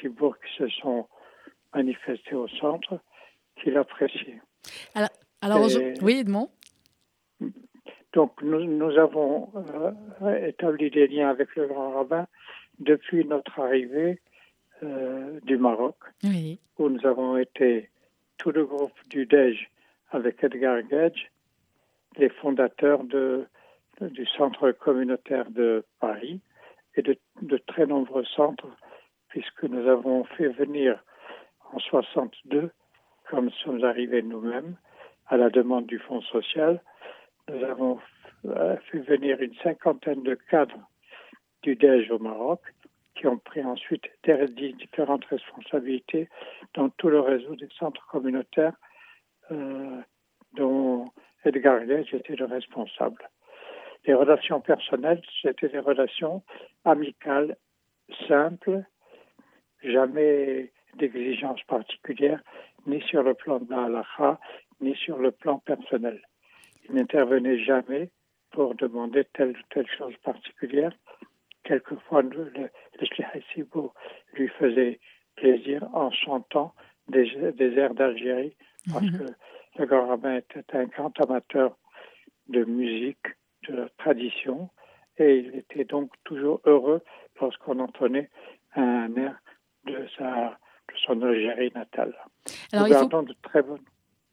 Cibourg 0.01 0.37
qui 0.39 0.57
se 0.59 0.69
sont 0.81 1.07
manifestés 1.75 2.35
au 2.35 2.49
centre, 2.49 3.01
qu'il 3.57 3.77
appréciait. 3.77 4.41
Alors, 4.95 5.09
alors 5.41 5.69
oui, 6.03 6.19
Edmond 6.19 6.51
Donc, 8.13 8.43
nous, 8.43 8.65
nous 8.65 8.99
avons 8.99 9.51
euh, 10.23 10.47
établi 10.47 10.91
des 10.91 11.07
liens 11.07 11.31
avec 11.31 11.55
le 11.57 11.67
grand 11.67 11.93
rabbin 11.93 12.27
depuis 12.79 13.25
notre 13.25 13.59
arrivée 13.61 14.21
euh, 14.83 15.41
du 15.43 15.57
Maroc, 15.57 15.97
où 16.79 16.89
nous 16.89 17.07
avons 17.07 17.37
été 17.37 17.91
tout 18.39 18.51
le 18.51 18.65
groupe 18.65 18.99
du 19.09 19.27
DEJ 19.27 19.71
avec 20.11 20.43
Edgar 20.43 20.83
Gage, 20.83 21.31
les 22.17 22.29
fondateurs 22.29 23.05
du 23.05 24.27
centre 24.37 24.73
communautaire 24.73 25.51
de 25.51 25.85
Paris 26.01 26.41
et 26.97 27.03
de, 27.03 27.19
très 27.67 27.87
nombreux 27.87 28.25
centres, 28.25 28.69
puisque 29.29 29.65
nous 29.65 29.89
avons 29.89 30.25
fait 30.25 30.49
venir 30.49 31.03
en 31.73 31.79
62, 31.79 32.71
comme 33.29 33.47
nous 33.47 33.51
sommes 33.53 33.85
arrivés 33.85 34.23
nous-mêmes, 34.23 34.77
à 35.27 35.37
la 35.37 35.51
demande 35.51 35.87
du 35.87 35.99
Fonds 35.99 36.23
social, 36.23 36.81
nous 37.49 37.65
avons 37.65 37.99
fait 38.43 38.99
venir 38.99 39.41
une 39.41 39.55
cinquantaine 39.57 40.23
de 40.23 40.35
cadres 40.35 40.89
du 41.63 41.77
DEJ 41.77 42.11
au 42.11 42.19
Maroc 42.19 42.61
qui 43.15 43.27
ont 43.27 43.39
pris 43.39 43.65
ensuite 43.65 44.05
différentes 44.25 45.25
responsabilités 45.27 46.29
dans 46.75 46.91
tout 46.91 47.09
le 47.09 47.21
réseau 47.21 47.55
des 47.57 47.69
centres 47.79 48.07
communautaires 48.09 48.77
euh, 49.51 50.01
dont 50.55 51.07
Edgar 51.45 51.85
Gage 51.85 52.13
était 52.15 52.37
le 52.37 52.47
responsable. 52.47 53.29
Les 54.07 54.15
relations 54.15 54.61
personnelles, 54.61 55.23
c'était 55.41 55.69
des 55.69 55.79
relations 55.79 56.43
amicales, 56.85 57.57
simples, 58.29 58.85
jamais 59.83 60.71
d'exigence 60.97 61.63
particulière, 61.65 62.43
ni 62.87 63.01
sur 63.03 63.23
le 63.23 63.35
plan 63.35 63.59
de 63.59 63.71
la 63.71 64.39
ni 64.81 64.95
sur 64.97 65.19
le 65.19 65.31
plan 65.31 65.59
personnel. 65.59 66.21
Il 66.89 66.95
n'intervenait 66.97 67.59
jamais 67.59 68.11
pour 68.51 68.75
demander 68.75 69.25
telle 69.33 69.51
ou 69.51 69.63
telle 69.71 69.89
chose 69.89 70.15
particulière. 70.23 70.93
Quelquefois, 71.65 72.23
le, 72.23 72.51
le, 72.51 72.71
lui 74.35 74.49
faisait 74.49 75.01
plaisir 75.37 75.83
en 75.95 76.11
chantant 76.11 76.75
des, 77.09 77.27
airs 77.79 77.95
d'Algérie, 77.95 78.55
parce 78.93 79.05
mhm. 79.05 79.19
que 79.19 79.25
le 79.79 79.87
grand 79.87 80.07
rabbin 80.07 80.37
était 80.37 80.65
un 80.77 80.85
grand 80.85 81.19
amateur 81.21 81.77
de 82.49 82.65
musique, 82.65 83.27
de 83.69 83.89
tradition, 83.99 84.71
et 85.19 85.37
il 85.39 85.57
était 85.57 85.85
donc 85.85 86.11
toujours 86.25 86.61
heureux 86.65 87.03
lorsqu'on 87.41 87.79
entendait 87.79 88.31
un 88.75 89.15
air 89.17 89.37
de, 89.87 90.07
sa, 90.17 90.59
de 90.89 90.95
son 91.07 91.23
Algérie 91.23 91.73
natale. 91.75 92.15
Alors, 92.73 92.87
Nous 92.87 92.93
gardons 92.93 93.23
de 93.23 93.35
très 93.43 93.63
bonnes 93.63 93.85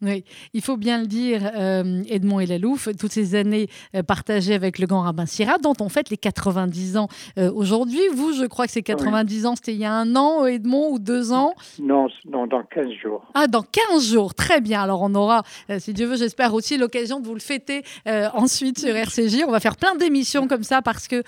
oui, 0.02 0.24
il 0.54 0.62
faut 0.62 0.78
bien 0.78 1.00
le 1.00 1.06
dire, 1.06 1.52
euh, 1.56 2.02
Edmond 2.10 2.40
et 2.40 2.48
Lalouf, 2.48 2.90
toutes 3.00 3.12
ces 3.12 3.36
années 3.36 3.68
euh, 3.96 4.02
partagées 4.02 4.56
avec 4.56 4.80
le 4.80 4.88
grand 4.88 5.02
rabbin 5.02 5.28
Syrah, 5.28 5.60
dont 5.60 5.76
on 5.80 5.90
fête 5.90 6.10
les 6.10 6.18
90 6.18 6.98
ans 6.98 7.08
euh, 7.38 7.52
aujourd'hui. 7.54 8.02
Vous, 8.12 8.34
je 8.34 8.46
crois 8.46 8.66
que 8.66 8.72
c'est 8.72 8.82
90 8.82 9.46
ans, 9.46 9.56
c'était 9.56 9.74
il 9.74 9.80
y 9.80 9.86
a 9.86 9.94
un 9.94 10.16
an, 10.16 10.46
Edmond, 10.46 10.90
ou 10.90 10.98
deux 10.98 11.32
ans? 11.32 11.54
Non, 11.80 12.08
non, 12.28 12.48
dans 12.48 12.64
15 12.64 12.88
jours. 13.02 13.28
Ah, 13.36 13.46
dans 13.46 13.62
15 13.62 14.12
jours, 14.12 14.34
très 14.34 14.60
bien. 14.60 14.82
Alors 14.82 15.04
on 15.04 15.14
aura, 15.14 15.44
si 15.78 15.94
Dieu 15.94 16.08
veut, 16.08 16.18
j'espère 16.18 16.56
aussi 16.56 16.78
l'occasion 16.78 17.20
de 17.20 17.28
vous 17.28 17.36
le 17.36 17.40
fêter 17.40 17.84
ensuite 18.34 18.80
sur 18.80 18.96
RCJ. 18.96 19.44
On 19.48 19.52
va 19.52 19.60
faire 19.60 19.78
plein 19.78 19.96
d'émissions 19.96 20.48
comme 20.48 20.64
ça 20.64 20.82
parce 20.82 21.08
que, 21.08 21.24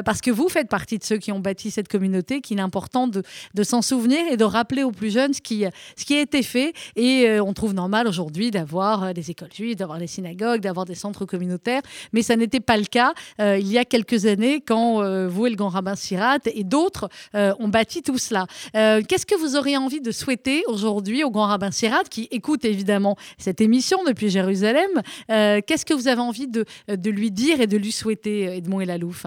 parce 0.00 0.20
que 0.22 0.30
vous 0.30 0.48
faites 0.48 0.68
partie 0.68 0.98
de 0.98 1.04
ceux 1.04 1.18
qui 1.18 1.30
ont 1.30 1.40
bâti 1.40 1.70
cette 1.70 1.88
communauté, 1.88 2.40
qu'il 2.40 2.58
est 2.58 2.62
important 2.62 3.06
de, 3.06 3.22
de 3.54 3.62
s'en 3.62 3.82
souvenir 3.82 4.20
et 4.30 4.36
de 4.36 4.44
rappeler 4.44 4.82
aux 4.82 4.92
plus 4.92 5.12
jeunes 5.12 5.34
ce 5.34 5.42
qui, 5.42 5.64
ce 5.96 6.04
qui 6.04 6.16
a 6.16 6.20
été 6.20 6.42
fait. 6.42 6.72
Et 6.96 7.38
on 7.40 7.52
trouve 7.52 7.74
normal 7.74 7.97
aujourd'hui 8.06 8.50
d'avoir 8.50 9.04
euh, 9.04 9.12
des 9.12 9.30
écoles 9.30 9.52
juives, 9.52 9.76
d'avoir 9.76 9.98
des 9.98 10.06
synagogues, 10.06 10.60
d'avoir 10.60 10.86
des 10.86 10.94
centres 10.94 11.24
communautaires, 11.24 11.82
mais 12.12 12.22
ça 12.22 12.36
n'était 12.36 12.60
pas 12.60 12.76
le 12.76 12.84
cas 12.84 13.12
euh, 13.40 13.58
il 13.58 13.70
y 13.70 13.78
a 13.78 13.84
quelques 13.84 14.26
années 14.26 14.60
quand 14.60 15.02
euh, 15.02 15.26
vous 15.28 15.46
et 15.46 15.50
le 15.50 15.56
grand 15.56 15.68
rabbin 15.68 15.94
Sirat 15.94 16.38
et 16.54 16.64
d'autres 16.64 17.08
ont 17.34 17.68
bâti 17.68 18.02
tout 18.02 18.18
cela. 18.18 18.46
Qu'est-ce 18.72 19.26
que 19.26 19.38
vous 19.38 19.56
auriez 19.56 19.76
envie 19.76 20.00
de 20.00 20.10
souhaiter 20.10 20.62
aujourd'hui 20.66 21.24
au 21.24 21.30
grand 21.30 21.46
rabbin 21.46 21.70
Sirat 21.70 22.04
qui 22.10 22.28
écoute 22.30 22.64
évidemment 22.64 23.16
cette 23.38 23.60
émission 23.60 23.98
depuis 24.04 24.28
Jérusalem 24.28 24.90
Qu'est-ce 25.28 25.84
que 25.84 25.94
vous 25.94 26.08
avez 26.08 26.20
envie 26.20 26.48
de, 26.48 26.64
lui 27.10 27.30
dire 27.30 27.60
et 27.60 27.66
de 27.66 27.76
lui 27.76 27.92
souhaiter, 27.92 28.44
Edmond 28.56 28.80
et 28.80 28.86
Lalouf 28.86 29.26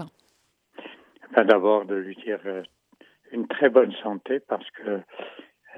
ben, 1.34 1.44
D'abord 1.44 1.84
de 1.84 1.96
lui 1.96 2.16
dire 2.16 2.40
une 3.32 3.46
très 3.48 3.68
bonne 3.68 3.92
santé 4.02 4.40
parce 4.40 4.68
que 4.70 5.00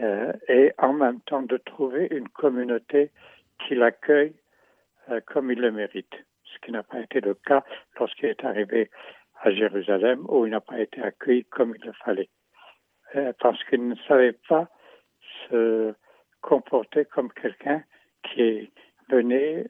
euh, 0.01 0.33
et 0.49 0.73
en 0.79 0.93
même 0.93 1.21
temps 1.21 1.43
de 1.43 1.57
trouver 1.57 2.09
une 2.11 2.29
communauté 2.29 3.11
qui 3.61 3.75
l'accueille 3.75 4.35
euh, 5.11 5.21
comme 5.27 5.53
il 5.53 5.61
le 5.61 5.71
mérite, 5.71 6.15
ce 6.45 6.59
qui 6.61 6.73
n'a 6.73 6.83
pas 6.83 7.01
été 7.01 7.21
le 7.21 7.35
cas 7.35 7.63
lorsqu'il 7.99 8.29
est 8.29 8.45
arrivé 8.45 8.91
à 9.43 9.51
Jérusalem 9.53 10.25
où 10.29 10.47
il 10.47 10.51
n'a 10.51 10.61
pas 10.61 10.81
été 10.81 11.01
accueilli 11.01 11.45
comme 11.45 11.75
il 11.77 11.87
le 11.87 11.93
fallait, 11.93 12.29
euh, 13.15 13.33
parce 13.41 13.63
qu'il 13.65 13.87
ne 13.87 13.95
savait 14.09 14.37
pas 14.49 14.69
se 15.49 15.95
comporter 16.41 17.05
comme 17.05 17.33
quelqu'un 17.33 17.83
qui 18.23 18.71
venait 19.09 19.67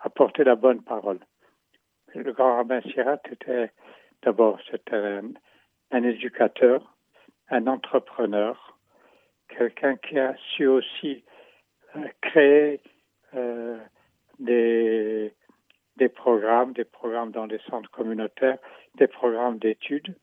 apporter 0.00 0.44
la 0.44 0.56
bonne 0.56 0.82
parole. 0.82 1.18
Le 2.14 2.32
grand 2.32 2.56
rabbin 2.56 2.80
Sirat 2.82 3.20
était 3.30 3.70
d'abord 4.22 4.60
un 4.92 6.02
éducateur, 6.02 6.94
un 7.50 7.66
entrepreneur, 7.66 8.73
quelqu'un 9.56 9.96
qui 9.96 10.18
a 10.18 10.34
su 10.36 10.66
aussi 10.66 11.24
euh, 11.96 12.06
créer 12.20 12.80
euh, 13.34 13.78
des, 14.38 15.32
des 15.96 16.08
programmes, 16.08 16.72
des 16.72 16.84
programmes 16.84 17.30
dans 17.30 17.46
les 17.46 17.60
centres 17.70 17.90
communautaires, 17.90 18.58
des 18.96 19.06
programmes 19.06 19.58
d'études. 19.58 20.14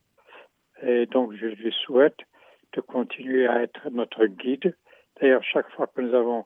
Et 0.84 1.06
donc, 1.06 1.34
je 1.34 1.48
lui 1.48 1.72
souhaite 1.72 2.20
de 2.74 2.82
continuer 2.82 3.48
à 3.48 3.62
être 3.62 3.90
notre 3.90 4.26
guide. 4.26 4.76
D'ailleurs, 5.20 5.44
chaque 5.44 5.70
fois 5.72 5.88
que 5.88 6.02
nous 6.02 6.14
avons 6.16 6.46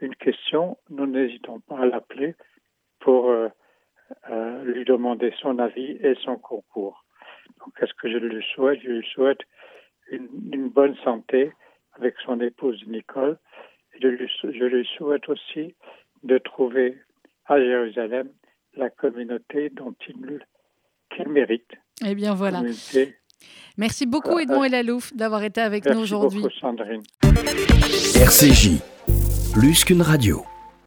une 0.00 0.14
question, 0.16 0.78
nous 0.90 1.06
n'hésitons 1.06 1.60
pas 1.60 1.78
à 1.78 1.86
l'appeler 1.86 2.34
pour 3.00 3.30
euh, 3.30 3.48
lui 4.64 4.84
demander 4.84 5.32
son 5.40 5.58
avis 5.58 5.92
et 6.02 6.14
son 6.22 6.36
concours. 6.36 7.04
Donc, 7.58 7.74
qu'est-ce 7.78 7.94
que 7.94 8.10
je 8.10 8.18
lui 8.18 8.44
souhaite? 8.54 8.80
Je 8.82 8.90
lui 8.90 9.06
souhaite 9.06 9.40
une 10.10 10.68
bonne 10.68 10.96
santé, 10.96 11.52
avec 11.94 12.14
son 12.24 12.40
épouse 12.40 12.82
Nicole. 12.86 13.38
Je 14.00 14.08
lui, 14.08 14.30
je 14.42 14.64
lui 14.64 14.88
souhaite 14.96 15.28
aussi 15.28 15.74
de 16.22 16.38
trouver 16.38 16.98
à 17.46 17.58
Jérusalem 17.58 18.28
la 18.76 18.90
communauté 18.90 19.70
dont 19.70 19.94
il, 20.08 20.40
qu'il 21.14 21.28
mérite. 21.28 21.70
Eh 22.06 22.14
bien 22.14 22.34
voilà. 22.34 22.62
Merci 23.76 24.06
beaucoup 24.06 24.38
Edmond 24.38 24.64
Elalouf 24.64 25.14
d'avoir 25.14 25.42
été 25.42 25.60
avec 25.60 25.86
nous 25.86 26.00
aujourd'hui. 26.00 26.42
Merci 26.42 26.60
beaucoup 26.60 26.76
Sandrine. 26.76 27.02
RCJ, 28.14 28.80
plus 29.52 29.84
qu'une 29.84 30.02
radio. 30.02 30.42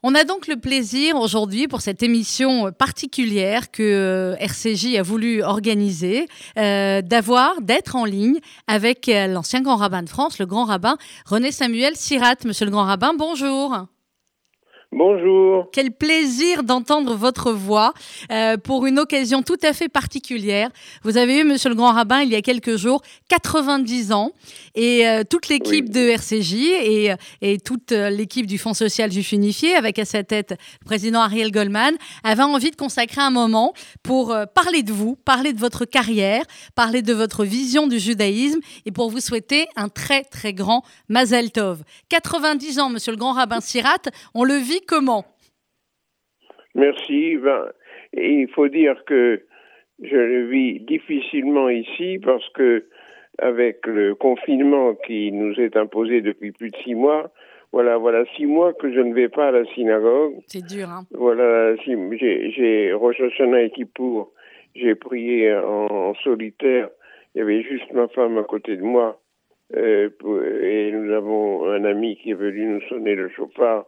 On 0.08 0.14
a 0.14 0.24
donc 0.24 0.46
le 0.46 0.56
plaisir 0.56 1.16
aujourd'hui 1.16 1.68
pour 1.68 1.82
cette 1.82 2.04
émission 2.04 2.72
particulière 2.72 3.72
que 3.72 3.82
euh, 3.82 4.36
RCJ 4.36 4.98
a 4.98 5.02
voulu 5.02 5.42
organiser 5.42 6.28
euh, 6.60 7.02
d'avoir, 7.02 7.60
d'être 7.60 7.96
en 7.96 8.06
ligne 8.06 8.38
avec 8.68 9.10
euh, 9.10 9.26
l'ancien 9.26 9.62
grand 9.62 9.78
rabbin 9.78 10.04
de 10.04 10.10
France, 10.10 10.38
le 10.38 10.46
grand 10.46 10.66
rabbin 10.66 10.98
René 11.26 11.52
Samuel 11.52 11.96
Sirat. 11.96 12.36
Monsieur 12.46 12.66
le 12.66 12.72
grand 12.72 12.84
rabbin, 12.84 13.16
bonjour. 13.18 13.88
Bonjour. 14.98 15.68
Quel 15.74 15.92
plaisir 15.92 16.64
d'entendre 16.64 17.16
votre 17.16 17.52
voix 17.52 17.94
euh, 18.32 18.56
pour 18.56 18.86
une 18.86 18.98
occasion 18.98 19.44
tout 19.44 19.58
à 19.62 19.74
fait 19.74 19.90
particulière. 19.90 20.70
Vous 21.04 21.18
avez 21.18 21.42
eu, 21.42 21.44
monsieur 21.44 21.68
le 21.68 21.76
grand 21.76 21.92
rabbin, 21.92 22.22
il 22.22 22.30
y 22.30 22.36
a 22.36 22.42
quelques 22.42 22.78
jours, 22.78 23.02
90 23.28 24.14
ans. 24.14 24.32
Et 24.74 25.06
euh, 25.06 25.24
toute 25.30 25.50
l'équipe 25.50 25.90
de 25.90 26.00
RCJ 26.00 26.54
et, 26.54 27.14
et 27.42 27.58
toute 27.60 27.92
euh, 27.92 28.10
l'équipe 28.10 28.46
du 28.46 28.58
Fonds 28.58 28.74
social 28.74 29.12
juif 29.12 29.34
unifié, 29.34 29.76
avec 29.76 30.00
à 30.00 30.06
sa 30.06 30.24
tête 30.24 30.56
le 30.80 30.86
président 30.86 31.20
Ariel 31.20 31.52
Goldman, 31.52 31.98
avait 32.24 32.44
envie 32.44 32.72
de 32.72 32.78
consacrer 32.78 33.20
un 33.20 33.32
moment 33.32 33.74
pour 34.02 34.34
parler 34.54 34.82
de 34.82 34.94
vous, 34.94 35.18
parler 35.26 35.52
de 35.52 35.60
votre 35.60 35.84
carrière, 35.84 36.46
parler 36.74 37.02
de 37.02 37.14
votre 37.14 37.44
vision 37.44 37.88
du 37.88 38.00
judaïsme 38.00 38.62
et 38.86 38.94
pour 38.94 39.10
vous 39.10 39.20
souhaiter 39.20 39.68
un 39.76 39.90
très, 39.90 40.24
très 40.24 40.54
grand 40.54 40.84
Mazel 41.10 41.52
Tov. 41.52 41.84
90 42.08 42.80
ans, 42.80 42.90
monsieur 42.90 43.12
le 43.12 43.18
grand 43.18 43.34
rabbin 43.34 43.60
Sirat, 43.60 43.98
on 44.34 44.46
le 44.46 44.56
vit 44.56 44.84
comment? 44.88 45.26
Merci. 46.74 47.38
Ben, 47.38 47.72
il 48.14 48.48
faut 48.50 48.68
dire 48.68 49.04
que 49.06 49.42
je 50.02 50.16
le 50.16 50.48
vis 50.48 50.82
difficilement 50.82 51.70
ici 51.70 52.20
parce 52.20 52.48
que 52.50 52.86
avec 53.40 53.86
le 53.88 54.16
confinement 54.16 54.94
qui 55.06 55.32
nous 55.32 55.54
est 55.60 55.76
imposé 55.76 56.22
depuis 56.22 56.52
plus 56.52 56.70
de 56.72 56.78
six 56.78 56.96
mois, 56.96 57.32
voilà, 57.72 57.98
voilà 57.98 58.24
six 58.38 58.46
mois 58.46 58.74
que 58.74 58.94
je 58.94 59.00
ne 59.00 59.14
vais 59.14 59.28
pas 59.30 59.50
à 59.50 59.52
la 59.52 59.66
synagogue. 59.74 60.36
C'est 60.48 60.66
dur, 60.66 60.90
hein 60.90 61.04
Voilà, 61.12 61.76
j'ai 61.76 62.94
Rosh 62.94 63.20
Hashanah 63.20 63.64
et 63.64 63.70
Kippour, 63.72 64.32
j'ai 64.76 64.96
prié 64.96 65.54
en, 65.54 66.14
solitaire. 66.24 66.90
Il 67.34 67.40
y 67.40 67.42
avait 67.42 67.64
juste 67.64 67.92
ma 67.92 68.08
femme 68.10 68.38
à 68.38 68.44
côté 68.44 68.78
de 68.78 68.82
moi. 68.82 69.20
Euh, 69.76 70.10
et 70.62 70.92
nous 70.92 71.12
avons 71.12 71.70
un 71.70 71.84
ami 71.86 72.18
qui 72.18 72.32
est 72.32 72.36
venu 72.36 72.66
nous 72.66 72.82
sonner 72.88 73.16
le 73.16 73.30
chauffard 73.30 73.86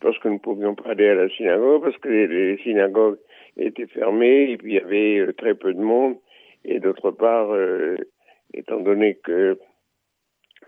parce 0.00 0.18
que 0.18 0.28
nous 0.28 0.34
ne 0.34 0.40
pouvions 0.40 0.74
pas 0.74 0.90
aller 0.90 1.08
à 1.08 1.14
la 1.14 1.28
synagogue, 1.28 1.82
parce 1.82 1.96
que 1.98 2.08
les, 2.08 2.56
synagogues 2.58 3.18
étaient 3.56 3.86
fermées, 3.86 4.52
et 4.52 4.56
puis 4.56 4.72
il 4.72 4.76
y 4.76 4.80
avait 4.80 5.18
euh, 5.18 5.32
très 5.32 5.54
peu 5.54 5.74
de 5.74 5.80
monde, 5.80 6.16
et 6.64 6.80
d'autre 6.80 7.10
part, 7.10 7.52
euh, 7.52 7.96
étant 8.54 8.80
donné 8.80 9.16
que 9.22 9.58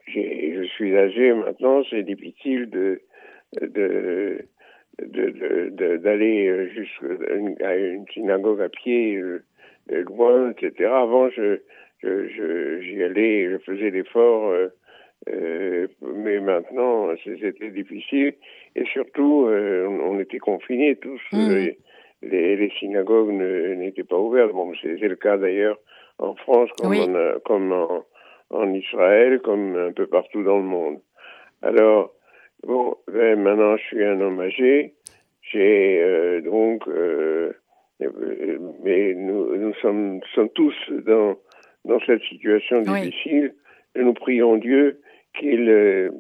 je 0.07 0.65
suis 0.75 0.97
âgé 0.97 1.33
maintenant, 1.33 1.83
c'est 1.89 2.03
difficile 2.03 2.69
de 2.71 3.01
de 3.61 4.47
d'aller 5.97 6.69
jusqu'à 6.71 7.77
une 7.77 8.07
synagogue 8.13 8.61
à 8.61 8.69
pied 8.69 9.21
loin, 9.89 10.51
etc. 10.51 10.91
Avant, 10.91 11.31
je 11.31 11.61
j'y 12.03 13.03
allais, 13.03 13.51
je 13.51 13.59
faisais 13.59 13.91
l'effort, 13.91 14.53
mais 15.27 16.41
maintenant, 16.41 17.09
c'était 17.25 17.71
difficile. 17.71 18.35
Et 18.75 18.85
surtout, 18.87 19.47
on, 19.49 20.19
était 20.19 20.39
confinés 20.39 20.97
tous. 20.97 21.21
Mmh. 21.33 21.49
Les, 22.23 22.57
les, 22.57 22.71
synagogues 22.79 23.31
n'étaient 23.31 24.05
pas 24.05 24.19
ouvertes. 24.19 24.53
Bon, 24.53 24.73
c'est 24.81 24.97
le 24.97 25.17
cas 25.17 25.37
d'ailleurs 25.37 25.79
en 26.19 26.35
France 26.37 26.71
comme, 26.81 26.93
en, 26.95 27.41
comme 27.45 27.73
en, 27.73 28.05
en, 28.51 28.75
Israël, 28.75 29.41
comme 29.41 29.77
un 29.77 29.93
peu 29.93 30.07
partout 30.07 30.43
dans 30.43 30.59
le 30.59 30.63
monde. 30.63 31.01
Alors, 31.63 32.13
bon, 32.65 32.97
ben, 33.09 33.39
maintenant 33.41 33.77
je 33.77 33.83
suis 33.83 34.05
un 34.05 34.21
homme 34.21 34.41
âgé. 34.41 34.95
J'ai 35.43 36.01
euh, 36.01 36.41
donc, 36.41 36.87
euh, 36.89 37.53
mais 38.83 39.15
nous, 39.15 39.57
nous 39.57 39.75
sommes, 39.75 40.21
sommes, 40.35 40.49
tous 40.51 40.75
dans, 41.07 41.37
dans 41.85 42.01
cette 42.07 42.23
situation 42.23 42.81
difficile. 42.81 43.55
Et 43.95 44.03
nous 44.03 44.15
prions 44.15 44.57
Dieu 44.57 45.01
qu'il 45.39 45.69
euh, 45.69 46.11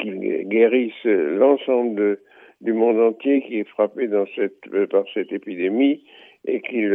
qu'il 0.00 0.20
guérisse 0.48 1.04
l'ensemble 1.04 2.18
du 2.60 2.72
monde 2.72 3.00
entier 3.00 3.42
qui 3.42 3.60
est 3.60 3.68
frappé 3.68 4.08
cette, 4.36 4.88
par 4.90 5.04
cette 5.14 5.32
épidémie 5.32 6.04
et 6.46 6.60
qu'il 6.60 6.90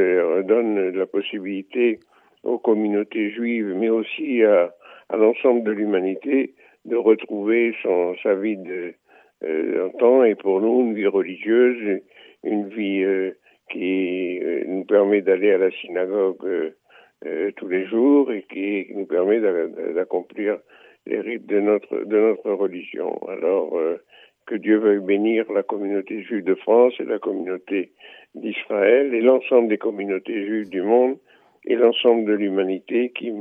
donne 0.48 0.90
la 0.90 1.06
possibilité 1.06 2.00
aux 2.44 2.60
communautés 2.60 3.32
juives, 3.32 3.74
mais 3.76 3.90
aussi 3.90 4.44
à, 4.44 4.72
l'ensemble 5.12 5.64
de 5.64 5.72
l'humanité, 5.72 6.54
de 6.86 6.96
retrouver 6.96 7.74
son, 7.82 8.16
sa 8.22 8.36
vie 8.36 8.58
de 8.58 8.94
euh, 9.44 10.24
et 10.26 10.36
pour 10.36 10.62
nous 10.62 10.82
une 10.82 10.94
vie 10.94 11.08
religieuse, 11.08 12.02
une 12.44 12.70
vie 12.70 13.04
euh, 13.04 13.32
qui 13.72 14.40
euh, 14.42 14.64
nous 14.68 14.86
permet 14.86 15.22
d'aller 15.22 15.52
à 15.52 15.58
la 15.58 15.72
synagogue 15.72 16.46
euh, 16.46 16.76
euh, 17.26 17.52
tous 17.56 17.68
les 17.68 17.86
jours 17.88 18.32
et 18.32 18.44
qui 18.44 18.88
nous 18.94 19.06
permet 19.06 19.40
d'accomplir 19.94 20.60
les 21.06 21.20
rites 21.20 21.46
de 21.46 21.60
notre 21.60 22.04
de 22.04 22.20
notre 22.20 22.52
religion. 22.52 23.20
Alors 23.28 23.78
que 24.46 24.56
Dieu 24.56 24.78
veuille 24.78 25.00
bénir 25.00 25.52
la 25.52 25.64
communauté 25.64 26.22
juive 26.24 26.44
de 26.44 26.56
France 26.56 26.94
et 27.00 27.06
la 27.06 27.20
communauté 27.20 27.92
d'Israël 28.36 29.14
et 29.14 29.22
l'ensemble 29.22 29.70
des 29.70 29.78
communautés 29.78 30.46
juives 30.46 30.70
du 30.70 30.82
monde 30.82 31.18
et 31.66 31.76
l'ensemble 31.76 32.26
de 32.26 32.34
l'humanité 32.34 33.12
qui, 33.16 33.34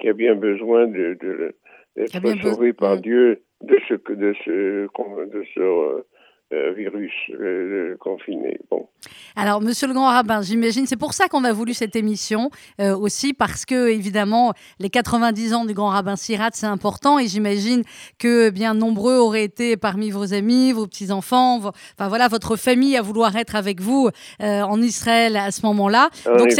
qui 0.00 0.08
a 0.08 0.12
bien 0.12 0.34
besoin 0.34 0.86
de, 0.86 1.16
de 1.20 1.54
d'être 1.96 2.42
sauvée 2.42 2.72
par 2.72 2.96
mm. 2.96 3.00
Dieu 3.00 3.42
de 3.62 3.78
ce 3.88 3.94
de 3.94 4.34
ce 4.44 4.86
de 4.86 5.44
ce 5.54 6.04
euh, 6.52 6.72
virus 6.72 7.12
euh, 7.30 7.96
confiné. 8.00 8.58
Bon. 8.72 8.88
Alors, 9.36 9.60
Monsieur 9.60 9.86
le 9.86 9.94
Grand 9.94 10.08
Rabbin, 10.08 10.42
j'imagine, 10.42 10.84
c'est 10.84 10.96
pour 10.96 11.14
ça 11.14 11.28
qu'on 11.28 11.44
a 11.44 11.52
voulu 11.52 11.74
cette 11.74 11.94
émission 11.94 12.50
euh, 12.80 12.96
aussi, 12.96 13.32
parce 13.34 13.64
que 13.64 13.88
évidemment, 13.88 14.52
les 14.80 14.90
90 14.90 15.54
ans 15.54 15.64
du 15.64 15.74
Grand 15.74 15.90
Rabbin 15.90 16.16
Sirat, 16.16 16.50
c'est 16.54 16.66
important, 16.66 17.20
et 17.20 17.28
j'imagine 17.28 17.84
que 18.18 18.50
bien 18.50 18.74
nombreux 18.74 19.18
auraient 19.18 19.44
été 19.44 19.76
parmi 19.76 20.10
vos 20.10 20.34
amis, 20.34 20.72
vos 20.72 20.88
petits 20.88 21.12
enfants, 21.12 21.58
enfin 21.58 22.08
voilà, 22.08 22.26
votre 22.26 22.56
famille 22.56 22.96
à 22.96 23.02
vouloir 23.02 23.36
être 23.36 23.54
avec 23.54 23.80
vous 23.80 24.10
en 24.40 24.82
Israël 24.82 25.36
à 25.36 25.52
ce 25.52 25.64
moment-là. 25.66 26.10
Donc 26.36 26.50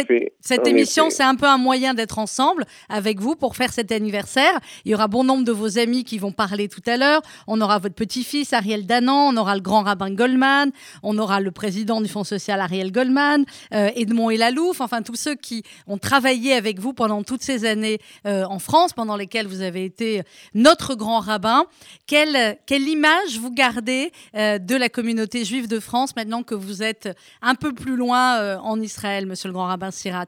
cette 0.40 0.66
émission, 0.68 1.10
c'est 1.10 1.24
un 1.24 1.34
peu 1.34 1.46
un 1.46 1.58
moyen 1.58 1.94
d'être 1.94 2.20
ensemble 2.20 2.64
avec 2.88 3.18
vous 3.18 3.34
pour 3.34 3.56
faire 3.56 3.72
cet 3.72 3.90
anniversaire. 3.90 4.60
Il 4.84 4.92
y 4.92 4.94
aura 4.94 5.08
bon 5.08 5.24
nombre 5.24 5.44
de 5.44 5.52
vos 5.52 5.78
amis 5.78 6.04
qui 6.04 6.18
vont 6.18 6.32
parler 6.32 6.68
tout 6.68 6.82
à 6.86 6.96
l'heure. 6.96 7.22
On 7.48 7.60
aura 7.60 7.80
votre 7.80 7.96
petit-fils 7.96 8.52
Ariel 8.52 8.86
Danan, 8.86 9.34
on 9.34 9.36
aura 9.36 9.56
le 9.56 9.60
grand 9.60 9.79
rabbin 9.82 10.10
Goldman, 10.10 10.70
on 11.02 11.18
aura 11.18 11.40
le 11.40 11.50
président 11.50 12.00
du 12.00 12.08
Fonds 12.08 12.24
social 12.24 12.60
Ariel 12.60 12.92
Goldman, 12.92 13.44
euh, 13.74 13.88
Edmond 13.96 14.30
Elalouf, 14.30 14.80
enfin 14.80 15.02
tous 15.02 15.16
ceux 15.16 15.34
qui 15.34 15.62
ont 15.86 15.98
travaillé 15.98 16.52
avec 16.54 16.78
vous 16.78 16.92
pendant 16.92 17.22
toutes 17.22 17.42
ces 17.42 17.64
années 17.64 17.98
euh, 18.26 18.44
en 18.44 18.58
France, 18.58 18.92
pendant 18.92 19.16
lesquelles 19.16 19.46
vous 19.46 19.62
avez 19.62 19.84
été 19.84 20.22
notre 20.54 20.94
grand 20.94 21.20
rabbin. 21.20 21.64
Quelle, 22.06 22.56
quelle 22.66 22.88
image 22.88 23.38
vous 23.40 23.52
gardez 23.52 24.10
euh, 24.36 24.58
de 24.58 24.76
la 24.76 24.88
communauté 24.88 25.44
juive 25.44 25.68
de 25.68 25.80
France 25.80 26.16
maintenant 26.16 26.42
que 26.42 26.54
vous 26.54 26.82
êtes 26.82 27.08
un 27.42 27.54
peu 27.54 27.72
plus 27.72 27.96
loin 27.96 28.58
en 28.58 28.80
Israël, 28.80 29.26
monsieur 29.26 29.48
le 29.48 29.54
grand 29.54 29.66
rabbin 29.66 29.90
Sirat? 29.90 30.26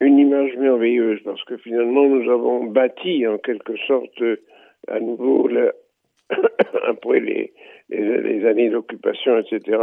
Une 0.00 0.18
image 0.18 0.56
merveilleuse 0.58 1.20
parce 1.24 1.42
que 1.44 1.56
finalement 1.58 2.04
nous 2.04 2.30
avons 2.30 2.64
bâti 2.64 3.26
en 3.26 3.38
quelque 3.38 3.76
sorte 3.86 4.20
à 4.88 4.98
nouveau 4.98 5.46
la, 5.46 5.72
après 6.88 7.20
les, 7.20 8.46
années 8.46 8.70
d'occupation, 8.70 9.38
etc., 9.38 9.78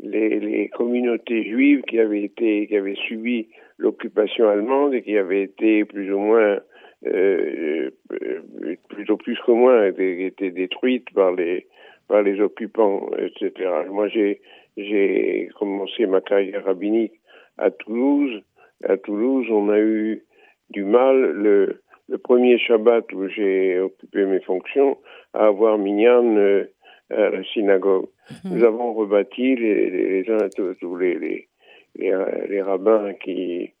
les, 0.00 0.68
communautés 0.74 1.44
juives 1.44 1.82
qui 1.82 1.98
avaient 1.98 2.22
été, 2.22 2.66
qui 2.66 2.76
avaient 2.76 2.96
subi 3.08 3.48
l'occupation 3.78 4.48
allemande 4.48 4.94
et 4.94 5.02
qui 5.02 5.16
avaient 5.16 5.42
été 5.42 5.84
plus 5.84 6.12
ou 6.12 6.18
moins, 6.18 6.58
euh, 7.06 7.90
euh 8.12 8.76
plutôt 8.88 9.16
plus 9.16 9.38
que 9.46 9.52
moins, 9.52 9.86
étaient 9.86 10.50
détruites 10.50 11.10
par 11.14 11.32
les, 11.32 11.66
par 12.08 12.22
les 12.22 12.40
occupants, 12.40 13.08
etc. 13.18 13.70
Moi, 13.90 14.08
j'ai, 14.08 14.40
j'ai 14.76 15.48
commencé 15.58 16.06
ma 16.06 16.20
carrière 16.20 16.64
rabbinique 16.64 17.14
à 17.58 17.70
Toulouse. 17.70 18.42
À 18.84 18.96
Toulouse, 18.96 19.46
on 19.50 19.70
a 19.70 19.78
eu 19.78 20.22
du 20.70 20.84
mal. 20.84 21.32
Le, 21.32 21.80
le 22.08 22.18
premier 22.18 22.58
Shabbat 22.58 23.12
où 23.12 23.28
j'ai 23.28 23.80
occupé 23.80 24.24
mes 24.24 24.40
fonctions 24.40 24.98
à 25.34 25.46
avoir 25.46 25.78
Minyan 25.78 26.36
euh, 26.36 26.64
à 27.10 27.30
la 27.30 27.44
synagogue. 27.44 28.06
Mhm. 28.44 28.56
Nous 28.56 28.64
avons 28.64 28.94
rebâti 28.94 29.56
les, 29.56 29.90
les, 29.90 30.22
les, 30.22 30.74
tous 30.80 30.96
les, 30.96 31.48
les, 31.96 32.62
rabbins 32.62 33.14
qui 33.14 33.72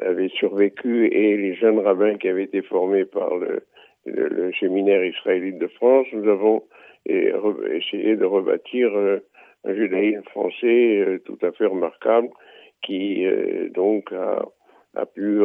avaient 0.00 0.28
survécu 0.28 1.06
et 1.06 1.36
les 1.36 1.54
jeunes 1.54 1.78
rabbins 1.78 2.16
qui 2.16 2.28
avaient 2.28 2.44
été 2.44 2.62
formés 2.62 3.04
par 3.04 3.36
le, 3.36 3.62
le, 4.04 4.52
séminaire 4.60 5.04
israélite 5.04 5.58
de 5.58 5.68
France. 5.68 6.06
Nous 6.12 6.28
avons 6.28 6.62
essayé 7.06 8.16
de 8.16 8.24
rebâtir 8.24 8.94
euh, 8.94 9.20
un 9.64 9.74
judaïsme 9.74 10.22
français 10.24 10.98
euh, 10.98 11.18
tout 11.24 11.38
à 11.42 11.52
fait 11.52 11.66
remarquable 11.66 12.28
qui 12.82 13.26
donc 13.74 14.12
a, 14.12 14.44
a 14.94 15.06
pu 15.06 15.40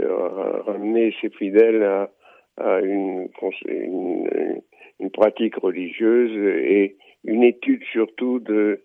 ramener 0.00 1.14
ses 1.20 1.30
fidèles 1.30 1.82
à, 1.82 2.10
à 2.58 2.80
une, 2.80 3.28
une, 3.66 4.60
une, 5.00 5.10
pratique 5.10 5.56
religieuse 5.56 6.32
et 6.36 6.96
une 7.24 7.42
étude 7.42 7.82
surtout 7.92 8.38
de, 8.40 8.82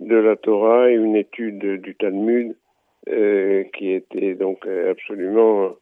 de 0.00 0.16
la 0.16 0.36
Torah 0.36 0.90
et 0.90 0.94
une 0.94 1.16
étude 1.16 1.80
du 1.80 1.94
Talmud 1.96 2.56
euh, 3.08 3.64
qui 3.76 3.92
était 3.92 4.34
donc 4.34 4.66
absolument 4.66 5.76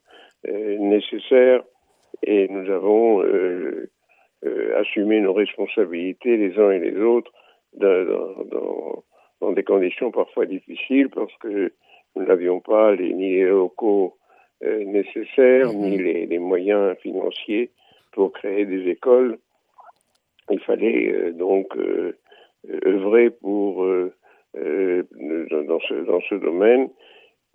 euh, 0.47 0.77
nécessaire. 0.77 1.63
Et 2.23 2.47
nous 2.47 2.69
avons 2.71 3.21
euh, 3.23 3.89
euh 4.45 4.79
assumé 4.79 5.19
nos 5.19 5.33
responsabilités 5.33 6.37
les 6.37 6.57
uns 6.57 6.71
et 6.71 6.79
les 6.79 6.97
autres 6.97 7.31
dans, 7.73 8.45
dans, 8.45 9.03
dans, 9.41 9.51
des 9.51 9.63
conditions 9.63 10.11
parfois 10.11 10.45
difficiles 10.45 11.09
parce 11.09 11.35
que 11.41 11.73
nous 12.15 12.25
n'avions 12.25 12.61
pas 12.61 12.95
les, 12.95 13.13
ni 13.13 13.41
locaux 13.41 14.15
euh, 14.61 14.83
nécessaires, 14.83 15.71
ni 15.71 15.97
mhm. 15.97 16.03
les, 16.03 16.25
les, 16.25 16.39
moyens 16.39 16.97
financiers 16.97 17.71
pour 18.11 18.33
créer 18.33 18.65
des 18.65 18.89
écoles. 18.89 19.37
Il 20.49 20.59
fallait 20.59 21.13
euh, 21.13 21.31
donc 21.31 21.77
euh, 21.77 22.17
œuvrer 22.85 23.29
pour 23.29 23.85
dans 24.55 25.79
ce 25.79 26.05
dans 26.05 26.19
ce 26.21 26.35
domaine 26.35 26.89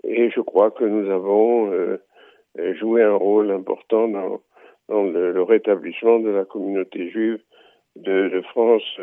et 0.03 0.31
je 0.31 0.41
crois 0.41 0.71
que 0.71 0.85
nous 0.85 1.11
avons 1.11 1.73
joué 2.79 3.03
un 3.03 3.17
rôle 3.17 3.51
important 3.51 4.09
dans 4.09 4.41
dans 4.89 5.03
le, 5.03 5.33
le, 5.33 5.43
rétablissement 5.43 6.21
de 6.21 6.31
la 6.31 6.45
communauté 6.45 7.11
juive 7.11 7.41
de, 7.97 8.29
de 8.29 8.41
France 8.43 8.99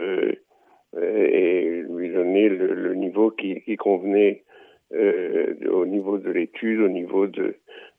et 0.99 1.84
lui 1.88 2.10
donner 2.10 2.49
le, 2.49 2.74
le 2.74 2.95
niveau 2.95 3.30
qui, 3.30 3.62
qui 3.62 3.76
convenait 3.76 4.43
euh, 4.94 5.54
au 5.72 5.86
niveau 5.86 6.18
de 6.18 6.30
l'étude, 6.30 6.80
au 6.82 6.89
niveau 6.89 7.28
de, 7.28 7.56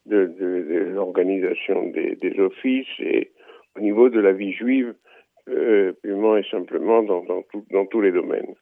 de, 0.06 0.26
de, 0.26 0.62
de 0.62 0.78
l'organisation 0.94 1.88
des, 1.88 2.16
des, 2.16 2.38
offices 2.40 2.98
et 2.98 3.30
au 3.76 3.80
niveau 3.80 4.08
de 4.08 4.20
la 4.20 4.32
vie 4.32 4.52
juive, 4.52 4.94
euh, 5.48 5.92
purement 6.02 6.36
et 6.36 6.44
simplement 6.50 7.02
dans, 7.02 7.24
dans, 7.24 7.42
tout, 7.42 7.64
dans 7.70 7.86
tous 7.86 8.00
les 8.00 8.12
domaines. 8.12 8.54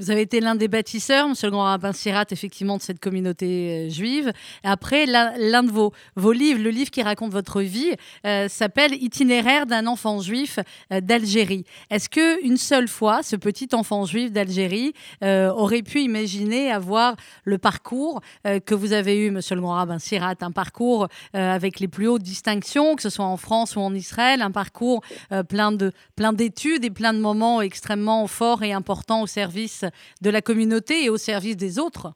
Vous 0.00 0.10
avez 0.10 0.22
été 0.22 0.40
l'un 0.40 0.56
des 0.56 0.66
bâtisseurs, 0.66 1.28
monsieur 1.28 1.46
le 1.46 1.52
grand 1.52 1.62
rabbin 1.62 1.92
Sirat, 1.92 2.24
effectivement, 2.32 2.78
de 2.78 2.82
cette 2.82 2.98
communauté 2.98 3.86
euh, 3.86 3.90
juive. 3.90 4.32
Après, 4.64 5.06
l'un 5.06 5.62
de 5.62 5.70
vos, 5.70 5.92
vos 6.16 6.32
livres, 6.32 6.60
le 6.60 6.70
livre 6.70 6.90
qui 6.90 7.00
raconte 7.00 7.30
votre 7.30 7.60
vie, 7.60 7.92
euh, 8.26 8.48
s'appelle 8.48 8.92
Itinéraire 9.00 9.66
d'un 9.66 9.86
enfant 9.86 10.20
juif 10.20 10.58
euh, 10.92 11.00
d'Algérie. 11.00 11.64
Est-ce 11.90 12.08
que 12.08 12.44
une 12.44 12.56
seule 12.56 12.88
fois, 12.88 13.22
ce 13.22 13.36
petit 13.36 13.68
enfant 13.72 14.04
juif 14.04 14.32
d'Algérie 14.32 14.94
aurait 15.22 15.82
pu 15.82 16.00
imaginer 16.00 16.72
avoir 16.72 17.16
le 17.44 17.58
parcours 17.58 18.20
que 18.44 18.74
vous 18.74 18.92
avez 18.92 19.16
eu, 19.16 19.30
monsieur 19.30 19.54
le 19.54 19.60
grand 19.60 19.74
rabbin 19.74 19.98
Sirat, 19.98 20.34
un 20.40 20.50
parcours 20.50 21.08
avec 21.32 21.80
les 21.80 21.88
plus 21.88 22.08
hautes 22.08 22.22
distinctions, 22.22 22.96
que 22.96 23.02
ce 23.02 23.10
soit 23.10 23.24
en 23.24 23.36
France 23.36 23.76
ou 23.76 23.80
en 23.80 23.94
Israël, 23.94 24.42
un 24.42 24.50
parcours 24.50 25.02
plein 25.48 25.72
de 25.72 25.92
plein 26.16 26.32
d'études 26.32 26.84
et 26.84 26.90
plein 26.90 27.12
de 27.12 27.18
moments 27.18 27.62
extrêmement 27.62 28.26
forts 28.26 28.62
et 28.62 28.72
importants 28.72 29.22
au 29.22 29.26
service 29.26 29.83
de 30.22 30.30
la 30.30 30.40
communauté 30.40 31.04
et 31.04 31.10
au 31.10 31.16
service 31.16 31.56
des 31.56 31.78
autres 31.78 32.12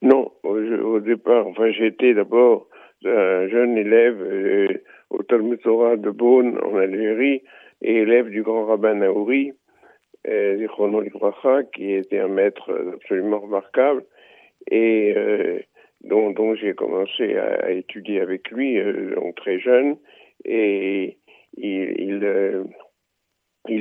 Non, 0.00 0.32
au, 0.42 1.00
départ, 1.00 1.46
enfin 1.46 1.70
j'étais 1.70 2.14
d'abord 2.14 2.68
un 3.04 3.48
jeune 3.48 3.76
élève 3.76 4.20
euh, 4.22 4.68
au 5.10 5.22
Talmud 5.22 5.60
Torah 5.60 5.96
de 5.96 6.10
Beaune 6.10 6.58
en 6.62 6.76
Algérie 6.76 7.42
et 7.82 7.96
élève 7.96 8.28
du 8.28 8.42
grand 8.42 8.66
rabbin 8.66 8.94
Naouri, 8.94 9.52
euh, 10.28 10.66
qui 11.74 11.92
était 11.92 12.18
un 12.18 12.28
maître 12.28 12.72
absolument 12.94 13.40
remarquable. 13.40 14.04
Et 14.70 15.14
euh, 15.16 15.58
dont, 16.02 16.54
j'ai 16.54 16.74
commencé 16.74 17.36
à, 17.36 17.70
étudier 17.72 18.20
avec 18.20 18.50
lui 18.50 18.78
donc 19.14 19.34
très 19.36 19.58
jeune. 19.58 19.96
Et 20.44 21.18
il 21.56 22.24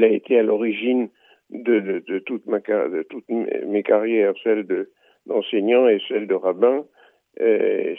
a 0.03 0.07
été 0.07 0.39
à 0.39 0.43
l'origine 0.43 1.09
de, 1.51 1.79
de, 1.79 1.99
de, 1.99 2.19
toute 2.19 2.45
ma, 2.45 2.59
de 2.59 3.03
toutes 3.09 3.29
mes 3.29 3.83
carrières, 3.83 4.33
celle 4.43 4.65
d'enseignant 5.25 5.87
et 5.87 5.99
celle 6.07 6.27
de 6.27 6.33
rabbin. 6.33 6.85
Euh, 7.39 7.95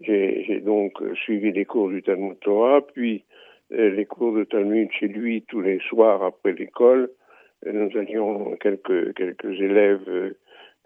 j'ai 0.00 0.60
donc 0.60 0.92
suivi 1.24 1.52
les 1.52 1.64
cours 1.64 1.88
du 1.88 2.02
Talmud 2.02 2.38
Torah, 2.40 2.80
puis 2.94 3.24
euh, 3.72 3.90
les 3.90 4.06
cours 4.06 4.32
de 4.32 4.44
Talmud 4.44 4.90
chez 4.92 5.08
lui 5.08 5.42
tous 5.42 5.60
les 5.60 5.78
soirs 5.80 6.22
après 6.22 6.52
l'école. 6.52 7.10
Euh, 7.66 7.72
nous 7.72 7.96
avions 7.98 8.56
quelques, 8.56 9.14
quelques 9.14 9.60
élèves 9.60 10.34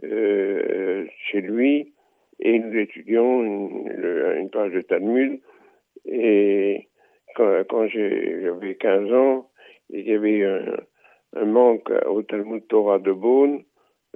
euh, 0.03 1.07
chez 1.31 1.41
lui 1.41 1.93
et 2.41 2.59
nous 2.59 2.77
étudions 2.77 3.45
une, 3.45 4.37
une 4.41 4.51
page 4.51 4.73
de 4.73 4.81
Talmud. 4.81 5.41
Et 6.07 6.89
quand, 7.37 7.63
quand 7.69 7.87
j'avais 7.87 8.75
15 8.75 9.13
ans, 9.13 9.49
il 9.91 10.09
y 10.09 10.15
avait 10.15 10.45
un 10.45 10.77
manque 11.35 11.91
au 12.07 12.23
Talmud 12.23 12.67
Torah 12.69 12.99
de 12.99 13.13
Beaune, 13.13 13.63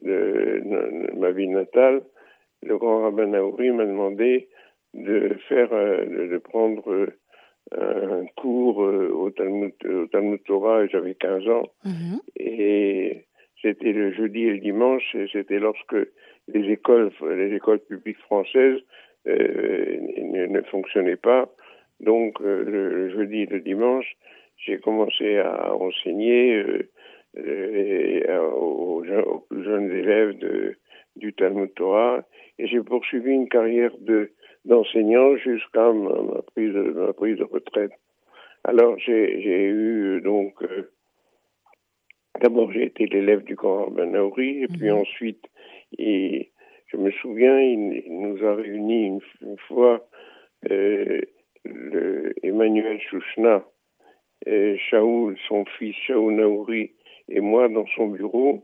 de, 0.03 0.63
ma 1.17 1.31
ville 1.31 1.53
natale, 1.53 2.03
le 2.63 2.79
grand 2.79 3.03
rabbin 3.03 3.27
Naouri 3.27 3.71
m'a 3.71 3.87
demandé 3.87 4.49
de 4.95 5.37
faire, 5.49 5.73
euh, 5.73 6.29
de, 6.29 6.39
prendre 6.39 6.91
euh, 6.91 8.23
un 8.23 8.27
cours 8.37 8.83
euh, 8.83 9.11
au 9.11 9.31
Talmud, 9.31 9.73
au 9.85 10.07
Talmud 10.07 10.43
Torah, 10.45 10.87
j'avais 10.87 11.15
15 11.15 11.49
ans. 11.49 11.69
Mhm. 11.85 12.21
Et 12.37 13.25
c'était 13.63 13.93
le 13.93 14.13
jeudi 14.13 14.45
et 14.45 14.53
le 14.53 14.61
dimanche, 14.61 15.15
et 15.15 15.27
c'était 15.33 15.59
lorsque 15.59 15.97
les 16.49 16.73
écoles, 16.73 17.11
les 17.23 17.55
écoles 17.55 17.81
publiques 17.81 18.19
françaises 18.19 18.81
ne, 19.27 20.47
ne, 20.47 20.63
fonctionnaient 20.63 21.17
pas. 21.17 21.51
Donc, 21.99 22.39
le, 22.41 23.11
jeudi 23.11 23.43
et 23.43 23.47
le 23.47 23.61
dimanche, 23.61 24.17
j'ai 24.59 24.79
commencé 24.79 25.39
à 25.39 25.75
enseigner 25.75 26.63
et, 27.37 28.25
euh, 28.29 28.51
aux, 28.51 29.03
plus 29.49 29.65
jeunes 29.65 29.91
élèves 29.91 30.39
de, 30.39 30.77
du 31.17 31.33
Talmud 31.33 31.73
Torah. 31.75 32.25
Et 32.59 32.67
j'ai 32.67 32.81
poursuivi 32.81 33.31
une 33.33 33.49
carrière 33.49 33.93
de 34.01 34.31
d'enseignant 34.65 35.37
jusqu'à 35.37 35.93
ma, 35.93 36.43
prise, 36.43 36.75
ma 36.75 37.13
prise 37.13 37.37
de 37.37 37.45
retraite. 37.45 37.93
Alors 38.65 38.99
j'ai 38.99 39.69
eu 39.69 40.21
donc 40.23 40.61
euh, 40.63 40.91
d'abord 42.43 42.73
j'ai 42.73 42.87
été 42.87 43.07
l'élève 43.07 43.45
du 43.45 43.55
grand 43.55 43.91
Ben 43.91 44.13
et 44.13 44.67
puis 44.67 44.91
mhm. 44.91 44.97
ensuite 44.97 45.45
et 45.97 46.51
je 46.89 46.97
me 46.97 47.13
souviens 47.13 47.61
il, 47.61 48.03
nous 48.09 48.45
a 48.45 48.57
réunis 48.57 49.21
une, 49.41 49.59
fois 49.69 50.05
euh, 50.69 51.21
le 51.65 52.35
Emmanuel 52.43 53.01
Chouchna 53.01 53.65
et 54.47 54.77
Shaoul, 54.91 55.37
son 55.47 55.65
fils 55.79 55.95
Shaoul 56.07 56.35
Naouri 56.35 56.91
et 57.29 57.41
moi 57.41 57.69
dans 57.69 57.87
son 57.97 58.09
bureau. 58.09 58.63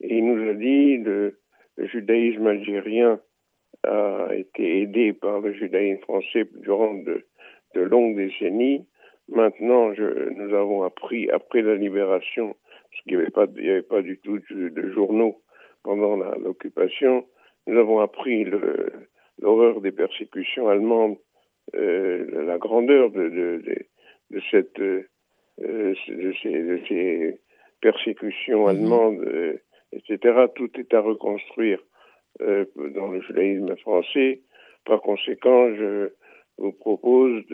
Et 0.00 0.18
il 0.18 0.24
nous 0.24 0.50
a 0.50 0.54
dit 0.54 0.98
le, 0.98 1.38
le 1.76 1.86
judaïsme 1.86 2.46
algérien 2.46 3.20
a 3.86 4.28
été 4.34 4.82
aidé 4.82 5.12
par 5.12 5.40
le 5.40 5.52
judaïsme 5.52 6.02
français 6.02 6.46
durant 6.56 6.94
de, 6.94 7.24
longues 7.74 8.16
décennies. 8.16 8.84
Maintenant, 9.28 9.92
nous 9.92 10.54
avons 10.54 10.82
appris, 10.82 11.30
après 11.30 11.62
la 11.62 11.76
libération, 11.76 12.56
parce 12.90 13.02
qu'il 13.02 13.16
n'y 13.16 13.22
avait, 13.22 13.82
pas, 13.82 14.02
du 14.02 14.18
tout 14.18 14.40
de, 14.50 14.90
journaux 14.90 15.40
pendant 15.82 16.16
l'occupation, 16.16 17.26
nous 17.66 17.78
avons 17.78 18.00
appris 18.00 18.44
l'horreur 19.40 19.80
des 19.80 19.92
persécutions 19.92 20.68
allemandes, 20.68 21.16
euh, 21.76 22.44
la 22.46 22.58
grandeur 22.58 23.10
de, 23.10 23.62
cette, 24.50 24.80
euh, 24.80 25.94
ces 26.08 27.38
persécutions 27.80 28.62
mhm. 28.62 28.68
allemandes, 28.68 29.20
euh, 29.20 29.60
etc. 29.92 30.46
Tout 30.54 30.70
est 30.78 30.92
à 30.94 31.00
reconstruire 31.00 31.80
euh, 32.40 32.64
dans 32.76 33.08
le 33.08 33.20
judaïsme 33.22 33.76
français. 33.78 34.42
Par 34.84 35.00
conséquent, 35.00 35.74
je 35.74 36.12
vous 36.58 36.72
propose 36.72 37.44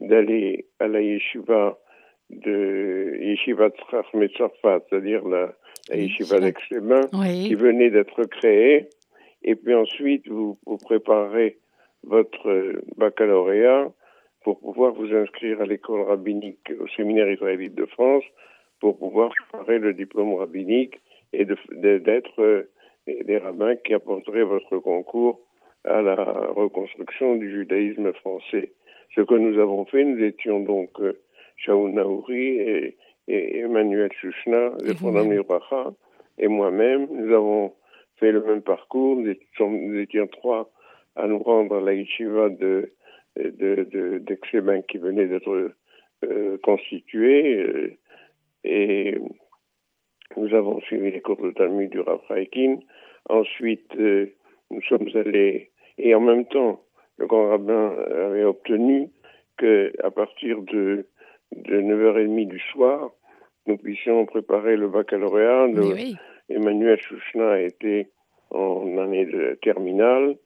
d'aller 0.00 0.66
à 0.78 0.88
la 0.88 1.00
yeshiva 1.00 1.78
de 2.30 3.18
Yeshiva 3.20 3.70
Tzarfat, 3.70 4.80
c'est-à-dire 4.88 5.26
la, 5.26 5.52
la 5.88 5.96
yeshiva 5.96 6.38
daix 6.38 6.54
qui 6.54 7.54
venait 7.54 7.90
d'être 7.90 8.24
créée. 8.24 8.88
Et 9.42 9.56
puis 9.56 9.74
ensuite, 9.74 10.28
vous, 10.28 10.58
vous 10.66 10.76
préparerez 10.76 11.58
votre 12.04 12.80
baccalauréat 12.96 13.92
pour 14.42 14.60
pouvoir 14.60 14.92
vous 14.92 15.12
inscrire 15.14 15.60
à 15.60 15.66
l'école 15.66 16.02
rabbinique 16.02 16.72
au 16.78 16.86
séminaire 16.88 17.30
israélite 17.30 17.74
de 17.74 17.86
France 17.86 18.24
pour 18.80 18.98
pouvoir 18.98 19.30
préparer 19.30 19.78
le 19.78 19.94
diplôme 19.94 20.34
rabbinique 20.34 21.00
et 21.32 21.44
d'être 21.44 22.40
euh, 22.40 22.70
des 23.06 23.38
rabbins 23.38 23.76
qui 23.76 23.94
apporteraient 23.94 24.44
votre 24.44 24.78
concours 24.78 25.40
à 25.84 26.02
la 26.02 26.16
reconstruction 26.54 27.36
du 27.36 27.50
judaïsme 27.50 28.12
français. 28.14 28.72
Ce 29.14 29.20
que 29.20 29.34
nous 29.34 29.58
avons 29.58 29.84
fait, 29.86 30.04
nous 30.04 30.22
étions 30.22 30.60
donc 30.60 30.90
euh, 31.00 31.20
Shaoul 31.56 31.92
Naouri 31.92 32.58
et, 32.58 32.96
Emmanuel 33.28 34.10
Chouchna, 34.20 34.72
le 34.82 34.94
fondamental 34.94 35.92
et 36.38 36.48
moi-même, 36.48 37.06
nous 37.12 37.32
avons 37.32 37.74
fait 38.16 38.32
le 38.32 38.42
même 38.42 38.62
parcours. 38.62 39.16
Nous 39.16 39.98
étions, 39.98 40.26
trois 40.26 40.70
à 41.14 41.28
nous 41.28 41.38
rendre 41.38 41.76
à 41.76 41.80
la 41.80 41.94
yeshiva 41.94 42.48
de, 42.48 42.92
de, 43.36 43.86
de, 43.92 44.80
qui 44.88 44.98
venait 44.98 45.26
d'être 45.26 45.72
euh, 46.24 46.58
constituée. 46.62 47.98
Et 48.64 49.18
nous 50.36 50.54
avons 50.54 50.80
suivi 50.80 51.10
les 51.10 51.20
cours 51.20 51.40
de 51.42 51.50
Talmud 51.50 51.90
du 51.90 52.00
Rav 52.00 52.20
Ensuite, 53.28 53.94
euh, 53.96 54.26
nous 54.70 54.82
sommes 54.82 55.08
allés, 55.14 55.70
et 55.98 56.14
en 56.14 56.20
même 56.20 56.46
temps, 56.46 56.82
le 57.18 57.26
grand 57.26 57.48
rabbin 57.48 57.94
avait 58.10 58.44
obtenu 58.44 59.10
que 59.58 59.92
à 60.02 60.10
partir 60.10 60.62
de, 60.62 61.06
de 61.52 61.80
9h30 61.80 62.48
du 62.48 62.58
soir, 62.72 63.10
nous 63.66 63.76
puissions 63.76 64.24
préparer 64.26 64.76
le 64.76 64.88
baccalauréat. 64.88 65.68
Emmanuel 66.48 66.98
Chouchna 67.00 67.60
était 67.60 68.08
en 68.50 68.98
année 68.98 69.26
de 69.26 69.58
terminale. 69.62 70.36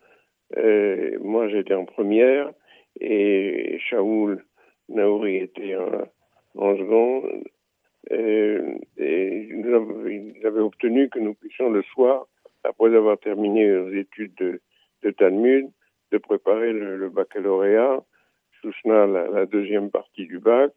Euh, 0.57 1.17
moi, 1.21 1.49
j'étais 1.49 1.75
en 1.75 1.85
première 1.85 2.51
et 3.01 3.79
Shaoul 3.89 4.45
Naouri 4.89 5.37
était 5.37 5.77
en, 5.77 6.03
en 6.57 6.77
seconde. 6.77 7.45
Euh, 8.13 8.75
et, 8.99 9.49
ils 9.51 10.47
avaient 10.47 10.61
obtenu 10.61 11.09
que 11.09 11.19
nous 11.19 11.35
puissions 11.35 11.71
le 11.71 11.83
soir, 11.83 12.27
après 12.63 12.95
avoir 12.95 13.19
terminé 13.19 13.67
nos 13.67 13.91
études 13.91 14.35
de, 14.37 14.61
de 15.03 15.11
Talmud, 15.11 15.69
de 16.13 16.19
préparer 16.19 16.73
le, 16.73 17.09
baccalauréat, 17.09 18.03
Souchna 18.61 19.07
la, 19.07 19.29
la, 19.29 19.47
deuxième 19.47 19.91
partie 19.91 20.27
du 20.27 20.39
bac, 20.39 20.73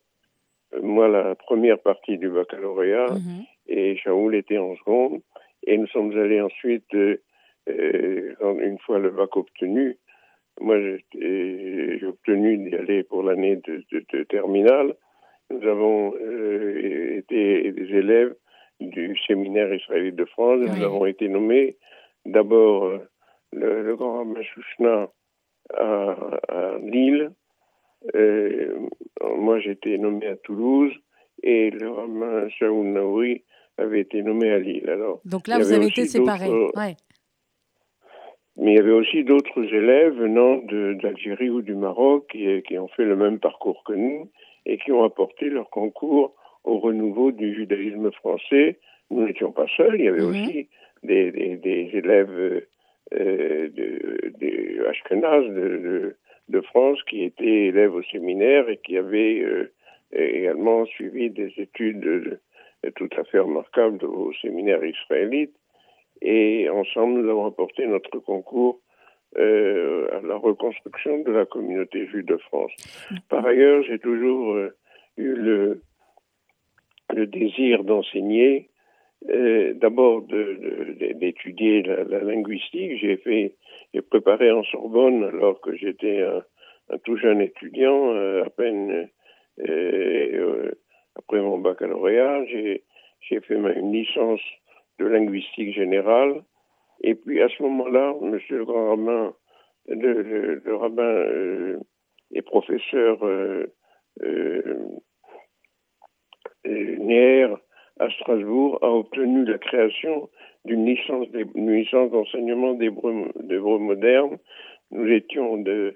euh, 0.74 0.82
moi 0.82 1.08
la 1.08 1.36
première 1.36 1.80
partie 1.80 2.18
du 2.18 2.30
baccalauréat, 2.30 3.12
mhm. 3.12 3.44
et 3.68 3.98
Shaoul 3.98 4.36
était 4.36 4.58
en 4.58 4.76
seconde. 4.78 5.22
Et 5.66 5.78
nous 5.78 5.88
sommes 5.88 6.18
allés 6.18 6.42
ensuite, 6.42 6.94
euh, 6.94 7.18
une 7.68 8.80
fois 8.86 9.00
le 9.00 9.10
bac 9.10 9.36
obtenu, 9.36 9.98
moi 10.62 10.78
j'ai 10.80 12.06
obtenu 12.06 12.58
d'y 12.58 12.76
aller 12.76 13.04
pour 13.04 13.24
l'année 13.24 13.58
de, 13.58 13.84
de, 13.92 14.06
de 14.14 14.24
terminale 14.24 14.96
nous 15.50 15.68
avons 15.68 16.14
euh, 16.16 17.18
été 17.18 17.72
des 17.72 17.96
élèves 17.96 18.36
du 18.80 19.18
séminaire 19.26 19.74
israélite 19.74 20.16
de 20.16 20.26
France. 20.26 20.60
Nous 20.62 20.84
avons 20.84 21.06
été 21.06 21.28
nommés 21.30 21.78
d'abord 22.26 22.92
le, 23.54 23.82
le, 23.84 23.96
grand 23.96 24.18
rabbin 24.18 24.42
Chouchna 24.44 25.10
à, 25.74 26.16
à 26.50 26.78
Lille. 26.80 27.32
moi, 29.24 29.60
j'ai 29.60 29.72
été 29.72 29.98
nommé 29.98 30.28
à 30.28 30.36
Toulouse 30.38 30.94
et 31.44 31.70
le 31.72 31.90
rabbin 31.90 32.50
Shaoul 32.50 32.88
Naouri 32.88 33.44
avait 33.78 34.02
été 34.02 34.22
nommé 34.22 34.52
à 34.52 34.60
Lille. 34.60 34.90
Alors, 34.90 35.22
Donc 35.26 35.48
là, 35.48 35.58
vous 35.60 35.72
avez 35.72 35.88
été 35.88 36.06
séparés. 36.06 36.50
Ouais. 36.76 36.96
Mais 38.58 38.74
il 38.74 38.78
y 38.78 38.80
avait 38.80 38.92
aussi 38.92 39.24
d'autres 39.24 39.64
élèves 39.72 40.16
venant 40.16 40.58
d'Algérie 41.02 41.50
ou 41.50 41.62
du 41.62 41.76
Maroc 41.76 42.28
qui, 42.32 42.62
qui, 42.64 42.78
ont 42.80 42.88
fait 42.88 43.06
le 43.06 43.16
même 43.16 43.40
parcours 43.40 43.84
que 43.84 43.94
nous 43.94 44.32
et 44.68 44.78
qui 44.78 44.92
ont 44.92 45.04
apporté 45.04 45.50
leur 45.50 45.70
concours 45.70 46.36
au 46.64 46.78
renouveau 46.80 47.32
du 47.32 47.56
judaïsme 47.56 48.12
français. 48.12 48.78
Nous 49.10 49.26
n'étions 49.26 49.52
pas 49.52 49.66
seuls, 49.76 49.96
il 49.96 50.06
y 50.06 50.08
avait 50.10 50.22
mhm. 50.22 50.30
aussi 50.30 50.70
des, 51.02 51.32
des, 51.32 51.56
des 51.56 51.90
élèves 51.94 52.64
euh, 53.14 53.70
de, 53.70 54.86
Ashkenaz 54.90 55.44
de, 55.48 56.16
de, 56.50 56.62
France 56.62 57.02
qui 57.10 57.24
étaient 57.24 57.68
élèves 57.68 57.96
au 57.96 58.04
séminaire 58.04 58.70
et 58.70 58.78
qui 58.78 58.98
avaient 58.98 59.40
euh, 59.40 59.72
également 60.12 60.86
suivi 60.86 61.30
des 61.30 61.52
études 61.58 62.40
tout 62.96 63.10
à 63.18 63.24
fait 63.24 63.40
remarquables 63.40 64.06
au 64.06 64.32
séminaire 64.42 64.84
israélite 64.84 65.56
et 66.22 66.70
ensemble, 66.70 67.22
nous 67.22 67.30
avons 67.30 67.46
apporté 67.46 67.86
notre 67.88 68.20
concours 68.20 68.80
euh, 69.36 70.08
à 70.18 70.22
la 70.26 70.38
reconstruction 70.38 71.20
de 71.20 71.32
la 71.32 71.46
communauté 71.46 72.08
juive 72.08 72.26
de 72.26 72.38
France. 72.38 72.72
Par 73.30 73.46
ailleurs, 73.46 73.84
j'ai 73.84 74.00
toujours 74.00 74.54
euh, 74.54 74.74
eu 75.18 75.34
le, 75.34 75.82
désir 77.14 77.84
d'enseigner, 77.84 78.70
euh, 79.30 79.74
d'abord 79.74 80.22
d'étudier 80.22 81.84
la, 81.84 82.20
linguistique. 82.22 82.98
J'ai 83.00 83.18
fait, 83.18 83.56
préparé 84.10 84.50
en 84.50 84.64
Sorbonne 84.64 85.26
alors 85.26 85.60
que 85.60 85.76
j'étais 85.76 86.22
un, 86.22 86.98
tout 87.04 87.18
jeune 87.18 87.42
étudiant, 87.42 88.16
à 88.44 88.50
peine 88.50 89.10
après 91.18 91.42
mon 91.42 91.58
baccalauréat, 91.58 92.46
j'ai 92.46 92.82
fait 93.42 93.56
une 93.56 93.92
licence 93.92 94.42
de 95.00 95.06
linguistique 95.06 95.76
générale. 95.76 96.44
Et 97.02 97.16
puis 97.16 97.42
à 97.42 97.50
ce 97.50 97.62
moment-là, 97.64 98.16
Monsieur 98.22 98.58
le 98.58 98.66
grand 98.66 98.90
rabbin, 98.90 99.34
le, 99.88 100.76
rabbin 100.76 101.04
euh, 101.04 101.80
et 102.32 102.42
professeur 102.42 103.24
euh, 103.24 103.68
euh, 104.24 104.98
Neher 106.66 107.56
à 108.00 108.10
Strasbourg 108.12 108.80
a 108.82 108.92
obtenu 108.92 109.46
la 109.46 109.58
création 109.58 110.30
d'une 110.66 110.86
licence, 110.86 112.12
d'enseignement 112.12 112.74
d'hébreu 112.74 113.80
moderne. 113.80 114.38
Nous 114.92 115.08
étions 115.08 115.64
euh, 115.68 115.92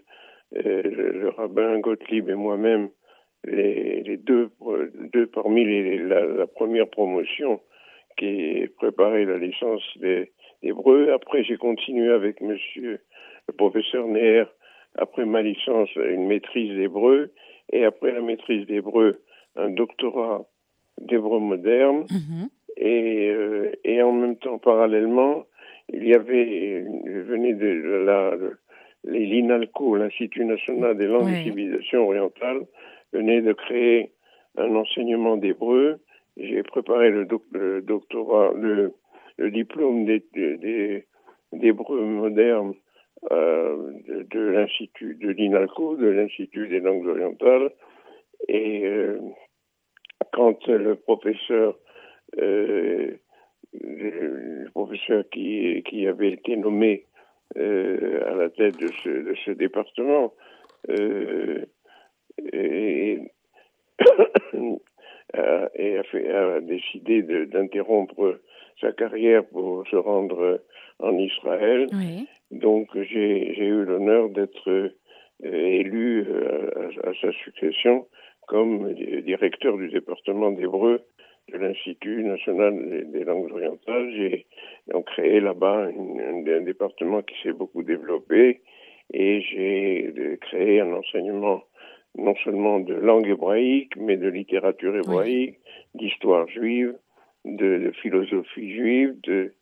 le, 0.54 1.30
rabbin 1.30 1.80
Gottlieb 1.80 2.30
et 2.30 2.36
moi-même 2.36 2.89
les, 3.43 4.18
deux, 4.18 4.49
parmi 5.34 5.66
les, 5.66 5.97
la, 5.97 6.26
la, 6.26 6.47
première 6.47 6.89
promotion 6.89 7.60
qui 8.18 8.68
préparé 8.78 9.26
la 9.26 9.38
licence 9.38 9.84
d'hébreu. 10.62 11.12
Après, 11.14 11.43
j'ai 11.43 11.57
continué 11.57 12.12
avec 12.12 12.41
monsieur 12.41 12.99
le 13.47 13.53
professeur 13.53 14.07
Neher, 14.07 14.45
après 14.97 15.26
ma 15.26 15.41
licence, 15.41 15.89
une 15.95 16.28
maîtrise 16.28 16.76
d'hébreu, 16.76 17.32
et 17.72 17.86
après 17.86 18.12
la 18.12 18.22
maîtrise 18.22 18.68
d'hébreu, 18.68 19.22
un 19.55 19.70
doctorat 19.70 20.45
d'hébreu 20.99 21.39
moderne. 21.39 22.05
Mhm. 22.09 22.49
Et, 22.78 23.30
euh, 23.30 23.72
et 23.84 24.01
en 24.01 24.12
même 24.12 24.38
temps, 24.38 24.57
parallèlement, 24.57 25.45
il 25.89 26.07
y 26.07 26.14
avait, 26.14 26.86
venait 27.05 27.53
de 27.53 28.03
la, 28.05 28.34
l'INALCO, 29.03 29.97
l'Institut 29.97 30.45
national 30.45 30.97
des 30.97 31.07
langues 31.07 31.30
et 31.30 31.43
civilisations 31.43 32.05
orientales, 32.05 32.66
venait 33.14 33.41
de 33.41 33.53
créer 33.53 34.12
un 34.57 34.74
enseignement 34.76 35.38
d'hébreu 35.38 35.99
j'ai 36.38 36.64
préparé 36.64 37.09
le, 37.09 37.26
doctorat, 37.82 38.53
le, 38.55 38.93
le 39.42 39.50
diplôme 39.50 40.06
d'hébreu 41.52 42.02
moderne 42.02 42.74
euh, 43.32 43.92
de, 44.06 44.39
l'Institut 44.39 45.16
de 45.16 45.30
l'INALCO, 45.30 45.96
de 45.96 46.08
l'Institut 46.08 46.68
des 46.68 46.80
langues 46.80 47.08
orientales. 47.08 47.72
Et 48.48 48.86
euh, 48.86 49.20
quand 50.32 50.68
le 50.68 50.96
professeur, 50.96 51.78
euh, 52.39 53.16
le 53.74 54.70
professeur 54.72 55.24
qui, 55.32 55.84
qui 55.88 56.08
avait 56.08 56.34
été 56.34 56.56
nommé 56.56 57.06
à 57.56 58.34
la 58.36 58.50
tête 58.50 58.78
de 58.78 58.88
ce, 59.04 59.52
département, 59.52 60.34
a 65.34 66.60
décidé 66.62 67.22
d'interrompre 67.48 68.39
sa 68.80 68.92
carrière 68.92 69.46
pour 69.46 69.86
se 69.88 69.96
rendre 69.96 70.62
en 71.00 71.18
Israël. 71.18 71.88
Oui. 71.94 72.28
Donc 72.52 72.90
j'ai 72.94 73.58
eu 73.58 73.84
l'honneur 73.84 74.30
d'être 74.30 74.70
euh, 74.70 74.90
élu 75.42 76.26
euh, 76.28 76.90
à, 77.04 77.10
à, 77.10 77.14
sa 77.22 77.32
succession 77.44 78.08
comme 78.48 78.94
directeur 78.94 79.78
du 79.78 79.90
département 79.90 80.52
d'hébreu 80.52 81.02
de 81.52 81.58
l'Institut 81.58 82.24
national 82.24 83.10
des, 83.12 83.24
langues 83.24 83.52
orientales. 83.52 84.12
J'ai 84.16 84.46
créé 85.08 85.40
là-bas 85.40 85.88
un, 85.88 86.48
un, 86.48 86.62
département 86.62 87.22
qui 87.22 87.36
s'est 87.42 87.54
beaucoup 87.54 87.84
développé 87.84 88.62
et 89.14 89.42
j'ai 89.42 90.38
créé 90.42 90.82
un 90.82 90.94
enseignement 90.94 91.64
non 92.18 92.36
seulement 92.44 92.80
de 92.80 92.94
langue 92.94 93.28
hébraïque, 93.28 93.96
mais 93.96 94.18
de 94.18 94.28
littérature 94.28 94.96
hébraïque, 94.98 95.60
d'histoire 95.96 96.48
juive, 96.50 96.94
de, 97.46 97.78
de, 97.78 97.92
philosophie 98.02 98.74
juive, 98.74 99.16
de, 99.24 99.54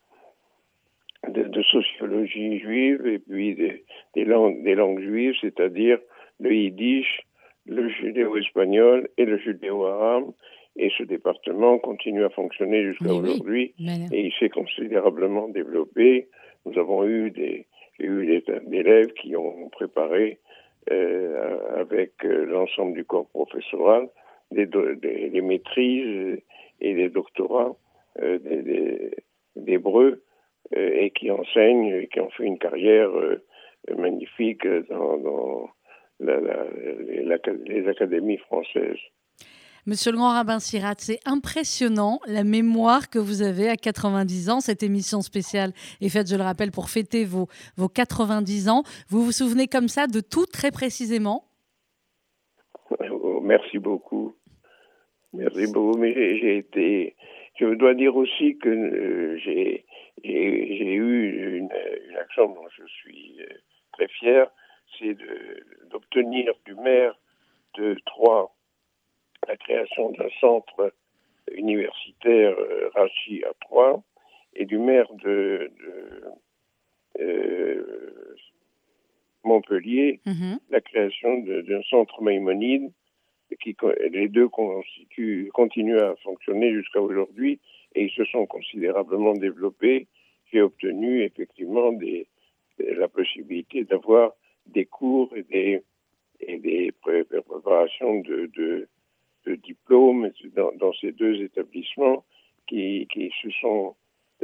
de, 1.28 1.42
de, 1.44 1.62
sociologie 1.62 2.58
juive, 2.58 3.06
et 3.06 3.18
puis 3.18 3.54
des, 3.54 3.84
des 4.14 4.24
langues, 4.24 4.62
des 4.62 4.74
langues 4.74 5.00
juives, 5.00 5.34
c'est-à-dire 5.40 5.98
le 6.40 6.54
yiddish, 6.54 7.20
le 7.66 7.88
judéo-espagnol 7.88 9.08
et 9.16 9.24
le 9.24 9.38
judéo-arabe. 9.38 10.32
Et 10.76 10.90
ce 10.96 11.02
département 11.02 11.78
continue 11.78 12.24
à 12.24 12.30
fonctionner 12.30 12.84
jusqu'à 12.84 13.12
aujourd'hui 13.12 13.74
et 14.12 14.26
il 14.26 14.32
s'est 14.38 14.48
considérablement 14.48 15.48
développé. 15.48 16.28
Nous 16.64 16.78
avons 16.78 17.04
eu 17.06 17.30
des, 17.30 17.66
eu 17.98 18.26
des, 18.26 18.44
des 18.66 18.76
élèves 18.76 19.12
qui 19.14 19.36
ont 19.36 19.68
préparé 19.70 20.38
euh, 20.90 21.58
avec 21.78 22.12
euh, 22.24 22.46
l'ensemble 22.46 22.94
du 22.94 23.04
corps 23.04 23.28
professoral, 23.28 24.08
des, 24.50 24.66
des, 24.66 25.28
des, 25.30 25.40
maîtrises 25.42 26.40
et 26.80 26.94
des 26.94 27.08
doctorats 27.08 27.76
euh, 28.22 28.38
d'hébreu 29.56 30.22
et 30.72 31.10
qui 31.10 31.30
enseignent 31.30 31.86
et 31.86 32.08
qui 32.08 32.20
ont 32.20 32.30
fait 32.30 32.44
une 32.44 32.58
carrière 32.58 33.10
magnifique 33.96 34.66
dans, 34.88 35.16
dans 35.16 35.70
la, 36.20 36.38
la, 36.38 36.64
les, 37.04 37.24
les 37.66 37.88
académies 37.88 38.38
françaises. 38.38 39.00
Monsieur 39.86 40.12
le 40.12 40.18
grand 40.18 40.32
rabbin 40.32 40.58
Sirat, 40.58 40.94
c'est 40.98 41.20
impressionnant 41.24 42.20
la 42.26 42.44
mémoire 42.44 43.08
que 43.08 43.18
vous 43.18 43.40
avez 43.40 43.68
à 43.68 43.76
90 43.76 44.50
ans. 44.50 44.60
Cette 44.60 44.82
émission 44.82 45.22
spéciale 45.22 45.72
est 46.02 46.10
faite, 46.10 46.28
je 46.28 46.36
le 46.36 46.42
rappelle, 46.42 46.70
pour 46.70 46.90
fêter 46.90 47.24
vos, 47.24 47.48
vos 47.76 47.88
90 47.88 48.68
ans. 48.68 48.82
Vous 49.08 49.22
vous 49.22 49.32
souvenez 49.32 49.68
comme 49.68 49.88
ça 49.88 50.06
de 50.06 50.20
tout 50.20 50.44
très 50.44 50.70
précisément? 50.70 51.44
Oh, 52.90 53.40
Merci 53.42 53.78
beaucoup. 53.78 54.34
Merci 55.32 55.72
beaucoup. 55.72 55.98
Mais 55.98 56.12
j'ai 56.14 56.58
été. 56.58 57.16
Je 57.58 57.74
dois 57.74 57.94
dire 57.94 58.16
aussi 58.16 58.56
que 58.58 58.68
euh, 58.68 59.36
j'ai 59.38 59.84
eu 60.24 61.56
une, 61.58 61.70
une, 62.08 62.16
action 62.16 62.48
dont 62.48 62.68
je 62.76 62.84
suis 62.86 63.36
euh, 63.42 63.54
très 63.92 64.08
fier, 64.08 64.50
c'est 64.98 65.16
d'obtenir 65.90 66.54
du 66.64 66.74
maire 66.74 67.14
de 67.76 67.96
Troyes 68.06 68.50
la 69.48 69.56
création 69.56 70.10
d'un 70.12 70.28
centre 70.40 70.92
universitaire 71.52 72.54
euh, 72.58 72.90
Rachi 72.94 73.42
à 73.44 73.52
Troyes 73.60 74.02
et 74.54 74.64
du 74.64 74.78
maire 74.78 75.12
de, 75.14 75.70
de 77.18 77.86
Montpellier 79.44 80.20
mm-hmm. 80.26 80.58
la 80.70 80.80
création 80.80 81.38
d'un 81.38 81.82
centre 81.82 82.22
Maïmonide 82.22 82.92
qui 83.56 83.76
les 84.12 84.28
deux 84.28 84.48
constituent, 84.48 85.50
continuent 85.52 85.98
à 85.98 86.14
fonctionner 86.22 86.72
jusqu'à 86.72 87.00
aujourd'hui 87.00 87.58
et 87.94 88.04
ils 88.04 88.10
se 88.10 88.24
sont 88.24 88.46
considérablement 88.46 89.34
développés. 89.34 90.06
J'ai 90.52 90.62
obtenu 90.62 91.22
effectivement 91.22 91.92
des, 91.92 92.26
la 92.78 93.08
possibilité 93.08 93.84
d'avoir 93.84 94.32
des 94.66 94.84
cours 94.84 95.34
et 95.36 95.42
des, 95.42 95.82
et 96.40 96.58
des 96.58 96.92
préparations 97.02 98.20
de, 98.20 98.50
de, 98.56 98.88
de 99.46 99.54
diplômes 99.56 100.30
dans, 100.54 100.72
dans, 100.72 100.92
ces 100.94 101.12
deux 101.12 101.42
établissements 101.42 102.24
qui, 102.66 103.06
qui 103.12 103.32
se 103.42 103.50
sont 103.60 103.94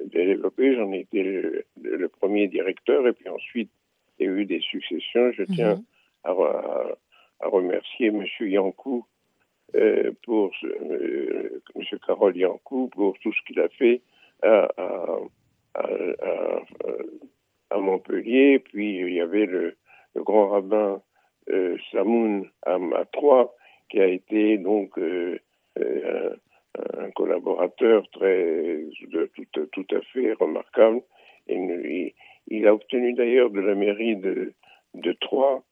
développés. 0.04 0.74
J'en 0.74 0.92
ai 0.92 1.00
été 1.00 1.22
le, 1.22 2.08
premier 2.20 2.48
directeur 2.48 3.06
et 3.06 3.12
puis 3.12 3.28
ensuite 3.28 3.70
il 4.18 4.26
y 4.26 4.28
a 4.28 4.32
eu 4.32 4.46
des 4.46 4.60
successions. 4.60 5.32
Je 5.32 5.44
tiens 5.44 5.82
à, 6.24 6.30
à, 6.30 6.96
remercier 7.40 8.08
M. 8.08 8.24
Yankou 8.40 9.04
euh, 9.74 10.12
pour 10.22 10.52
euh, 10.64 11.60
M. 11.74 11.98
Carole 12.06 12.36
Yankou 12.36 12.88
pour 12.88 13.18
tout 13.18 13.32
ce 13.32 13.42
qu'il 13.46 13.60
a 13.60 13.68
fait 13.68 14.00
à, 14.42 14.68
à, 14.76 15.18
à, 17.70 17.78
Montpellier. 17.78 18.60
Puis 18.60 18.98
il 18.98 19.12
y 19.12 19.20
avait 19.20 19.46
le, 19.46 19.76
grand 20.14 20.48
rabbin 20.48 21.02
euh, 21.50 21.76
Samoun 21.90 22.48
à, 22.64 22.78
Troyes 23.12 23.52
qui 23.90 24.00
a 24.00 24.06
été 24.06 24.56
donc 24.58 24.98
un 25.78 27.10
collaborateur 27.14 28.08
très 28.10 28.84
tout, 29.52 29.86
à 29.90 30.00
fait 30.12 30.32
remarquable. 30.34 31.02
Il, 31.48 32.66
a 32.66 32.74
obtenu 32.74 33.12
d'ailleurs 33.12 33.50
de 33.50 33.60
la 33.60 33.74
mairie 33.74 34.16
de, 34.16 34.54
Troyes 35.20 35.62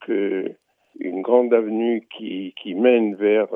que 0.00 0.54
une 0.98 1.22
grande 1.22 1.52
avenue 1.52 2.06
qui, 2.16 2.54
qui 2.60 2.74
mène 2.74 3.14
vers, 3.14 3.48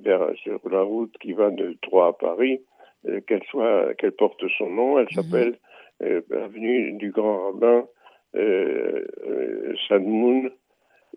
vers 0.00 0.30
sur 0.42 0.60
la 0.70 0.82
route 0.82 1.16
qui 1.18 1.32
va 1.32 1.50
de 1.50 1.76
Troyes 1.82 2.08
à 2.08 2.12
Paris, 2.12 2.60
euh, 3.06 3.20
qu'elle 3.20 3.42
soit 3.44 3.94
qu'elle 3.94 4.12
porte 4.12 4.42
son 4.58 4.70
nom. 4.70 4.98
Elle 4.98 5.08
mhm. 5.12 5.22
s'appelle 5.22 5.58
euh, 6.02 6.20
avenue 6.32 6.92
du 6.92 7.10
Grand 7.10 7.46
Rabbin 7.46 7.86
euh, 8.36 9.04
Sadmoun. 9.88 10.50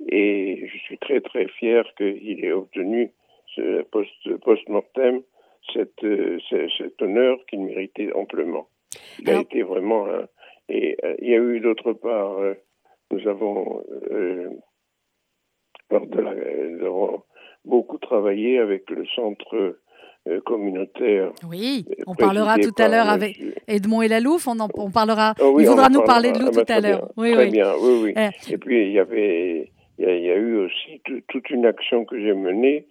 Et 0.10 0.68
je 0.68 0.78
suis 0.80 0.98
très 0.98 1.22
très 1.22 1.48
fier 1.48 1.84
qu'il 1.98 2.44
ait 2.44 2.52
obtenu 2.52 3.12
post-mortem 4.42 5.22
cette, 5.72 6.04
euh, 6.04 6.40
cet 6.78 7.02
honneur 7.02 7.38
qu'il 7.48 7.62
méritait 7.62 8.12
amplement. 8.14 8.68
Il 9.20 9.30
a 9.30 9.42
été 9.42 9.62
vraiment 9.62 10.08
Et 10.70 10.98
euh, 11.04 11.16
il 11.20 11.30
y 11.30 11.34
a 11.34 11.38
eu 11.38 11.60
d'autre 11.60 11.94
part, 11.94 12.38
euh, 12.40 12.54
nous 13.12 13.28
avons, 13.28 13.84
lors 15.94 16.08
de 16.08 16.20
la, 16.22 16.34
beaucoup 17.66 17.98
travaillé 17.98 18.60
avec 18.60 18.90
le 18.90 19.06
centre 19.16 19.78
communautaire. 20.46 21.32
Oui, 21.50 21.86
on 22.08 22.16
parlera 22.16 22.58
tout 22.58 22.74
à 22.78 22.88
l'heure 22.88 23.10
avec 23.10 23.40
Edmond 23.68 24.02
et 24.02 24.08
Lalouf, 24.08 24.48
on, 24.48 24.56
on 24.76 24.92
parlera, 24.92 25.34
oh 25.42 25.58
il 25.60 25.68
voudra 25.68 25.90
nous 25.90 26.04
parler 26.04 26.32
de 26.32 26.40
l'eau 26.40 26.52
tout 26.52 26.64
à 26.68 26.80
l'heure. 26.80 27.10
Oui, 27.18 27.34
très 27.34 27.50
bien, 27.50 27.74
oui, 27.82 28.14
oui. 28.16 28.24
Et 28.50 28.58
puis 28.58 28.88
il 28.88 28.92
y 28.94 29.00
avait, 29.00 29.72
il 30.00 30.06
y 30.06 30.32
a, 30.32 30.36
eu 30.36 30.58
aussi 30.58 31.02
toute 31.28 31.50
une 31.50 31.66
action 31.66 32.06
que 32.06 32.18
j'ai 32.20 32.34
menée 32.34 32.88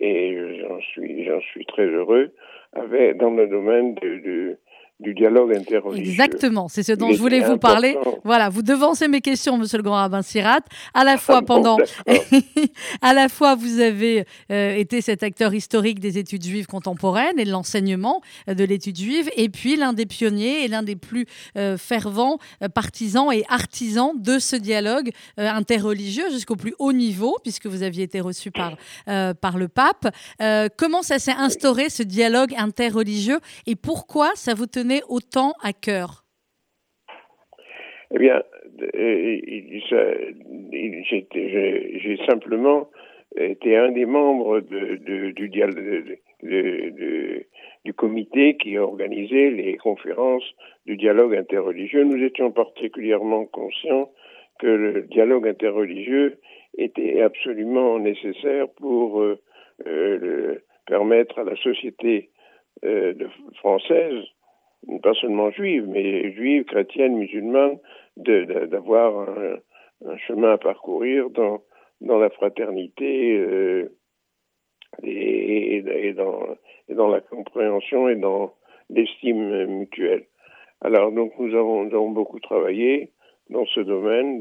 et 0.00 0.58
j'en 0.60 0.80
suis, 0.80 1.24
j'en 1.24 1.40
suis 1.40 1.66
très 1.66 1.86
heureux, 1.86 2.32
avec, 2.72 3.18
dans 3.18 3.30
le 3.30 3.46
domaine 3.46 3.94
de, 3.96 4.58
du 5.00 5.14
dialogue 5.14 5.56
interreligieux. 5.56 6.10
Exactement, 6.10 6.68
c'est 6.68 6.82
ce 6.82 6.92
dont 6.92 7.10
je 7.12 7.18
voulais 7.18 7.40
vous 7.40 7.56
parler. 7.56 7.96
Voilà, 8.24 8.50
vous 8.50 8.62
devancez 8.62 9.08
mes 9.08 9.20
questions, 9.20 9.56
Monsieur 9.56 9.78
le 9.78 9.82
Grand 9.82 9.96
Rabbin 9.96 10.22
Sirat. 10.22 10.60
À 10.92 11.04
la 11.04 11.16
fois 11.16 11.42
pendant, 11.42 11.78
à 13.02 13.14
la 13.14 13.28
fois 13.28 13.54
vous 13.54 13.80
avez 13.80 14.24
euh, 14.50 14.74
été 14.76 15.00
cet 15.00 15.22
acteur 15.22 15.54
historique 15.54 16.00
des 16.00 16.18
études 16.18 16.44
juives 16.44 16.66
contemporaines 16.66 17.38
et 17.38 17.44
de 17.44 17.50
l'enseignement 17.50 18.20
euh, 18.48 18.54
de 18.54 18.64
l'étude 18.64 18.98
juive, 18.98 19.30
et 19.36 19.48
puis 19.48 19.76
l'un 19.76 19.92
des 19.94 20.06
pionniers 20.06 20.64
et 20.64 20.68
l'un 20.68 20.82
des 20.82 20.96
plus 20.96 21.26
euh, 21.56 21.78
fervents 21.78 22.38
partisans 22.74 23.32
et 23.32 23.44
artisans 23.48 24.12
de 24.16 24.38
ce 24.38 24.56
dialogue 24.56 25.10
interreligieux 25.36 26.30
jusqu'au 26.30 26.56
plus 26.56 26.74
haut 26.78 26.92
niveau, 26.92 27.36
puisque 27.42 27.66
vous 27.66 27.82
aviez 27.82 28.04
été 28.04 28.20
reçu 28.20 28.50
par 28.50 28.76
par 29.40 29.56
le 29.56 29.68
pape. 29.68 30.08
comment 30.76 31.02
ça 31.02 31.18
s'est 31.18 31.32
instauré 31.32 31.88
ce 31.88 32.02
dialogue 32.02 32.54
interreligieux 32.56 33.38
et 33.66 33.76
pourquoi 33.76 34.30
ça 34.34 34.54
vous 34.54 34.66
tenait 34.66 34.89
autant 35.08 35.52
à 35.62 35.72
cœur 35.72 36.24
Eh 38.12 38.18
bien, 38.18 38.42
j'ai 42.02 42.18
simplement 42.28 42.90
été 43.36 43.76
un 43.76 43.92
des 43.92 44.06
membres 44.06 44.60
du, 44.60 45.44
comité 47.96 48.56
qui 48.56 48.78
organisait 48.78 49.50
les 49.50 49.76
conférences 49.76 50.48
du 50.86 50.96
dialogue 50.96 51.36
interreligieux. 51.36 52.04
Nous 52.04 52.22
étions 52.22 52.50
particulièrement 52.50 53.44
conscients 53.46 54.10
que 54.58 54.66
le 54.66 55.02
dialogue 55.02 55.46
interreligieux 55.46 56.38
était 56.76 57.20
absolument 57.22 57.98
nécessaire 57.98 58.68
pour 58.76 59.20
euh, 59.20 59.38
euh, 59.86 60.62
permettre 60.86 61.38
à 61.38 61.44
la 61.44 61.56
société 61.56 62.30
euh, 62.84 63.14
française 63.58 64.24
pas 65.02 65.14
seulement 65.14 65.50
juive, 65.50 65.86
mais 65.88 66.32
juive, 66.32 66.64
chrétienne, 66.64 67.16
musulmane, 67.16 67.78
d'avoir 68.16 69.28
un, 69.28 70.16
chemin 70.26 70.52
à 70.52 70.58
parcourir 70.58 71.30
dans, 71.30 71.62
dans 72.00 72.18
la 72.18 72.30
fraternité 72.30 73.36
euh, 73.36 73.92
et, 75.02 76.12
dans, 76.16 76.56
dans 76.88 77.08
la 77.08 77.20
compréhension 77.20 78.08
et 78.08 78.16
dans 78.16 78.54
l'estime 78.88 79.66
mutuelle. 79.66 80.24
Alors 80.80 81.12
donc 81.12 81.32
nous 81.38 81.54
avons, 81.54 82.10
beaucoup 82.10 82.40
travaillé 82.40 83.10
dans 83.50 83.66
ce 83.66 83.80
domaine 83.80 84.38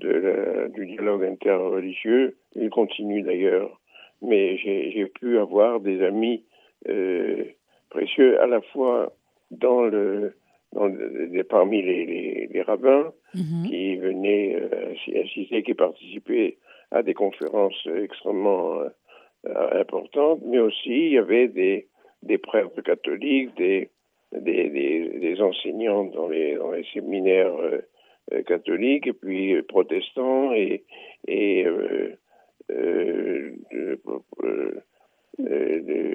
du 0.00 0.86
dialogue 0.86 1.24
interreligieux. 1.24 2.36
Il 2.54 2.70
continue 2.70 3.22
d'ailleurs, 3.22 3.80
mais 4.20 4.56
j'ai 4.58 5.06
pu 5.06 5.38
avoir 5.38 5.80
des 5.80 6.02
amis 6.02 6.44
euh, 6.88 7.44
précieux 7.92 8.40
à 8.40 8.46
la 8.46 8.60
fois 8.60 9.12
dans 9.50 9.82
le, 9.82 10.34
dans 10.72 10.86
le 10.86 11.42
parmi 11.44 11.82
les, 11.82 12.48
les, 12.50 12.62
rabbins 12.62 13.12
mhm. 13.34 13.68
qui 13.68 13.96
venaient 13.96 14.56
euh, 14.56 15.22
assister, 15.22 15.62
qui 15.62 15.74
participaient 15.74 16.56
à 16.90 17.02
des 17.02 17.14
conférences 17.14 17.86
extrêmement 18.04 18.80
euh, 18.80 19.80
importantes, 19.80 20.40
mais 20.44 20.58
aussi 20.58 20.90
il 21.08 21.12
y 21.12 21.18
avait 21.18 21.48
des, 21.48 21.86
des 22.22 22.38
prêtres 22.38 22.80
catholiques, 22.80 23.54
des, 23.56 23.90
des, 24.32 24.70
des, 24.70 25.40
enseignants 25.42 26.04
dans 26.04 26.28
les, 26.28 26.56
dans 26.56 26.72
les 26.72 26.86
séminaires 26.94 27.54
euh, 27.56 28.42
catholiques, 28.46 29.06
et 29.06 29.12
puis 29.12 29.60
protestants 29.62 30.54
et, 30.54 30.84
et 31.28 31.66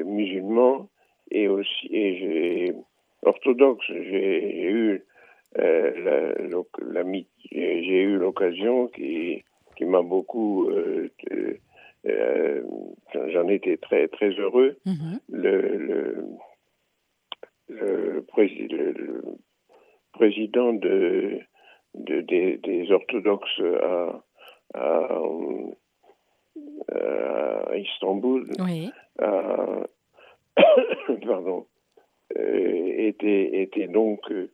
musulmans 0.06 0.90
et 1.32 1.48
aussi 1.48 1.88
et 1.92 2.18
j'ai 2.18 2.74
orthodoxe. 3.24 3.86
J'ai 3.88 4.64
eu 4.70 5.04
euh, 5.60 6.36
la, 6.94 7.04
j'ai 7.52 8.02
eu 8.02 8.18
l'occasion 8.18 8.88
qui 8.88 9.44
qui 9.76 9.86
m'a 9.86 10.02
beaucoup 10.02 10.70
euh, 10.70 11.10
euh, 12.06 12.64
j'en 13.14 13.48
étais 13.48 13.78
très 13.78 14.08
très 14.08 14.30
heureux. 14.32 14.78
Mm-hmm. 14.86 15.20
Le, 15.30 15.62
le, 15.78 16.26
le, 17.70 18.26
président 20.14 20.74
de, 20.74 21.40
de 21.94 22.22
des, 22.22 22.58
des, 22.58 22.92
orthodoxes 22.92 23.62
à, 23.82 24.24
à, 24.74 25.22
à 27.70 27.78
Istanbul 27.78 28.48
oui 28.60 28.90
pardon, 31.26 31.66
euh, 32.38 32.94
était, 32.98 33.62
était 33.62 33.88
donc 33.88 34.20
euh, 34.32 34.50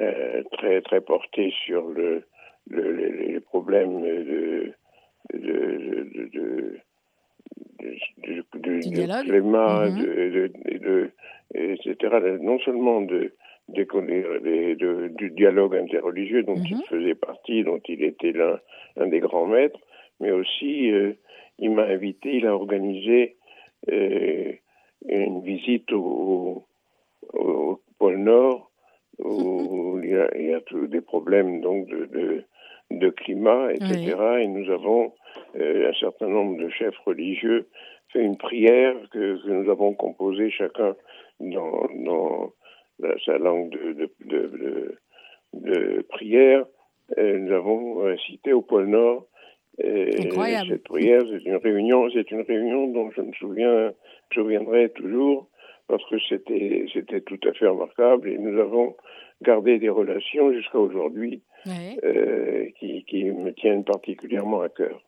euh, 0.00 0.42
très 0.52 0.80
très 0.82 1.00
porté 1.00 1.52
sur 1.64 1.88
le, 1.88 2.24
le 2.68 2.92
les 2.92 3.40
problèmes 3.40 4.02
de 4.02 4.72
de, 5.34 6.06
de, 6.32 6.80
du 8.18 8.42
climat, 8.90 9.88
mm-hmm. 9.88 10.02
de, 10.02 10.78
de, 10.78 11.10
etc. 11.54 12.38
Non 12.40 12.58
seulement 12.60 13.00
de, 13.02 13.32
de, 13.68 15.08
du 15.16 15.30
dialogue 15.30 15.76
interreligieux 15.76 16.42
dont 16.42 16.56
il 16.56 16.76
mm-hmm. 16.76 16.88
faisait 16.88 17.14
partie, 17.14 17.64
dont 17.64 17.80
il 17.86 18.02
était 18.04 18.32
l'un 18.32 18.58
un 18.96 19.06
des 19.06 19.20
grands 19.20 19.46
maîtres, 19.46 19.80
mais 20.20 20.30
aussi 20.30 20.90
euh, 20.90 21.14
il 21.58 21.72
m'a 21.72 21.84
invité, 21.84 22.36
il 22.36 22.46
a 22.46 22.54
organisé 22.54 23.36
euh, 23.90 24.52
une 25.08 25.42
visite 25.42 25.92
au, 25.92 26.64
au, 27.32 27.80
pôle 27.98 28.18
Nord 28.18 28.70
où 29.18 29.98
il 30.02 30.10
y 30.10 30.16
a, 30.16 30.30
il 30.38 30.50
y 30.50 30.54
a 30.54 30.60
tous 30.60 30.86
des 30.86 31.00
problèmes 31.00 31.60
donc 31.60 31.88
de, 31.88 32.04
de, 32.06 32.44
de 32.90 33.10
climat, 33.10 33.72
etc. 33.72 34.16
Et 34.40 34.46
nous 34.46 34.70
avons 34.70 35.12
euh, 35.56 35.90
un 35.90 35.94
certain 35.94 36.28
nombre 36.28 36.58
de 36.58 36.68
chefs 36.70 36.98
religieux 36.98 37.68
fait 38.12 38.22
une 38.22 38.36
prière 38.36 38.94
que, 39.12 39.42
que 39.42 39.50
nous 39.50 39.70
avons 39.70 39.94
composée 39.94 40.50
chacun 40.50 40.96
dans, 41.38 41.88
dans 41.94 42.52
sa 43.24 43.38
langue 43.38 43.70
de, 43.70 43.92
de, 43.92 44.10
de, 44.24 44.98
de 45.54 46.02
prière. 46.08 46.66
nous 47.16 47.52
avons 47.52 48.16
cité 48.26 48.52
au 48.52 48.62
pôle 48.62 48.88
Nord 48.88 49.29
Incroyable. 50.18 50.70
Cette 50.70 50.84
prière, 50.84 51.22
c'est 51.30 51.44
une 51.44 51.56
réunion, 51.56 52.08
c'est 52.12 52.30
une 52.30 52.42
réunion 52.42 52.88
dont 52.88 53.10
je 53.10 53.22
me 53.22 53.32
souviens, 53.32 53.92
je 54.30 54.40
reviendrai 54.40 54.90
toujours 54.90 55.48
parce 55.88 56.02
que 56.08 56.16
c'était 56.28 56.86
c'était 56.92 57.20
tout 57.20 57.40
à 57.48 57.52
fait 57.52 57.66
remarquable 57.66 58.28
et 58.28 58.38
nous 58.38 58.58
avons 58.60 58.94
gardé 59.42 59.78
des 59.78 59.88
relations 59.88 60.52
jusqu'à 60.52 60.78
aujourd'hui 60.78 61.42
euh, 61.66 62.66
qui, 62.78 63.04
qui 63.04 63.24
me 63.24 63.52
tiennent 63.52 63.84
particulièrement 63.84 64.60
à 64.62 64.68
cœur. 64.68 65.02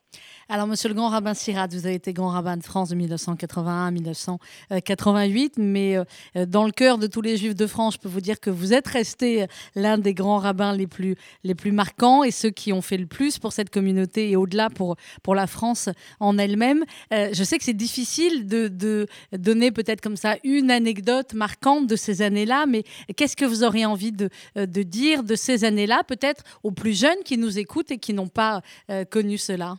Alors, 0.48 0.66
monsieur 0.66 0.88
le 0.88 0.94
grand 0.94 1.08
rabbin 1.08 1.34
Sirat, 1.34 1.68
vous 1.68 1.86
avez 1.86 1.94
été 1.94 2.12
grand 2.12 2.30
rabbin 2.30 2.56
de 2.56 2.64
France 2.64 2.88
de 2.88 2.96
1981 2.96 3.86
à 3.86 3.90
1988, 3.90 5.54
mais 5.58 5.96
euh, 5.96 6.46
dans 6.46 6.64
le 6.64 6.72
cœur 6.72 6.98
de 6.98 7.06
tous 7.06 7.22
les 7.22 7.36
juifs 7.36 7.54
de 7.54 7.66
France, 7.66 7.94
je 7.94 7.98
peux 8.00 8.08
vous 8.08 8.20
dire 8.20 8.40
que 8.40 8.50
vous 8.50 8.72
êtes 8.72 8.88
resté 8.88 9.46
l'un 9.76 9.98
des 9.98 10.14
grands 10.14 10.38
rabbins 10.38 10.74
les 10.74 10.88
plus, 10.88 11.14
les 11.44 11.54
plus 11.54 11.70
marquants 11.70 12.24
et 12.24 12.32
ceux 12.32 12.50
qui 12.50 12.72
ont 12.72 12.82
fait 12.82 12.96
le 12.96 13.06
plus 13.06 13.38
pour 13.38 13.52
cette 13.52 13.70
communauté 13.70 14.30
et 14.30 14.36
au-delà 14.36 14.68
pour, 14.68 14.96
pour 15.22 15.34
la 15.34 15.46
France 15.46 15.88
en 16.18 16.36
elle-même. 16.38 16.84
Euh, 17.12 17.30
je 17.32 17.44
sais 17.44 17.56
que 17.58 17.64
c'est 17.64 17.72
difficile 17.72 18.46
de, 18.46 18.68
de 18.68 19.06
donner 19.32 19.70
peut-être 19.70 20.00
comme 20.00 20.16
ça 20.16 20.36
une 20.42 20.70
anecdote 20.70 21.34
marquante 21.34 21.86
de 21.86 21.96
ces 21.96 22.20
années-là, 22.20 22.66
mais 22.66 22.82
qu'est-ce 23.16 23.36
que 23.36 23.44
vous 23.44 23.62
auriez 23.62 23.86
envie 23.86 24.12
de, 24.12 24.28
de 24.56 24.82
dire 24.82 25.22
de 25.22 25.36
ces 25.36 25.64
années-là, 25.64 26.02
peut-être 26.06 26.42
aux 26.62 26.72
plus 26.72 26.98
jeunes 26.98 27.22
qui 27.24 27.38
nous 27.38 27.58
écoutent 27.58 27.92
et 27.92 27.98
qui 27.98 28.12
n'ont 28.12 28.28
pas 28.28 28.60
euh, 28.90 29.04
connu 29.04 29.38
cela? 29.38 29.78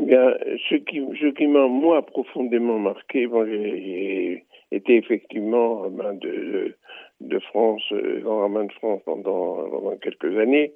Bien, 0.00 0.34
ce 0.68 0.76
qui, 0.76 1.00
ce 1.20 1.32
qui 1.34 1.46
m'a 1.46 1.66
moi 1.66 2.02
profondément 2.04 2.78
marqué, 2.78 3.26
bon, 3.26 3.46
j'ai 3.46 4.44
été 4.70 4.96
effectivement 4.96 5.88
ben, 5.90 6.14
de, 6.14 6.76
de, 7.20 7.38
France, 7.38 7.82
euh, 7.92 8.20
grand 8.20 8.40
rabbin 8.40 8.64
de 8.64 8.72
France 8.72 9.00
pendant, 9.04 9.68
pendant 9.68 9.96
quelques 9.96 10.36
années, 10.38 10.72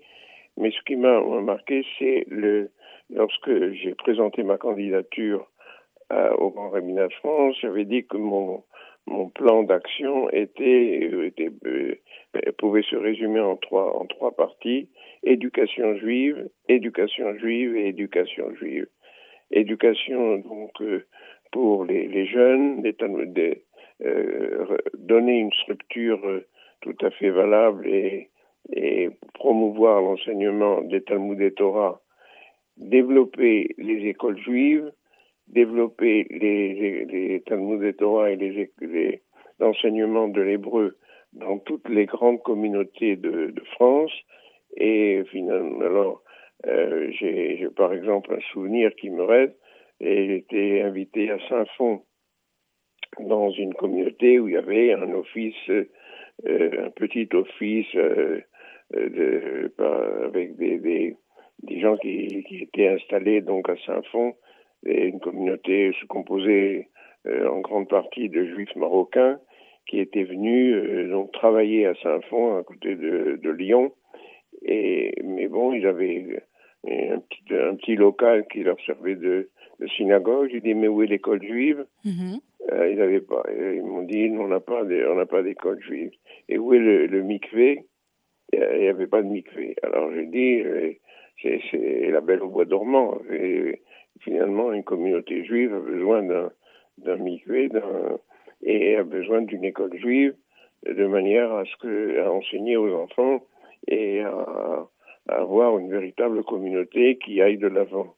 mais 0.56 0.70
ce 0.70 0.82
qui 0.84 0.96
m'a 0.96 1.20
marqué, 1.40 1.84
c'est 1.98 2.24
le 2.28 2.70
lorsque 3.10 3.72
j'ai 3.72 3.94
présenté 3.94 4.42
ma 4.42 4.56
candidature 4.56 5.46
au 6.38 6.50
Grand 6.50 6.68
Rabbinat 6.68 7.08
de 7.08 7.12
France, 7.14 7.56
j'avais 7.62 7.86
dit 7.86 8.04
que 8.04 8.18
mon 8.18 8.62
mon 9.06 9.28
plan 9.28 9.62
d'action 9.64 10.30
était, 10.30 11.10
était 11.26 11.50
euh, 11.66 11.94
pouvait 12.58 12.82
se 12.82 12.96
résumer 12.96 13.40
en 13.40 13.56
trois 13.56 13.96
en 13.96 14.06
trois 14.06 14.32
parties. 14.32 14.88
Éducation 15.24 15.96
juive, 15.96 16.48
éducation 16.68 17.36
juive 17.38 17.76
et 17.76 17.88
éducation 17.88 18.54
juive 18.54 18.86
éducation 19.52 20.38
donc 20.38 20.80
euh, 20.80 21.04
pour 21.52 21.84
les, 21.84 22.08
les 22.08 22.26
jeunes, 22.26 22.82
des, 22.82 23.62
euh, 24.04 24.78
donner 24.94 25.38
une 25.38 25.52
structure 25.52 26.20
euh, 26.26 26.46
tout 26.80 26.96
à 27.02 27.10
fait 27.10 27.30
valable 27.30 27.86
et, 27.86 28.30
et 28.72 29.10
promouvoir 29.34 30.00
l'enseignement 30.02 30.80
des 30.82 31.02
Talmud 31.02 31.40
et 31.40 31.52
Torah, 31.52 32.00
développer 32.76 33.74
les 33.78 34.08
écoles 34.08 34.38
juives, 34.38 34.90
développer 35.48 36.26
les, 36.30 37.04
les, 37.04 37.40
Talmud 37.42 37.82
et 37.84 37.92
Torah 37.92 38.30
et 38.30 39.20
l'enseignement 39.60 40.28
de 40.28 40.40
l'hébreu 40.40 40.96
dans 41.34 41.58
toutes 41.58 41.88
les 41.88 42.06
grandes 42.06 42.42
communautés 42.42 43.16
de, 43.16 43.50
de 43.50 43.62
France 43.74 44.12
et 44.76 45.22
finalement 45.30 45.80
alors 45.80 46.21
euh, 46.66 47.10
j'ai 47.18 47.66
par 47.76 47.92
exemple 47.92 48.34
un 48.34 48.40
souvenir 48.52 48.94
qui 48.94 49.10
me 49.10 49.24
reste, 49.24 49.56
et 50.00 50.36
été 50.36 50.82
invité 50.82 51.30
à 51.30 51.38
Saint-Fond 51.48 52.02
dans 53.20 53.50
une 53.50 53.74
communauté 53.74 54.38
où 54.38 54.48
il 54.48 54.54
y 54.54 54.56
avait 54.56 54.92
un 54.94 55.12
office, 55.12 55.54
euh, 55.68 55.86
un 56.46 56.90
petit 56.90 57.28
office 57.34 57.94
euh, 57.94 58.40
avec 60.26 60.56
des, 60.56 61.16
gens 61.80 61.96
qui, 61.98 62.44
étaient 62.62 62.88
installés 62.88 63.40
donc 63.40 63.68
à 63.68 63.76
Saint-Fond, 63.86 64.34
et 64.84 65.06
une 65.06 65.20
communauté 65.20 65.92
se 66.00 66.06
composait 66.06 66.88
en 67.24 67.60
grande 67.60 67.88
partie 67.88 68.28
de 68.28 68.44
juifs 68.44 68.74
marocains 68.74 69.38
qui 69.86 70.00
étaient 70.00 70.24
venus 70.24 71.08
donc 71.10 71.30
travailler 71.32 71.86
à 71.86 71.94
Saint-Fond 72.02 72.56
à 72.56 72.64
côté 72.64 72.96
de, 72.96 73.38
de 73.40 73.50
Lyon. 73.50 73.92
Et 74.64 75.14
mais 75.22 75.46
bon, 75.46 75.72
ils 75.72 75.86
avaient 75.86 76.42
un 76.84 77.18
petit, 77.20 77.42
un 77.54 77.74
petit 77.76 77.96
local 77.96 78.46
qui 78.50 78.62
leur 78.62 78.80
servait 78.84 79.14
de, 79.14 79.48
de 79.80 79.86
synagogue. 79.88 80.48
J'ai 80.52 80.60
dit, 80.60 80.74
mais 80.74 80.88
où 80.88 81.02
est 81.02 81.06
l'école 81.06 81.42
juive? 81.42 81.84
Mm-hmm. 82.04 82.40
euh, 82.72 82.90
Ils 82.90 83.00
avaient 83.00 83.20
pas. 83.20 83.42
Ils 83.50 83.82
m'ont 83.82 84.02
dit, 84.02 84.30
on 84.38 84.48
n'a 84.48 84.60
pas, 84.60 84.82
on 84.82 85.14
n'a 85.14 85.26
pas 85.26 85.42
d'école 85.42 85.80
juive. 85.82 86.10
Et 86.48 86.58
où 86.58 86.74
est 86.74 86.78
le, 86.78 87.06
le 87.06 87.22
mikvé? 87.22 87.84
Il 88.52 88.80
n'y 88.80 88.88
avait 88.88 89.06
pas 89.06 89.22
de 89.22 89.28
mikvé. 89.28 89.76
Alors 89.82 90.12
j'ai 90.12 90.26
dit, 90.26 90.60
euh, 90.60 90.92
c'est 91.40 92.10
la 92.10 92.20
belle 92.20 92.42
au 92.42 92.48
bois 92.48 92.66
dormant. 92.66 93.18
Et 93.30 93.80
finalement, 94.20 94.72
une 94.72 94.84
communauté 94.84 95.44
juive 95.44 95.74
a 95.74 95.80
besoin 95.80 96.22
d'un 96.22 96.50
d'un 96.98 97.16
mikvé 97.16 97.70
et 98.62 98.96
a 98.96 99.02
besoin 99.02 99.40
d'une 99.40 99.64
école 99.64 99.96
juive 99.96 100.34
de 100.86 101.06
manière 101.06 101.50
à 101.52 101.64
ce 101.64 101.76
que 101.80 102.20
à 102.20 102.30
enseigner 102.30 102.76
aux 102.76 102.94
enfants 102.94 103.40
et 103.88 104.20
à, 104.20 104.86
avoir 105.28 105.78
une 105.78 105.90
véritable 105.90 106.42
communauté 106.44 107.18
qui 107.18 107.40
aille 107.40 107.58
de 107.58 107.68
l'avant. 107.68 108.14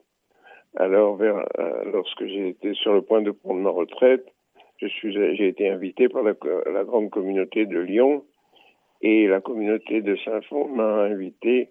Alors, 0.76 1.16
vers, 1.16 1.44
euh, 1.58 1.84
lorsque 1.92 2.26
j'ai 2.26 2.48
été 2.48 2.74
sur 2.74 2.92
le 2.92 3.02
point 3.02 3.22
de 3.22 3.30
prendre 3.30 3.60
ma 3.60 3.70
retraite, 3.70 4.26
je 4.78 4.88
suis, 4.88 5.12
j'ai 5.12 5.48
été 5.48 5.68
invité 5.68 6.08
par 6.08 6.22
la, 6.22 6.34
la, 6.72 6.84
grande 6.84 7.10
communauté 7.10 7.64
de 7.66 7.78
Lyon 7.78 8.24
et 9.00 9.28
la 9.28 9.40
communauté 9.40 10.02
de 10.02 10.16
Saint-Fond 10.16 10.68
m'a 10.68 11.02
invité 11.04 11.70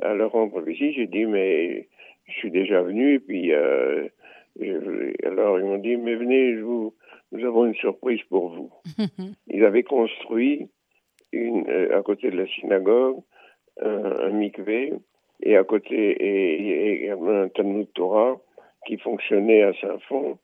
à 0.00 0.14
leur 0.14 0.32
rendre 0.32 0.60
visite. 0.60 0.94
J'ai 0.94 1.06
dit, 1.06 1.26
mais 1.26 1.88
je 2.26 2.32
suis 2.34 2.50
déjà 2.50 2.82
venu, 2.82 3.14
et 3.14 3.18
puis 3.18 3.52
euh, 3.52 4.08
alors 5.24 5.58
ils 5.58 5.64
m'ont 5.64 5.78
dit, 5.78 5.96
mais 5.96 6.14
venez, 6.14 6.54
vous, 6.56 6.94
nous 7.32 7.44
avons 7.44 7.66
une 7.66 7.74
surprise 7.74 8.22
pour 8.28 8.50
vous. 8.50 8.70
ils 9.48 9.64
avaient 9.64 9.82
construit 9.82 10.68
une, 11.32 11.68
euh, 11.68 11.98
à 11.98 12.02
côté 12.02 12.30
de 12.30 12.36
la 12.36 12.46
synagogue 12.46 13.22
un, 13.82 14.30
mikvé 14.30 14.92
et 15.42 15.56
à 15.56 15.64
côté 15.64 17.04
et, 17.04 17.10
un 17.10 17.48
Talmud 17.48 17.88
Torah 17.94 18.36
qui 18.86 18.96
fonctionnait 18.98 19.62
à 19.62 19.72
Saint-Fond. 19.74 20.38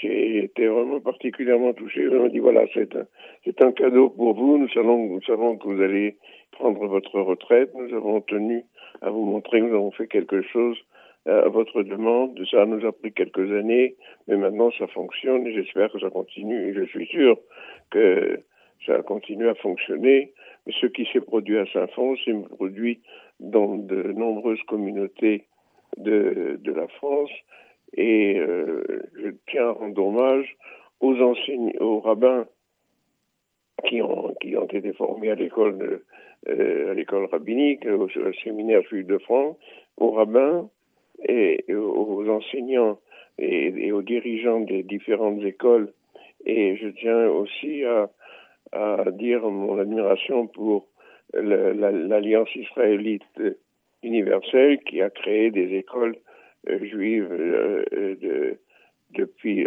J'ai 0.00 0.44
été 0.44 0.66
vraiment 0.66 1.00
particulièrement 1.00 1.72
touché. 1.72 2.04
Je 2.04 2.16
me 2.16 2.28
dit 2.28 2.38
voilà, 2.38 2.62
c'est 2.72 2.94
un, 2.94 3.06
c'est 3.44 3.60
un 3.62 3.72
cadeau 3.72 4.10
pour 4.10 4.34
vous. 4.34 4.58
Nous 4.58 4.68
savons, 4.68 4.98
nous 5.06 5.22
savons 5.22 5.56
que 5.56 5.66
vous 5.66 5.82
allez 5.82 6.16
prendre 6.52 6.86
votre 6.86 7.20
retraite. 7.20 7.70
Nous 7.74 7.94
avons 7.94 8.20
tenu 8.20 8.64
à 9.02 9.10
vous 9.10 9.24
montrer 9.24 9.60
que 9.60 9.66
nous 9.66 9.74
avons 9.74 9.90
fait 9.90 10.06
quelque 10.06 10.42
chose 10.42 10.78
à 11.26 11.48
votre 11.48 11.82
demande. 11.82 12.38
Ça 12.50 12.64
nous 12.64 12.86
a 12.86 12.92
pris 12.92 13.12
quelques 13.12 13.50
années, 13.52 13.96
mais 14.26 14.36
maintenant 14.36 14.70
ça 14.78 14.86
fonctionne 14.88 15.46
et 15.46 15.52
j'espère 15.52 15.90
que 15.90 15.98
ça 16.00 16.10
continue. 16.10 16.68
Et 16.68 16.74
je 16.74 16.84
suis 16.84 17.06
sûr 17.06 17.38
que 17.90 18.40
ça 18.86 19.02
continue 19.02 19.48
à 19.48 19.54
fonctionner 19.56 20.32
ce 20.80 20.86
qui 20.86 21.06
s'est 21.12 21.20
produit 21.20 21.58
à 21.58 21.66
Saint-Fond 21.72 22.16
s'est 22.24 22.34
produit 22.56 23.00
dans 23.40 23.76
de 23.76 24.12
nombreuses 24.12 24.62
communautés 24.62 25.44
de, 25.96 26.58
la 26.64 26.88
France. 26.88 27.30
Et 27.96 28.38
euh, 28.38 28.84
je 29.16 29.30
tiens 29.50 29.68
à 29.68 29.72
rendre 29.72 30.04
hommage 30.04 30.56
aux 31.00 31.14
aux 31.80 32.00
rabbins 32.00 32.46
qui 33.86 34.02
ont, 34.02 34.34
qui 34.40 34.56
ont 34.56 34.66
été 34.66 34.92
formés 34.92 35.30
à 35.30 35.34
l'école 35.34 36.02
euh, 36.48 36.92
à 36.92 36.94
l'école 36.94 37.26
rabbinique, 37.26 37.84
au, 37.86 38.08
séminaire 38.44 38.82
juif 38.82 39.06
de 39.06 39.18
France, 39.18 39.56
aux 39.96 40.12
rabbins 40.12 40.70
et, 41.28 41.64
aux 41.74 42.28
enseignants 42.28 42.98
et, 43.38 43.90
aux 43.90 44.02
dirigeants 44.02 44.60
des 44.60 44.84
différentes 44.84 45.42
écoles. 45.42 45.92
Et 46.46 46.76
je 46.76 46.88
tiens 46.88 47.28
aussi 47.28 47.84
à, 47.84 48.08
à 48.72 49.04
dire 49.12 49.48
mon 49.48 49.78
admiration 49.78 50.46
pour 50.46 50.88
l'Alliance 51.34 52.54
israélite 52.54 53.22
universelle 54.02 54.78
qui 54.84 55.02
a 55.02 55.10
créé 55.10 55.50
des 55.50 55.76
écoles 55.76 56.16
euh, 56.68 56.84
juives 56.84 57.28
euh, 57.30 57.84
euh, 57.92 58.54
depuis 59.10 59.64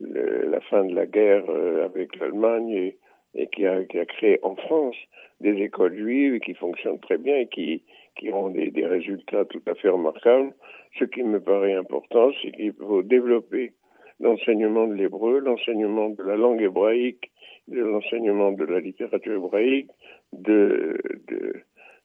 la 0.00 0.60
fin 0.62 0.84
de 0.84 0.94
la 0.94 1.06
guerre 1.06 1.44
avec 1.84 2.16
l'Allemagne 2.18 2.94
et, 3.34 3.46
qui, 3.48 3.66
a, 3.66 3.84
créé 4.06 4.38
en 4.42 4.56
France 4.56 4.96
des 5.40 5.62
écoles 5.62 5.94
juives 5.96 6.40
qui 6.40 6.54
fonctionnent 6.54 6.98
très 7.00 7.18
bien 7.18 7.36
et 7.36 7.46
qui, 7.46 7.82
qui 8.16 8.32
ont 8.32 8.48
des 8.48 8.86
résultats 8.86 9.44
tout 9.44 9.62
à 9.66 9.74
fait 9.74 9.90
remarquables. 9.90 10.52
Ce 10.98 11.04
qui 11.04 11.22
me 11.22 11.38
paraît 11.38 11.74
important, 11.74 12.30
c'est 12.42 12.50
qu'il 12.52 12.72
faut 12.72 13.02
développer 13.02 13.72
l'enseignement 14.20 14.86
de 14.86 14.94
l'hébreu, 14.94 15.40
l'enseignement 15.40 16.10
de 16.10 16.22
la 16.22 16.36
langue 16.36 16.62
hébraïque, 16.62 17.30
de 17.68 17.80
l'enseignement 17.80 18.52
de 18.52 18.64
la 18.64 18.80
littérature 18.80 19.34
hébraïque, 19.34 19.90
de, 20.32 21.00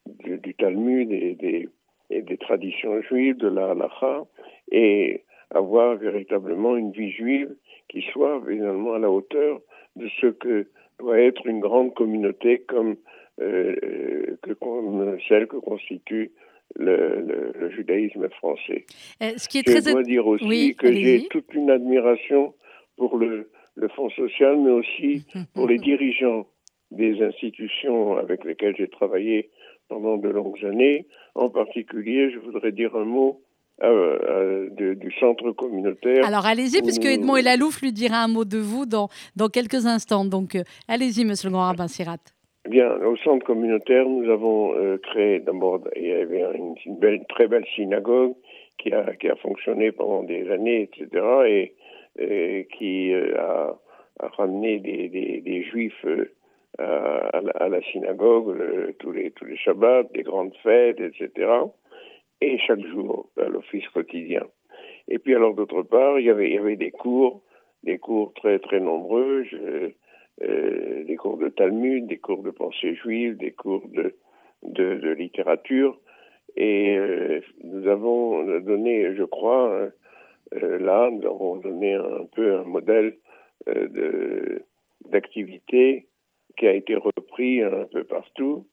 du 0.05 0.53
Talmud 0.55 1.11
et 1.11 1.35
des, 1.35 2.37
traditions 2.37 3.01
juives, 3.01 3.37
de 3.37 3.47
la 3.47 3.71
halacha, 3.71 4.23
et 4.71 5.23
avoir 5.51 5.95
véritablement 5.95 6.75
une 6.75 6.91
vie 6.91 7.11
juive 7.11 7.55
qui 7.89 8.01
soit 8.13 8.41
finalement 8.47 8.93
à 8.93 8.99
la 8.99 9.09
hauteur 9.09 9.61
de 9.95 10.07
ce 10.21 10.27
que 10.27 10.67
doit 10.99 11.19
être 11.19 11.45
une 11.47 11.59
grande 11.59 11.93
communauté 11.93 12.59
comme, 12.59 12.95
euh, 13.41 14.35
comme 14.59 15.17
celle 15.27 15.47
que 15.47 15.57
constitue 15.57 16.31
le, 16.77 17.69
judaïsme 17.75 18.29
français. 18.29 18.85
ce 19.19 19.47
qui 19.47 19.59
est 19.59 19.69
Je 19.69 19.91
dois 19.91 20.03
dire 20.03 20.25
aussi 20.27 20.75
que 20.75 20.91
j'ai 20.91 21.27
toute 21.29 21.53
une 21.53 21.69
admiration 21.69 22.53
pour 22.97 23.17
le, 23.17 23.49
le 23.75 23.87
Fonds 23.89 24.09
social, 24.11 24.57
mais 24.57 24.71
aussi 24.71 25.25
pour 25.53 25.67
les 25.67 25.77
dirigeants 25.77 26.47
des 26.91 27.21
institutions 27.21 28.17
avec 28.17 28.43
lesquelles 28.45 28.75
j'ai 28.77 28.87
travaillé 28.87 29.49
pendant 29.87 30.17
de 30.17 30.29
longues 30.29 30.63
années. 30.65 31.07
En 31.35 31.49
particulier, 31.49 32.31
je 32.31 32.39
voudrais 32.39 32.71
dire 32.71 32.95
un 32.95 33.05
mot 33.05 33.41
euh, 33.83 34.17
euh, 34.79 34.95
du 34.95 35.13
centre 35.19 35.51
communautaire. 35.51 36.25
Alors 36.25 36.47
allez-y, 36.47 36.81
puisque 36.81 37.05
Edmond 37.05 37.37
Elalouf 37.37 37.81
lui 37.81 37.93
dira 37.93 38.23
un 38.23 38.27
mot 38.27 38.43
de 38.43 38.57
vous 38.57 38.87
dans, 38.87 39.07
dans 39.35 39.49
quelques 39.49 39.85
instants. 39.85 40.25
Donc 40.25 40.55
euh, 40.55 40.63
allez-y, 40.87 41.25
monsieur 41.25 41.49
le 41.49 41.53
grand 41.53 41.65
rabbin 41.65 41.87
Sirat. 41.87 42.17
Bien, 42.69 42.91
au 43.05 43.15
centre 43.17 43.45
communautaire, 43.45 44.07
nous 44.07 44.29
avons 44.29 44.97
créé 45.03 45.39
d'abord, 45.39 45.81
il 45.95 46.05
y 46.05 46.11
avait 46.11 46.43
une, 46.55 47.25
très 47.29 47.47
belle 47.47 47.65
synagogue 47.75 48.33
qui 48.77 48.91
a, 48.93 49.35
fonctionné 49.41 49.91
pendant 49.91 50.23
des 50.23 50.49
années, 50.51 50.83
etc., 50.83 51.73
et, 52.19 52.67
qui 52.77 53.13
a, 53.13 53.75
a, 54.19 54.27
ramené 54.27 54.79
des, 54.79 55.63
juifs 55.63 56.05
à, 56.77 57.27
à, 57.37 57.69
la 57.69 57.81
synagogue 57.91 58.57
tous, 58.99 59.11
les, 59.11 59.31
tous 59.31 59.45
les 59.45 59.57
des 60.13 60.23
grandes 60.23 60.55
fêtes, 60.63 60.99
etc 60.99 61.47
et 62.41 62.57
chaque 62.59 62.85
jour 62.87 63.29
à 63.37 63.47
l'office 63.47 63.87
quotidien. 63.89 64.45
Et 65.07 65.19
puis 65.19 65.35
alors 65.35 65.53
d'autre 65.53 65.83
part, 65.83 66.19
il 66.19 66.25
y 66.25 66.29
avait 66.29 66.75
des 66.75 66.91
cours, 66.91 67.41
des 67.83 67.97
cours 67.97 68.33
très 68.33 68.59
très 68.59 68.79
nombreux, 68.79 69.45
euh, 70.43 71.03
des 71.05 71.15
cours 71.15 71.37
de 71.37 71.49
Talmud, 71.49 72.05
des 72.05 72.19
cours 72.19 72.43
de 72.43 72.51
pensée 72.51 72.93
juive, 72.95 73.37
des 73.37 73.51
cours 73.51 73.87
de, 73.87 74.13
littérature. 75.13 75.99
Et 76.55 76.95
euh, 76.95 77.41
nous 77.63 77.87
avons 77.87 78.43
donné, 78.59 79.15
je 79.15 79.23
crois, 79.23 79.89
euh, 80.53 80.79
là, 80.79 81.09
nous 81.11 81.25
avons 81.25 81.55
donné 81.57 81.95
un 81.95 82.25
peu 82.35 82.55
un 82.55 82.63
modèle 82.63 83.17
d'activité 85.09 86.07
qui 86.55 86.67
a 86.67 86.73
été 86.73 86.95
repris 86.95 87.63
un 87.63 87.85
peu 87.85 88.03
partout. 88.03 88.67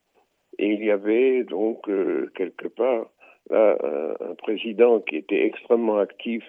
Et 0.58 0.68
il 0.68 0.84
y 0.84 0.90
avait 0.90 1.44
donc 1.44 1.88
quelque 2.34 2.68
part 2.68 3.10
là, 3.50 3.76
un, 4.20 4.34
président 4.34 5.00
qui 5.00 5.16
était 5.16 5.46
extrêmement 5.46 5.98
actif 5.98 6.44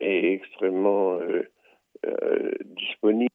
et 0.00 0.32
extrêmement 0.34 1.18
disponible 2.76 3.32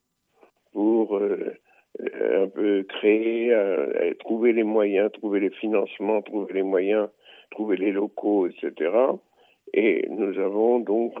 pour 0.74 1.16
euh, 1.16 1.54
un 1.98 2.48
peu 2.48 2.82
créer, 2.82 3.56
trouver 4.18 4.52
les 4.52 4.64
moyens, 4.64 5.10
trouver 5.12 5.40
les 5.40 5.50
financements, 5.50 6.20
trouver 6.20 6.52
les 6.52 6.62
moyens, 6.62 7.08
trouver 7.50 7.76
les 7.76 7.92
locaux, 7.92 8.48
etc. 8.48 8.90
Et 9.72 10.06
nous 10.10 10.38
avons 10.38 10.80
donc 10.80 11.14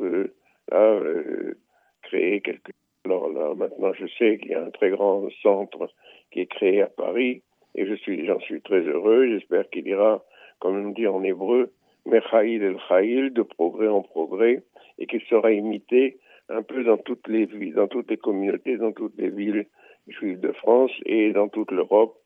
créé 2.02 2.40
quelque 2.40 2.72
alors 3.06 3.28
là, 3.30 3.54
maintenant, 3.54 3.92
je 3.92 4.06
sais 4.18 4.38
qu'il 4.38 4.52
y 4.52 4.54
a 4.54 4.64
un 4.64 4.70
très 4.70 4.88
grand 4.88 5.28
centre 5.42 5.90
qui 6.30 6.40
est 6.40 6.46
créé 6.46 6.80
à 6.80 6.86
Paris, 6.86 7.42
et 7.74 7.86
j'en 7.86 8.40
suis 8.40 8.62
très 8.62 8.80
heureux. 8.80 9.28
J'espère 9.28 9.68
qu'il 9.68 9.86
ira, 9.86 10.24
comme 10.58 10.86
on 10.86 10.90
dit 10.90 11.06
en 11.06 11.22
hébreu, 11.22 11.70
Mechaïl 12.06 12.62
el 12.62 12.78
Chaïl, 12.88 13.30
de 13.34 13.42
progrès 13.42 13.88
en 13.88 14.00
progrès, 14.00 14.62
et 14.98 15.06
qu'il 15.06 15.20
sera 15.22 15.52
imité 15.52 16.16
un 16.48 16.62
peu 16.62 16.84
dans 16.84 16.98
toutes 16.98 17.26
les 17.28 17.46
villes, 17.46 17.74
dans 17.74 17.88
toutes 17.88 18.10
les 18.10 18.16
communautés, 18.16 18.76
dans 18.76 18.92
toutes 18.92 19.16
les 19.18 19.30
villes 19.30 19.66
juives 20.08 20.40
de 20.40 20.52
France 20.52 20.90
et 21.06 21.32
dans 21.32 21.48
toute 21.48 21.70
l'Europe, 21.70 22.16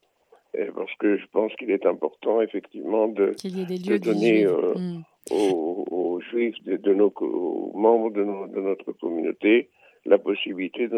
parce 0.75 0.95
que 0.99 1.17
je 1.17 1.27
pense 1.33 1.55
qu'il 1.57 1.71
est 1.71 1.87
important 1.87 2.41
effectivement 2.41 3.09
de, 3.09 3.35
donner 3.99 4.45
euh, 4.47 4.75
hmm. 4.75 5.03
aux, 5.31 6.21
juifs, 6.31 6.57
de, 6.65 6.95
nos 6.95 7.13
membres 7.75 8.11
de, 8.11 8.25
notre 8.61 8.93
communauté, 8.93 9.69
la 10.05 10.19
possibilité 10.19 10.89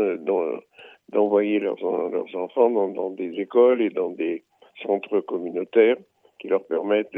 d'envoyer 1.11 1.59
leurs, 1.59 1.81
leurs, 2.11 2.37
enfants 2.37 2.71
dans, 2.71 2.89
dans, 2.89 3.11
des 3.11 3.39
écoles 3.41 3.83
et 3.83 3.91
dans 3.91 4.11
des 4.11 4.45
centres 4.83 5.21
communautaires 5.21 5.97
qui 6.39 6.49
leur 6.49 6.65
permettent 6.65 7.15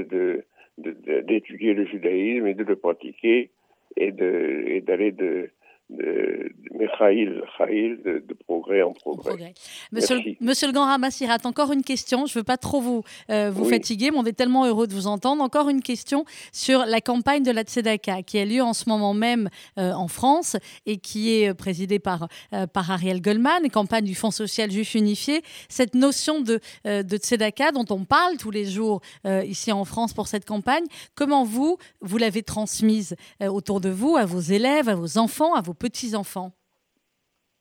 d'étudier 0.78 1.74
le 1.74 1.86
judaïsme 1.86 2.46
et 2.46 2.54
de 2.54 2.64
le 2.64 2.76
pratiquer 2.76 3.50
et 3.96 4.10
d'aller 4.10 5.12
de, 5.12 5.50
de, 5.92 6.52
de, 6.72 8.26
de, 8.26 8.34
progrès 8.34 8.82
en 8.82 8.92
progrès. 8.92 9.54
Monsieur, 9.92 10.18
Monsieur, 10.40 10.66
le 10.66 10.72
Grand 10.72 10.86
Ramassirat, 10.86 11.38
encore 11.44 11.72
une 11.72 11.82
question. 11.82 12.26
Je 12.26 12.32
ne 12.32 12.40
veux 12.40 12.44
pas 12.44 12.56
trop 12.56 12.80
vous, 12.80 13.02
euh, 13.30 13.50
vous 13.50 13.64
fatiguer, 13.64 14.10
mais 14.10 14.18
on 14.18 14.24
est 14.24 14.32
tellement 14.32 14.66
heureux 14.66 14.86
de 14.86 14.94
vous 14.94 15.06
entendre. 15.06 15.42
Encore 15.42 15.68
une 15.68 15.82
question 15.82 16.24
sur 16.52 16.84
la 16.86 17.00
campagne 17.00 17.42
de 17.42 17.50
la 17.50 17.62
Tzedaka 17.62 18.22
qui 18.22 18.38
a 18.38 18.44
lieu 18.44 18.62
en 18.62 18.72
ce 18.72 18.88
moment 18.88 19.14
même 19.14 19.48
euh, 19.78 19.92
en 19.92 20.08
France 20.08 20.56
et 20.86 20.98
qui 20.98 21.34
est 21.34 21.50
euh, 21.50 21.54
présidée 21.54 21.98
par, 21.98 22.28
par 22.72 22.90
Ariel 22.90 23.20
Goldman, 23.20 23.68
campagne 23.70 24.04
du 24.04 24.14
Fonds 24.14 24.30
social 24.30 24.70
juif 24.70 24.94
unifié. 24.94 25.42
Cette 25.68 25.94
notion 25.94 26.40
de, 26.40 26.60
de 26.84 27.16
Tzedaka 27.16 27.72
dont 27.72 27.84
on 27.90 28.04
parle 28.04 28.36
tous 28.36 28.50
les 28.50 28.64
jours 28.64 29.00
ici 29.44 29.72
en 29.72 29.84
France 29.84 30.12
pour 30.12 30.26
cette 30.26 30.44
campagne, 30.44 30.84
comment 31.14 31.44
vous, 31.44 31.76
vous 32.00 32.18
l'avez 32.18 32.42
transmise 32.42 33.16
autour 33.40 33.80
de 33.80 33.88
vous, 33.88 34.16
à 34.16 34.24
vos 34.24 34.40
élèves, 34.40 34.88
à 34.88 34.94
vos 34.94 35.18
enfants, 35.18 35.54
à 35.54 35.60
vos 35.60 35.74
petits-enfants 35.82 36.52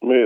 Mais 0.03 0.23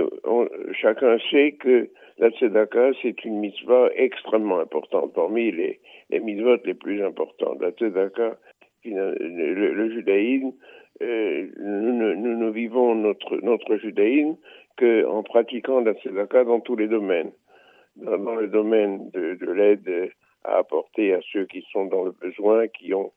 chacun 0.82 1.18
sait 1.32 1.54
que 1.54 1.89
la 2.18 2.30
tzedaka, 2.30 2.91
c'est 3.02 3.26
une 3.26 3.39
mitzvah 3.39 3.89
extrêmement 3.96 4.60
importante, 4.60 5.14
parmi 5.14 5.52
les, 5.52 5.80
les 6.10 6.20
les 6.20 6.74
plus 6.74 7.04
importantes. 7.04 7.62
La 7.62 7.72
tzedaka, 7.72 8.38
le, 8.86 9.89
judaïsme, 9.89 10.52
euh, 11.02 11.48
nous, 11.60 12.36
nous, 12.38 12.52
vivons 12.52 12.96
notre, 12.96 13.38
notre 13.38 13.76
judaïsme 13.78 14.38
qu'en 14.78 15.24
pratiquant 15.24 15.82
la 15.82 15.93
tzedaka 15.93 16.43
dans 16.46 16.62
tous 16.62 16.76
les 16.76 16.88
domaines. 16.88 17.32
Dans, 17.98 18.36
le 18.36 18.48
domaine 18.48 19.10
de, 19.12 19.36
de 19.36 19.52
l'aide 19.52 20.12
à 20.43 20.58
apporter 20.58 21.14
à 21.14 21.20
ceux 21.32 21.46
qui 21.46 21.66
sont 21.72 21.86
dans 21.86 22.04
le 22.04 22.12
besoin, 22.12 22.68
qui 22.68 22.93
ont... 22.93 23.12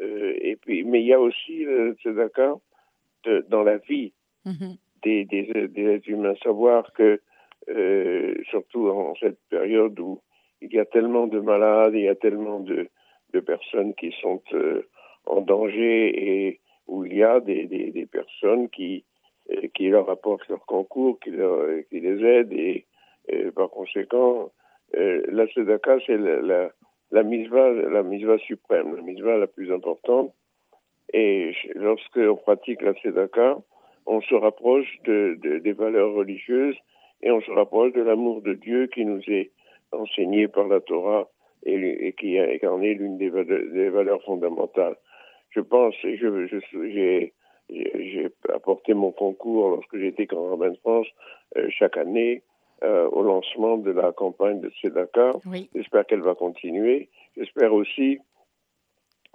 Euh, 0.00 0.34
et 0.40 0.56
puis, 0.56 0.84
mais 0.84 1.02
il 1.02 1.06
y 1.06 1.12
a 1.12 1.20
aussi 1.20 1.64
la 1.64 1.92
tzedaka 1.92 2.54
dans 3.48 3.62
la 3.62 3.76
vie 3.78 4.12
Mhm. 4.44 4.76
des, 5.02 5.26
êtres 5.76 6.08
humains. 6.08 6.34
Savoir 6.42 6.92
que, 6.92 7.20
euh, 7.68 8.34
surtout 8.50 8.88
en 8.88 9.14
cette 9.16 9.38
période 9.50 9.98
où 10.00 10.20
il 10.60 10.72
y 10.72 10.78
a 10.78 10.84
tellement 10.84 11.26
de 11.26 11.40
malades, 11.40 11.94
il 11.94 12.02
y 12.02 12.08
a 12.08 12.14
tellement 12.14 12.60
de, 12.60 12.88
personnes 13.46 13.94
qui 13.94 14.12
sont 14.20 14.42
euh, 14.52 14.86
en 15.26 15.40
danger 15.40 16.48
et 16.48 16.60
où 16.86 17.04
il 17.06 17.16
y 17.16 17.22
a 17.22 17.40
des, 17.40 18.06
personnes 18.10 18.68
qui, 18.68 19.04
euh, 19.50 19.68
qui 19.74 19.88
leur 19.88 20.10
apportent 20.10 20.46
leur 20.48 20.64
concours, 20.66 21.18
qui, 21.20 21.30
les 21.30 22.24
aident 22.24 22.52
et, 22.52 22.84
par 23.54 23.70
conséquent, 23.70 24.50
euh, 24.96 25.22
la 25.28 25.46
Sedaka, 25.48 25.96
c'est 26.06 26.18
la, 26.18 26.40
la, 26.40 26.70
la 27.10 27.22
misva, 27.22 27.70
la 27.70 28.38
suprême, 28.38 28.96
la 28.96 29.02
misva 29.02 29.38
la 29.38 29.46
plus 29.46 29.72
importante. 29.72 30.34
Et 31.12 31.54
lorsque 31.74 32.16
on 32.16 32.36
pratique 32.36 32.82
la 32.82 32.94
on 34.06 34.20
se 34.20 34.34
rapproche 34.34 34.88
de, 35.04 35.38
des 35.58 35.72
valeurs 35.72 36.12
religieuses 36.14 36.76
et 37.22 37.30
on 37.30 37.40
se 37.40 37.50
rapproche 37.50 37.92
de 37.92 38.02
l'amour 38.02 38.42
de 38.42 38.54
Dieu 38.54 38.86
qui 38.88 39.04
nous 39.04 39.22
est 39.28 39.50
enseigné 39.92 40.48
par 40.48 40.68
la 40.68 40.80
Torah 40.80 41.28
et, 41.64 42.14
qui, 42.18 42.38
en 42.66 42.82
est 42.82 42.94
l'une 42.94 43.18
des, 43.18 43.30
valeurs 43.30 44.22
fondamentales. 44.24 44.96
Je 45.50 45.60
pense, 45.60 45.94
j'ai, 46.02 47.32
j'ai 47.68 48.28
apporté 48.52 48.94
mon 48.94 49.12
concours 49.12 49.70
lorsque 49.70 49.96
j'étais 49.96 50.26
grand 50.26 50.50
rabbin 50.50 50.70
de 50.70 50.78
France 50.78 51.06
euh, 51.56 51.68
chaque 51.70 51.96
année 51.96 52.42
euh, 52.82 53.08
au 53.10 53.22
lancement 53.22 53.76
de 53.76 53.92
la 53.92 54.12
campagne 54.12 54.60
de 54.60 54.70
Tzedaka. 54.70 55.32
J'espère 55.74 56.06
qu'elle 56.06 56.22
va 56.22 56.34
continuer. 56.34 57.08
J'espère 57.36 57.72
aussi 57.72 58.18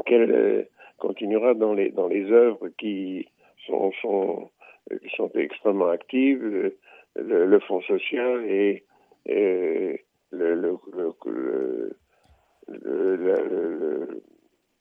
qu'elle 0.05 0.31
euh, 0.31 0.63
continuera 0.97 1.53
dans 1.53 1.73
les 1.73 1.89
dans 1.91 2.07
les 2.07 2.29
œuvres 2.31 2.67
qui 2.77 3.27
sont, 3.65 3.91
sont 4.01 4.49
qui 4.89 5.15
sont 5.15 5.31
extrêmement 5.35 5.89
actives, 5.89 6.43
le, 6.43 6.77
le, 7.45 7.59
Fonds 7.61 7.81
social 7.81 8.43
et, 8.45 8.83
et 9.25 10.05
le, 10.31 10.55
le, 10.55 10.77
le, 12.67 13.23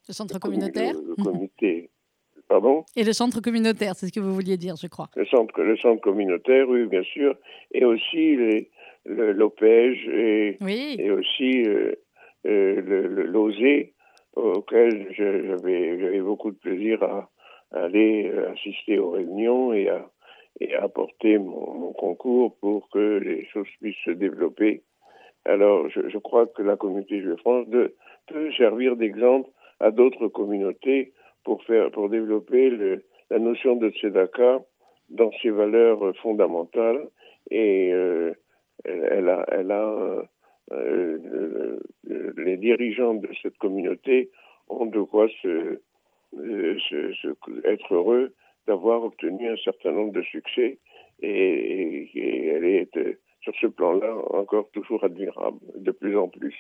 centre 0.09 0.39
communautaire 0.39 0.95
Le, 0.95 1.23
comité. 1.23 1.91
Pardon? 2.49 2.85
Et 2.95 3.03
le 3.03 3.13
centre 3.13 3.41
communautaire, 3.41 3.95
c'est 3.97 4.07
ce 4.07 4.13
que 4.13 4.21
vous 4.21 4.35
vouliez 4.35 4.57
dire, 4.57 4.77
je 4.77 4.87
crois. 4.87 5.09
Le 5.17 5.27
centre, 5.27 5.61
le 5.61 5.77
centre 5.79 6.01
communautaire, 6.01 6.69
oui, 6.69 6.87
bien 6.87 7.03
sûr. 7.03 7.35
Et 7.73 7.85
aussi 7.85 8.37
l'OPEJ 9.05 10.09
et, 10.09 10.59
oui. 10.61 10.97
et 10.99 11.11
aussi 11.11 11.65
euh, 11.67 11.93
euh, 12.47 13.25
l'OSE, 13.27 13.89
auquel 14.35 15.09
j'avais 15.17 16.21
beaucoup 16.21 16.51
de 16.53 16.57
plaisir 16.57 17.03
à, 17.03 17.29
aller 17.85 18.31
euh, 18.33 18.53
assister 18.53 18.99
aux 18.99 19.11
réunions 19.11 19.73
et 19.73 19.89
apporter 20.79 21.39
mon, 21.39 21.93
concours 21.93 22.57
pour 22.61 22.89
que 22.91 23.19
les 23.19 23.45
choses 23.47 23.69
puissent 23.81 24.05
se 24.05 24.11
développer. 24.11 24.83
Alors, 25.45 25.89
je, 25.89 26.19
crois 26.19 26.47
que 26.47 26.63
la 26.63 26.77
communauté 26.77 27.21
juive 27.21 27.37
France 27.37 27.69
de, 27.69 27.95
peut 28.27 28.51
servir 28.53 28.97
d'exemple 28.97 29.49
à 29.81 29.91
d'autres 29.91 30.29
communautés 30.29 31.13
pour 31.45 31.63
faire, 31.65 31.91
pour 31.91 32.09
développer 32.09 32.71
la 33.31 33.39
notion 33.39 33.77
de 33.77 33.91
tzedaka 33.91 34.61
dans 35.11 35.31
ses 35.43 35.51
valeurs 35.51 36.17
fondamentales 36.17 37.09
et 37.51 37.93
euh, 37.93 38.33
elle, 38.85 39.29
a, 39.29 39.45
elle 39.53 39.71
a 39.71 40.29
euh, 40.73 41.79
les 42.37 42.57
dirigeants 42.57 43.15
de 43.15 43.29
cette 43.43 43.57
communauté 43.59 44.31
ont 44.69 44.87
de 44.87 45.01
quoi 45.01 45.29
se, 45.43 45.81
se, 46.37 47.13
se 47.15 47.29
être 47.67 47.95
heureux 47.95 48.35
d'avoir 48.67 49.03
obtenu 49.05 49.49
un 49.49 49.57
certain 49.57 49.93
nombre 49.93 50.13
de 50.13 50.23
succès 50.23 50.79
et, 51.23 52.11
elle 52.15 52.65
est 52.65 52.91
sur 53.41 53.55
ce 53.61 53.67
plan-là 53.67 54.15
encore 54.31 54.71
toujours 54.73 55.05
admirable, 55.05 55.59
de 55.77 55.91
plus 55.93 56.17
en 56.17 56.29
plus. 56.29 56.57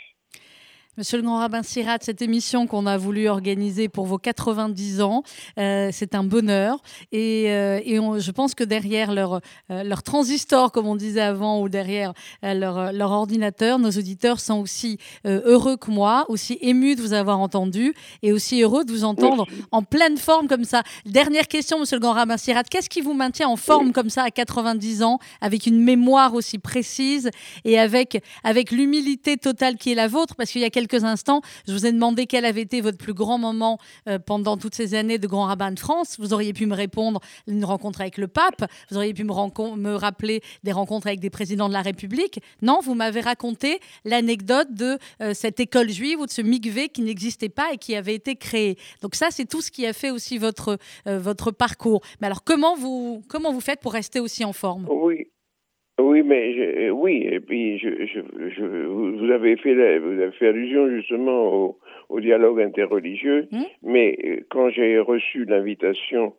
Monsieur 0.98 1.18
le 1.18 1.24
grand 1.24 1.36
rabbin 1.36 1.62
Sirat, 1.62 1.98
cette 2.00 2.22
émission 2.22 2.66
qu'on 2.66 2.86
a 2.86 2.96
voulu 2.96 3.28
organiser 3.28 3.90
pour 3.90 4.06
vos 4.06 4.16
90 4.16 5.02
ans, 5.02 5.24
euh, 5.58 5.90
c'est 5.92 6.14
un 6.14 6.24
bonheur. 6.24 6.80
Et, 7.12 7.50
euh, 7.50 7.82
et 7.84 7.96
je 7.96 8.30
pense 8.30 8.54
que 8.54 8.64
derrière 8.64 9.12
leur, 9.12 9.42
euh, 9.70 9.82
leur 9.82 10.02
transistor, 10.02 10.72
comme 10.72 10.86
on 10.86 10.96
disait 10.96 11.20
avant, 11.20 11.60
ou 11.60 11.68
derrière 11.68 12.14
leur, 12.42 12.94
leur, 12.94 13.10
ordinateur, 13.10 13.78
nos 13.78 13.90
auditeurs 13.90 14.40
sont 14.40 14.58
aussi 14.58 14.96
heureux 15.26 15.76
que 15.76 15.90
moi, 15.90 16.24
aussi 16.28 16.56
émus 16.62 16.94
de 16.94 17.02
vous 17.02 17.12
avoir 17.12 17.40
entendu 17.40 17.92
et 18.22 18.32
aussi 18.32 18.62
heureux 18.62 18.86
de 18.86 18.90
vous 18.90 19.04
entendre 19.04 19.44
Merci. 19.50 19.64
en 19.72 19.82
pleine 19.82 20.16
forme 20.16 20.48
comme 20.48 20.64
ça. 20.64 20.82
Dernière 21.04 21.46
question, 21.46 21.78
monsieur 21.78 21.96
le 21.96 22.00
grand 22.00 22.14
rabbin 22.14 22.38
Sirat, 22.38 22.62
qu'est-ce 22.62 22.88
qui 22.88 23.02
vous 23.02 23.12
maintient 23.12 23.48
en 23.48 23.56
forme 23.56 23.92
comme 23.92 24.08
ça 24.08 24.22
à 24.22 24.30
90 24.30 25.02
ans, 25.02 25.18
avec 25.42 25.66
une 25.66 25.78
mémoire 25.78 26.32
aussi 26.32 26.58
précise 26.58 27.30
et 27.66 27.78
avec, 27.78 28.22
avec 28.44 28.70
l'humilité 28.70 29.36
totale 29.36 29.76
qui 29.76 29.92
est 29.92 29.94
la 29.94 30.08
vôtre? 30.08 30.34
Parce 30.36 30.50
qu'il 30.50 30.62
y 30.62 30.64
a 30.64 30.70
quelques 30.70 30.85
instants, 30.94 31.40
je 31.66 31.72
vous 31.72 31.86
ai 31.86 31.92
demandé 31.92 32.26
quel 32.26 32.44
avait 32.44 32.62
été 32.62 32.80
votre 32.80 32.98
plus 32.98 33.14
grand 33.14 33.38
moment 33.38 33.78
euh, 34.08 34.18
pendant 34.18 34.56
toutes 34.56 34.74
ces 34.74 34.94
années 34.94 35.18
de 35.18 35.26
grand 35.26 35.44
rabbin 35.44 35.72
de 35.72 35.78
France. 35.78 36.16
Vous 36.18 36.32
auriez 36.32 36.52
pu 36.52 36.66
me 36.66 36.74
répondre 36.74 37.20
une 37.46 37.64
rencontre 37.64 38.00
avec 38.00 38.18
le 38.18 38.28
pape, 38.28 38.64
vous 38.90 38.96
auriez 38.96 39.14
pu 39.14 39.24
me, 39.24 39.76
me 39.76 39.94
rappeler 39.94 40.42
des 40.64 40.72
rencontres 40.72 41.06
avec 41.06 41.20
des 41.20 41.30
présidents 41.30 41.68
de 41.68 41.72
la 41.74 41.82
République. 41.82 42.40
Non, 42.62 42.80
vous 42.82 42.94
m'avez 42.94 43.20
raconté 43.20 43.80
l'anecdote 44.04 44.72
de 44.72 44.98
euh, 45.20 45.34
cette 45.34 45.60
école 45.60 45.90
juive 45.90 46.20
ou 46.20 46.26
de 46.26 46.30
ce 46.30 46.42
mikvé 46.42 46.88
qui 46.88 47.02
n'existait 47.02 47.48
pas 47.48 47.72
et 47.72 47.78
qui 47.78 47.94
avait 47.94 48.14
été 48.14 48.36
créé. 48.36 48.78
Donc 49.02 49.14
ça, 49.14 49.28
c'est 49.30 49.46
tout 49.46 49.62
ce 49.62 49.70
qui 49.70 49.86
a 49.86 49.92
fait 49.92 50.10
aussi 50.10 50.38
votre, 50.38 50.78
euh, 51.06 51.18
votre 51.18 51.50
parcours. 51.50 52.02
Mais 52.20 52.26
alors, 52.26 52.44
comment 52.44 52.76
vous, 52.76 53.22
comment 53.28 53.52
vous 53.52 53.60
faites 53.60 53.80
pour 53.80 53.92
rester 53.92 54.20
aussi 54.20 54.44
en 54.44 54.52
forme? 54.52 54.86
Oui, 54.88 55.28
oui, 55.98 56.22
mais 56.22 56.52
je, 56.54 56.90
oui, 56.90 57.26
et 57.30 57.40
puis 57.40 57.78
je, 57.78 57.88
je, 58.06 58.20
je, 58.50 58.64
vous 58.86 59.30
avez 59.30 59.56
fait 59.56 59.98
vous 59.98 60.20
avez 60.20 60.32
fait 60.32 60.48
allusion 60.48 60.88
justement 60.90 61.52
au, 61.54 61.78
au 62.08 62.20
dialogue 62.20 62.60
interreligieux, 62.60 63.48
Hmm? 63.50 63.62
mais 63.82 64.18
euh, 64.24 64.40
quand 64.50 64.68
j'ai 64.70 64.98
reçu 64.98 65.44
l'invitation 65.46 66.34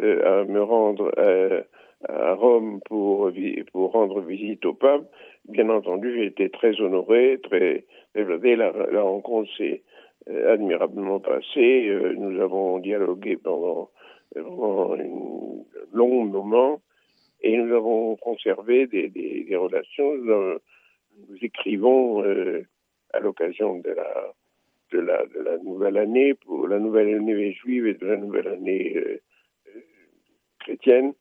euh, 0.00 0.42
à 0.42 0.44
me 0.44 0.62
rendre 0.62 1.12
euh, 1.18 1.62
à 2.08 2.34
Rome 2.34 2.80
pour 2.86 3.30
rendre 3.92 4.20
visite 4.20 4.64
au 4.66 4.74
pape, 4.74 5.04
bien 5.48 5.68
entendu, 5.70 6.14
j'ai 6.16 6.26
été 6.26 6.50
très 6.50 6.80
honoré, 6.80 7.38
très 7.42 7.84
développé. 8.14 8.56
La, 8.56 8.72
la 8.90 9.02
rencontre 9.02 9.50
s'est 9.56 9.82
euh, 10.30 10.52
admirablement 10.54 11.20
passée. 11.20 11.88
Euh, 11.88 12.14
nous 12.16 12.40
avons 12.40 12.78
dialogué 12.78 13.36
pendant 13.36 13.90
vraiment 14.34 14.94
un 14.94 14.98
long 15.92 16.24
moment 16.24 16.80
et 17.44 17.56
nous 17.58 17.74
avons 17.74 18.16
conservé 18.16 18.86
des, 18.86 19.56
relations. 19.56 20.14
Nous, 20.16 21.36
écrivons 21.42 22.24
euh, 22.24 22.66
à 23.12 23.20
l'occasion 23.20 23.78
de 23.80 23.90
la, 24.98 25.58
nouvelle 25.62 25.98
année, 25.98 26.32
pour 26.34 26.66
la 26.66 26.78
nouvelle 26.78 27.14
année 27.14 27.52
juive 27.52 27.86
et 27.86 27.94
de 27.94 28.06
la 28.06 28.16
nouvelle 28.16 28.48
année 28.48 28.94
euh, 28.96 29.20
euh, 29.68 29.80
chrétienne. 30.60 31.12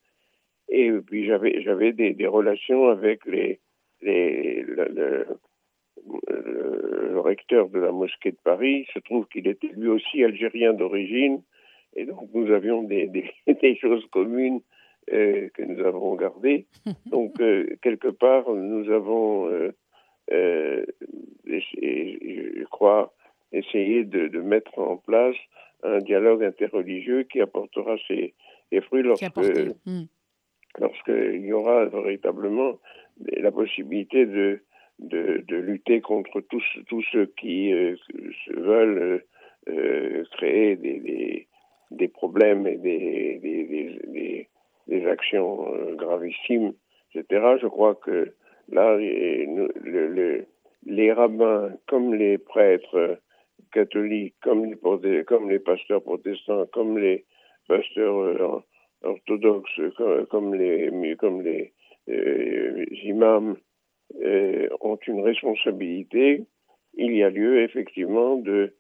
Et 0.70 0.92
puis 0.92 1.26
j'avais 1.26 1.92
des, 1.92 2.28
relations 2.28 2.88
avec 2.88 3.26
le, 3.26 3.58
recteur 7.20 7.68
de 7.68 7.80
la 7.80 7.92
mosquée 7.92 8.32
de 8.32 8.38
Paris. 8.44 8.86
Il 8.88 8.94
se 8.94 9.00
trouve 9.00 9.28
qu'il 9.28 9.48
était 9.48 9.72
lui 9.76 9.90
aussi 9.90 10.24
algérien 10.24 10.72
d'origine. 10.72 11.44
Et 11.96 12.06
donc 12.06 12.30
nous 12.34 12.50
avions 12.50 12.84
des 12.84 13.26
choses 13.82 14.06
communes 14.10 14.62
euh, 15.12 15.50
que 15.54 15.64
nous 15.64 15.84
avons 15.86 16.16
gardées. 16.16 16.66
Donc 17.12 17.40
euh, 17.42 17.66
quelque 17.82 18.08
part, 18.10 18.50
nous 18.54 18.90
avons, 18.92 19.48
euh, 20.32 20.86
essayé- 21.46 22.54
je 22.60 22.64
crois, 22.66 23.14
essayé 23.52 24.04
de, 24.04 24.28
de 24.28 24.40
mettre 24.42 24.80
en 24.80 24.98
place 24.98 25.36
un 25.84 26.00
dialogue 26.00 26.44
interreligieux 26.44 27.24
qui 27.24 27.42
apportera 27.42 27.96
ses, 28.08 28.34
ses 28.72 28.82
fruits 28.82 29.04
lorsque, 29.04 29.24
Hmm. 29.86 30.04
lorsqu'il 30.80 31.46
y 31.46 31.52
aura 31.54 31.86
véritablement 31.86 32.80
la 33.38 33.52
possibilité 33.52 34.26
de, 34.26 34.62
de, 35.00 35.44
de 35.48 35.56
lutter 35.58 36.02
contre 36.02 36.42
tous, 36.42 36.64
tous 36.88 37.04
ceux 37.12 37.28
qui 37.38 37.72
se 37.72 38.54
veulent 38.54 39.24
créer 40.32 40.76
des, 40.78 41.00
des, 41.00 41.48
des 41.92 42.08
problèmes 42.08 42.66
et 42.66 42.78
des, 42.78 43.40
des, 44.08 44.48
des, 44.88 45.06
actions 45.08 45.74
euh, 45.74 45.96
gravissimes, 45.96 46.74
etc. 47.14 47.58
Je 47.62 47.68
crois 47.68 47.96
que 47.96 48.34
là, 48.70 48.98
les, 48.98 49.46
le- 49.46 50.08
le- 50.08 50.46
les 50.86 51.12
rabbins, 51.14 51.72
comme 51.88 52.14
les 52.14 52.38
prêtres 52.38 52.96
euh, 52.96 53.16
catholiques, 53.72 54.36
comme 54.42 54.66
les, 54.66 55.60
pasteurs 55.60 56.04
protestants, 56.04 56.66
comme 56.68 56.98
les 56.98 57.26
pasteurs 57.68 58.18
euh, 58.18 58.62
orthodoxes, 59.04 59.82
comme, 60.30 60.56
les, 60.56 60.90
imams, 63.04 63.58
ont 64.82 65.00
une 65.08 65.22
responsabilité, 65.22 66.44
il 66.96 67.16
y 67.16 67.24
a 67.24 67.30
lieu 67.30 67.62
effectivement 67.64 68.38
de, 68.38 68.74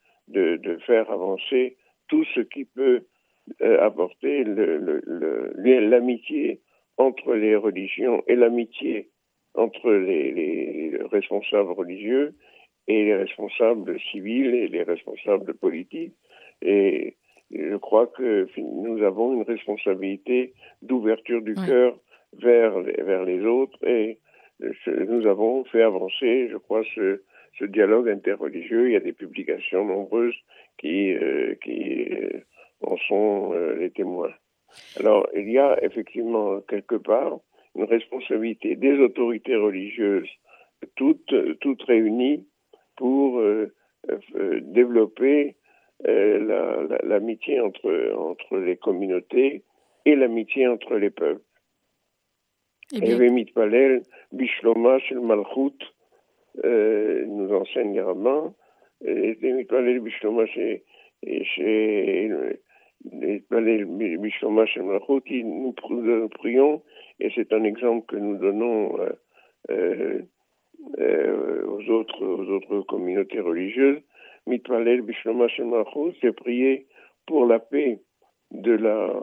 faire 0.85 1.09
avancer 1.11 1.77
tout 2.07 2.23
ce 2.35 2.41
qui 2.41 2.65
peut 2.65 3.03
apporter 3.61 4.43
le- 4.43 4.77
le- 4.77 5.79
l'amitié 5.89 6.59
entre 6.97 7.33
les 7.35 7.55
religions 7.55 8.23
et 8.27 8.35
l'amitié 8.35 9.09
entre 9.55 9.91
les, 9.91 10.31
les 10.31 10.97
responsables 11.11 11.71
religieux 11.71 12.33
et 12.87 13.05
les 13.05 13.15
responsables 13.15 13.99
civils 14.11 14.53
et 14.53 14.67
les 14.67 14.83
responsables 14.83 15.53
politiques. 15.55 16.13
Et 16.61 17.15
je 17.51 17.75
crois 17.77 18.07
que 18.07 18.47
nous 18.57 19.03
avons 19.03 19.33
une 19.33 19.43
responsabilité 19.43 20.53
d'ouverture 20.81 21.41
du 21.41 21.53
cœur 21.67 21.99
vers, 22.41 22.79
les- 22.79 23.01
vers 23.03 23.23
les 23.25 23.41
autres 23.45 23.77
et 23.87 24.17
je- 24.59 25.03
nous 25.11 25.27
avons 25.27 25.63
fait 25.65 25.81
avancer, 25.83 26.47
je 26.49 26.57
crois, 26.57 26.83
ce, 26.95 27.21
ce 27.59 27.65
dialogue 27.65 28.09
interreligieux. 28.09 28.87
Il 28.89 28.93
y 28.93 28.95
a 28.95 28.99
des 29.01 29.13
publications 29.13 29.85
nombreuses 29.85 30.35
qui, 30.79 31.13
euh, 31.13 31.53
qui 31.63 32.07
euh, 32.11 32.39
en 32.83 32.97
sont 32.97 33.51
euh, 33.53 33.75
les 33.75 33.91
témoins. 33.91 34.33
Alors, 34.99 35.27
il 35.35 35.49
y 35.51 35.57
a 35.59 35.83
effectivement 35.83 36.59
quelque 36.61 36.95
part 36.95 37.39
une 37.75 37.85
responsabilité 37.85 38.75
des 38.75 38.97
autorités 38.99 39.55
religieuses, 39.55 40.29
toutes, 40.95 41.33
toutes 41.59 41.83
réunies, 41.83 42.45
pour 42.95 43.39
euh, 43.39 43.73
euh, 44.35 44.59
développer 44.61 45.55
la- 46.05 46.83
la- 46.83 47.01
l'amitié 47.03 47.59
entre, 47.61 48.13
entre 48.17 48.57
les 48.57 48.77
communautés 48.77 49.63
et 50.05 50.15
l'amitié 50.15 50.67
entre 50.67 50.95
les 50.97 51.09
peuples. 51.09 51.41
Eh 52.93 52.99
bien, 52.99 53.15
Eve 53.15 53.31
mitpalel 53.31 54.01
bishloma 54.31 54.97
malchut, 55.21 55.79
nous 56.63 57.51
enseigne 57.53 58.03
Eve 59.05 59.45
mitpalel 59.55 59.99
bishloma 60.01 60.45
shel 60.45 60.81
il- 65.29 65.45
nous 65.45 65.71
pr- 65.71 66.01
nous 66.01 66.29
prions, 66.29 66.81
et 67.19 67.29
c'est 67.35 67.51
un 67.53 67.63
exemple 67.63 68.05
que 68.07 68.15
nous 68.15 68.37
donnons 68.37 68.99
euh, 68.99 69.09
euh, 69.69 70.21
euh, 70.99 71.65
aux 71.67 71.89
autres 71.89 72.25
aux 72.25 72.49
autres 72.49 72.81
communautés 72.81 73.39
religieuses. 73.39 74.01
Mitpalel 74.47 75.01
bishloma 75.01 75.47
c'est 76.21 76.35
prier 76.35 76.87
pour 77.25 77.45
la 77.45 77.59
paix 77.59 77.99
de 78.51 78.73
la 78.73 79.13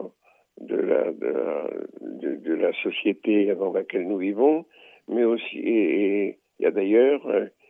de 0.59 0.75
la, 0.75 1.11
de 1.11 2.53
la, 2.53 2.71
société 2.83 3.53
dans 3.55 3.73
laquelle 3.73 4.07
nous 4.07 4.17
vivons, 4.17 4.65
mais 5.07 5.23
aussi, 5.23 5.57
et, 5.57 6.37
il 6.59 6.63
y 6.63 6.65
a 6.67 6.71
d'ailleurs 6.71 7.21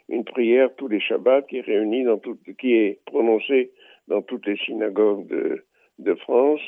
une 0.10 0.26
prière 0.26 0.76
tous 0.76 0.90
les 0.90 1.00
Shabbats 1.00 1.44
qui 1.44 1.58
est 1.58 2.04
dans 2.04 2.18
tout, 2.18 2.38
qui 2.60 2.74
est 2.74 3.00
prononcée 3.06 3.72
dans 4.10 4.22
toutes 4.22 4.46
les 4.46 4.58
synagogues 4.58 5.26
de, 5.28 5.64
de 6.02 6.16
France, 6.16 6.62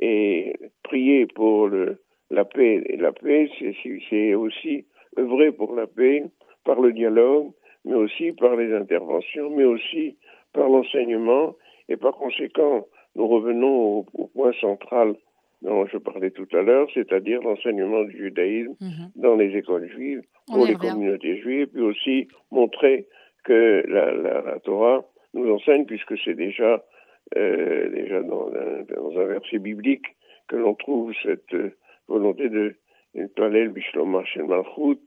et 0.00 0.54
prier 0.82 1.26
pour 1.26 1.68
le, 1.68 1.98
la 2.30 2.44
paix. 2.44 2.82
Et 2.86 2.96
la 2.96 3.12
paix, 3.12 3.48
c'est- 3.58 4.34
aussi 4.34 4.84
œuvrer 5.18 5.52
pour 5.52 5.74
la 5.74 5.86
paix 5.86 6.24
par 6.64 6.80
le 6.80 6.92
dialogue, 6.92 7.52
mais 7.84 7.94
aussi 7.94 8.32
par 8.32 8.56
les 8.56 8.74
interventions, 8.74 9.50
mais 9.50 9.64
aussi 9.64 10.16
par 10.52 10.68
l'enseignement 10.68 11.54
Et 11.88 11.96
par 11.96 12.14
conséquent, 12.14 12.84
nous 13.14 13.28
revenons 13.28 14.04
au, 14.12 14.26
point 14.34 14.52
central 14.60 15.14
dont 15.62 15.86
je 15.86 15.98
parlais 15.98 16.32
tout 16.32 16.48
à 16.52 16.62
l'heure, 16.62 16.88
c'est-à-dire 16.92 17.40
l'enseignement 17.42 18.02
du 18.02 18.16
judaïsme 18.16 18.74
mhm. 18.80 19.10
dans 19.14 19.36
les 19.36 19.56
écoles 19.56 19.88
juives, 19.88 20.22
pour 20.48 20.66
les 20.66 20.74
communautés 20.74 21.40
juives, 21.40 21.68
puis 21.68 21.82
aussi 21.82 22.28
montrer 22.50 23.06
que 23.44 23.84
la, 23.88 24.12
la, 24.12 24.58
Torah 24.60 25.04
nous 25.32 25.48
enseigne, 25.50 25.86
puisque 25.86 26.18
c'est 26.24 26.34
déjà, 26.34 26.84
euh, 27.34 27.88
déjà 27.88 28.22
dans 28.22 28.48
un, 28.52 29.24
verset 29.24 29.58
biblique 29.58 30.06
que 30.46 30.54
l'on 30.54 30.74
trouve 30.74 31.12
cette 31.24 31.52
euh, 31.54 31.72
volonté 32.06 32.48
de 32.48 32.76
Palel 33.34 33.70
Bishlomar 33.70 34.24
Malchut. 34.36 35.00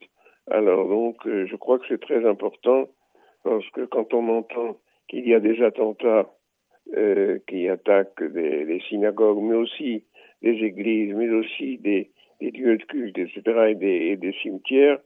Alors 0.51 0.89
donc, 0.89 1.25
euh, 1.25 1.47
je 1.47 1.55
crois 1.55 1.79
que 1.79 1.85
c'est 1.87 2.01
très 2.01 2.25
important 2.25 2.89
parce 3.43 3.67
que 3.69 3.85
quand 3.85 4.13
on 4.13 4.27
entend 4.27 4.77
qu'il 5.07 5.27
y 5.27 5.33
a 5.33 5.39
des 5.39 5.63
attentats 5.63 6.29
qui 7.47 7.69
attaquent 7.69 8.23
des, 8.23 8.81
synagogues, 8.89 9.43
mais 9.43 9.53
aussi 9.53 10.03
des 10.41 10.57
églises, 10.63 11.13
mais 11.13 11.29
aussi 11.29 11.77
des, 11.77 12.09
lieux 12.41 12.77
de 12.77 12.83
culte, 12.83 13.17
etc., 13.19 13.75
et 13.79 14.15
des, 14.15 14.35
cimetières, 14.41 14.97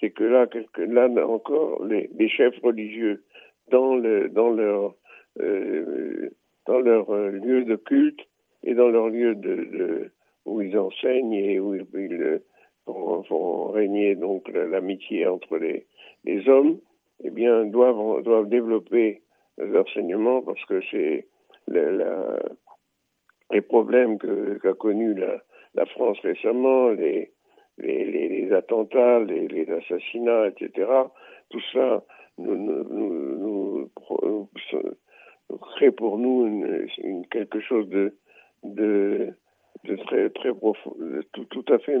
c'est 0.00 0.10
que 0.10 0.24
là, 0.24 0.46
là 0.86 1.28
encore, 1.28 1.84
les, 1.84 2.28
chefs 2.30 2.58
religieux 2.62 3.22
dans, 3.70 3.96
le, 3.96 4.30
dans 4.30 4.48
leur, 4.48 4.94
dans 6.66 6.80
leur 6.80 7.10
euh, 7.10 7.30
lieu 7.30 7.64
de 7.64 7.76
culte 7.76 8.20
et 8.64 8.74
dans 8.74 8.88
leur 8.88 9.08
lieu 9.08 9.34
de, 9.34 10.10
où 10.44 10.60
ils 10.60 10.76
enseignent 10.78 11.32
et 11.32 11.60
où 11.60 11.74
ils, 11.74 12.40
font, 13.28 13.68
régner 13.68 14.14
donc 14.14 14.48
l'amitié 14.48 15.26
entre 15.26 15.58
les, 15.58 15.86
les 16.24 16.48
hommes, 16.48 16.78
eh 17.24 17.30
bien, 17.30 17.64
doivent, 17.64 18.22
doivent 18.22 18.48
développer 18.48 19.22
l'enseignement 19.58 20.42
parce 20.42 20.64
que 20.66 20.80
c'est 20.90 21.26
les 23.50 23.60
problèmes 23.60 24.18
qu'a 24.18 24.74
connus 24.74 25.14
la, 25.14 25.42
la, 25.74 25.86
France 25.86 26.18
récemment, 26.20 26.90
les, 26.90 27.32
les, 27.78 28.04
les, 28.04 28.52
attentats, 28.52 29.20
les, 29.20 29.48
les, 29.48 29.68
assassinats, 29.70 30.48
etc. 30.48 30.88
Tout 31.50 31.62
ça 31.72 32.04
nous, 32.38 32.56
nous, 32.56 32.84
nous, 33.38 33.90
crée 35.76 35.90
pour 35.90 36.18
nous 36.18 36.46
une, 36.46 37.26
quelque 37.30 37.60
chose 37.60 37.88
de, 37.88 38.14
de, 38.62 39.28
de 39.84 39.96
très, 39.96 40.30
très 40.30 40.52
profond, 40.54 40.94
tout, 41.32 41.44
tout 41.46 41.64
à 41.72 41.78
fait, 41.78 41.98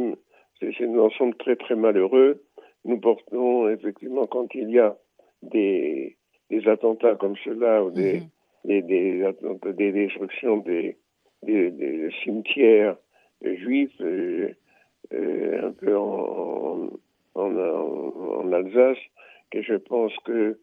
c'est 0.60 0.84
un 0.84 0.98
ensemble 0.98 1.36
très, 1.36 1.56
très 1.56 1.74
malheureux. 1.76 2.42
Nous 2.84 2.98
portons 2.98 3.68
effectivement 3.68 4.26
quand 4.26 4.54
il 4.54 4.70
y 4.70 4.78
a 4.78 4.96
des, 5.42 6.16
des 6.50 6.68
attentats 6.68 7.14
comme 7.16 7.36
cela 7.44 7.84
ou 7.84 7.90
des, 7.90 8.20
mhm. 8.20 8.28
des, 8.64 8.82
des, 8.82 9.72
des, 9.72 9.92
destructions 9.92 10.58
des, 10.58 10.96
des, 11.42 12.10
cimetières 12.22 12.96
juifs 13.42 14.00
euh, 14.00 14.50
euh, 15.12 15.68
un 15.68 15.72
peu 15.72 15.96
en, 15.96 16.90
en, 17.34 17.56
en, 17.56 18.52
Alsace, 18.52 18.98
que 19.50 19.62
je 19.62 19.74
pense 19.74 20.12
que 20.24 20.58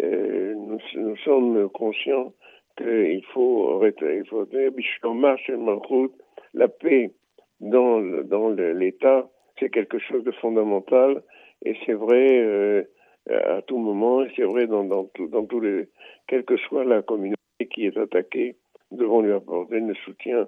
nous, 0.00 1.16
sommes 1.24 1.68
conscients 1.70 2.32
qu'il 2.76 3.24
faut, 3.32 3.82
il 3.86 4.24
faut 4.28 4.46
la 6.54 6.68
paix 6.68 7.10
dans, 7.60 8.00
l'État, 8.50 9.28
c'est 9.58 9.70
quelque 9.70 9.98
chose 9.98 10.24
de 10.24 10.32
fondamental 10.32 11.22
et 11.64 11.74
c'est 11.84 11.94
vrai 11.94 12.26
euh, 12.30 12.82
à 13.28 13.62
tout 13.62 13.78
moment, 13.78 14.24
c'est 14.36 14.42
vrai 14.42 14.66
dans 14.66 15.04
tous 15.06 15.60
les, 15.60 15.88
quelle 16.26 16.44
que 16.44 16.56
soit 16.56 16.84
la 16.84 17.02
communauté 17.02 17.36
qui 17.72 17.86
est 17.86 17.96
attaquée, 17.96 18.56
nous 18.90 18.98
devons 18.98 19.22
lui 19.22 19.32
apporter 19.32 19.80
le 19.80 19.94
soutien, 19.94 20.46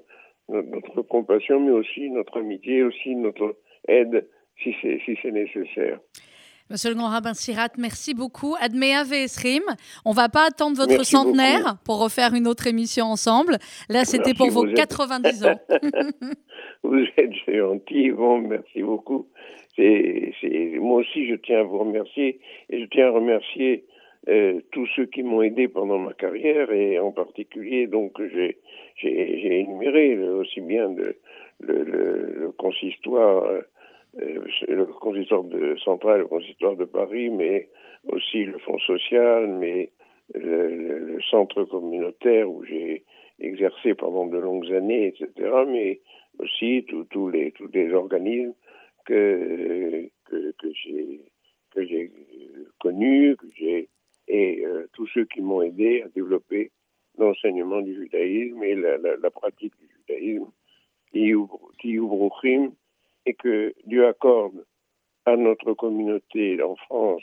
notre, 0.48 1.02
compassion, 1.02 1.60
mais 1.60 1.72
aussi 1.72 2.10
notre 2.10 2.38
amitié, 2.38 2.82
aussi 2.82 3.14
notre 3.16 3.56
aide 3.86 4.28
si 4.62 4.74
c'est 4.80 5.00
si 5.04 5.16
nécessaire. 5.30 6.00
Monsieur 6.70 6.90
le 6.90 6.97
grand 6.97 7.09
rabbin 7.09 7.35
Sirat, 7.35 7.70
merci 7.78 8.15
beaucoup. 8.15 8.55
Admea 8.61 9.05
Esrim. 9.12 9.62
On 10.05 10.12
va 10.12 10.28
pas 10.28 10.47
attendre 10.47 10.77
votre 10.77 11.05
centenaire 11.05 11.77
pour 11.85 11.99
refaire 12.01 12.35
une 12.35 12.47
autre 12.47 12.66
émission 12.66 13.07
ensemble. 13.07 13.59
Là, 13.89 14.05
c'était 14.05 14.35
pour 14.35 14.51
vos 14.51 14.66
90 14.66 15.47
ans. 15.47 15.61
vous 16.82 17.05
êtes 17.16 17.35
gentil. 17.47 18.11
Bon, 18.11 18.39
merci 18.39 18.82
beaucoup 18.82 19.27
moi 20.81 21.01
aussi, 21.01 21.28
je 21.28 21.35
tiens 21.36 21.61
à 21.61 21.62
vous 21.62 21.78
remercier 21.78 22.40
et 22.70 22.81
je 22.81 22.86
tiens 22.86 23.09
à 23.09 23.11
remercier 23.11 23.85
euh, 24.28 24.61
tous 24.73 24.86
ceux 24.97 25.07
qui 25.07 25.23
m'ont 25.23 25.43
aidé 25.43 25.69
pendant 25.69 25.99
ma 25.99 26.12
carrière 26.12 26.73
et 26.73 26.99
en 26.99 27.12
particulier, 27.12 27.86
donc, 27.86 28.20
j'ai, 28.20 28.59
j'ai, 28.97 29.61
énuméré 29.61 30.19
aussi 30.19 30.61
bien 30.61 30.89
le, 30.89 31.16
le, 31.61 32.53
consistoire, 32.59 33.45
euh, 33.45 33.61
le 34.14 34.85
consistoire 34.86 35.44
de 35.44 35.76
central, 35.76 36.20
le 36.20 36.26
consistoire 36.26 36.76
de 36.76 36.85
Paris, 36.85 37.30
mais 37.30 37.68
aussi 38.06 38.44
le 38.44 38.59
Fonds 38.59 38.78
social, 38.78 39.48
mais 39.48 39.90
le, 40.35 41.18
centre 41.30 41.64
communautaire 41.64 42.51
où 42.51 42.64
j'ai 42.64 43.05
exercé 43.40 43.94
pendant 43.94 44.26
de 44.26 44.39
longues 44.39 44.72
années, 44.72 45.09
etc., 45.09 45.51
mais 45.66 46.01
aussi 46.39 46.86
tous 47.10 47.28
les, 47.28 47.52
tous 47.52 47.68
les 47.72 47.93
organismes 47.93 48.55
que, 49.05 50.09
que, 50.24 50.52
que 50.52 50.72
j'ai 50.72 51.20
que 51.70 51.85
j'ai 51.85 52.10
connu, 52.80 53.36
que 53.36 53.47
j'ai 53.56 53.89
et 54.28 54.64
euh, 54.64 54.86
tous 54.93 55.06
ceux 55.09 55.24
qui 55.24 55.40
m'ont 55.40 55.62
aidé 55.62 56.02
à 56.02 56.09
développer 56.09 56.70
l'enseignement 57.16 57.80
du 57.80 57.94
judaïsme 57.94 58.62
et 58.62 58.74
la, 58.74 59.30
pratique 59.30 59.72
du 59.78 59.89
judaïsme 60.06 60.51
qui 61.80 61.98
et 63.28 63.34
que 63.34 63.74
Dieu 63.84 64.06
accorde 64.06 64.64
à 65.26 65.36
notre 65.36 65.74
communauté 65.74 66.62
en 66.62 66.76
France, 66.76 67.22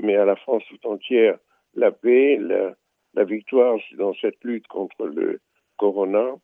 mais 0.00 0.14
à 0.14 0.24
la 0.24 0.36
France 0.36 0.62
tout 0.68 0.86
entière, 0.86 1.38
la 1.74 1.90
paix, 1.90 2.38
la, 2.40 2.76
la 3.14 3.24
victoire 3.24 3.76
dans 3.98 4.14
cette 4.14 4.42
lutte 4.44 4.68
contre 4.68 5.06
le 5.06 5.40
corona. 5.76 6.36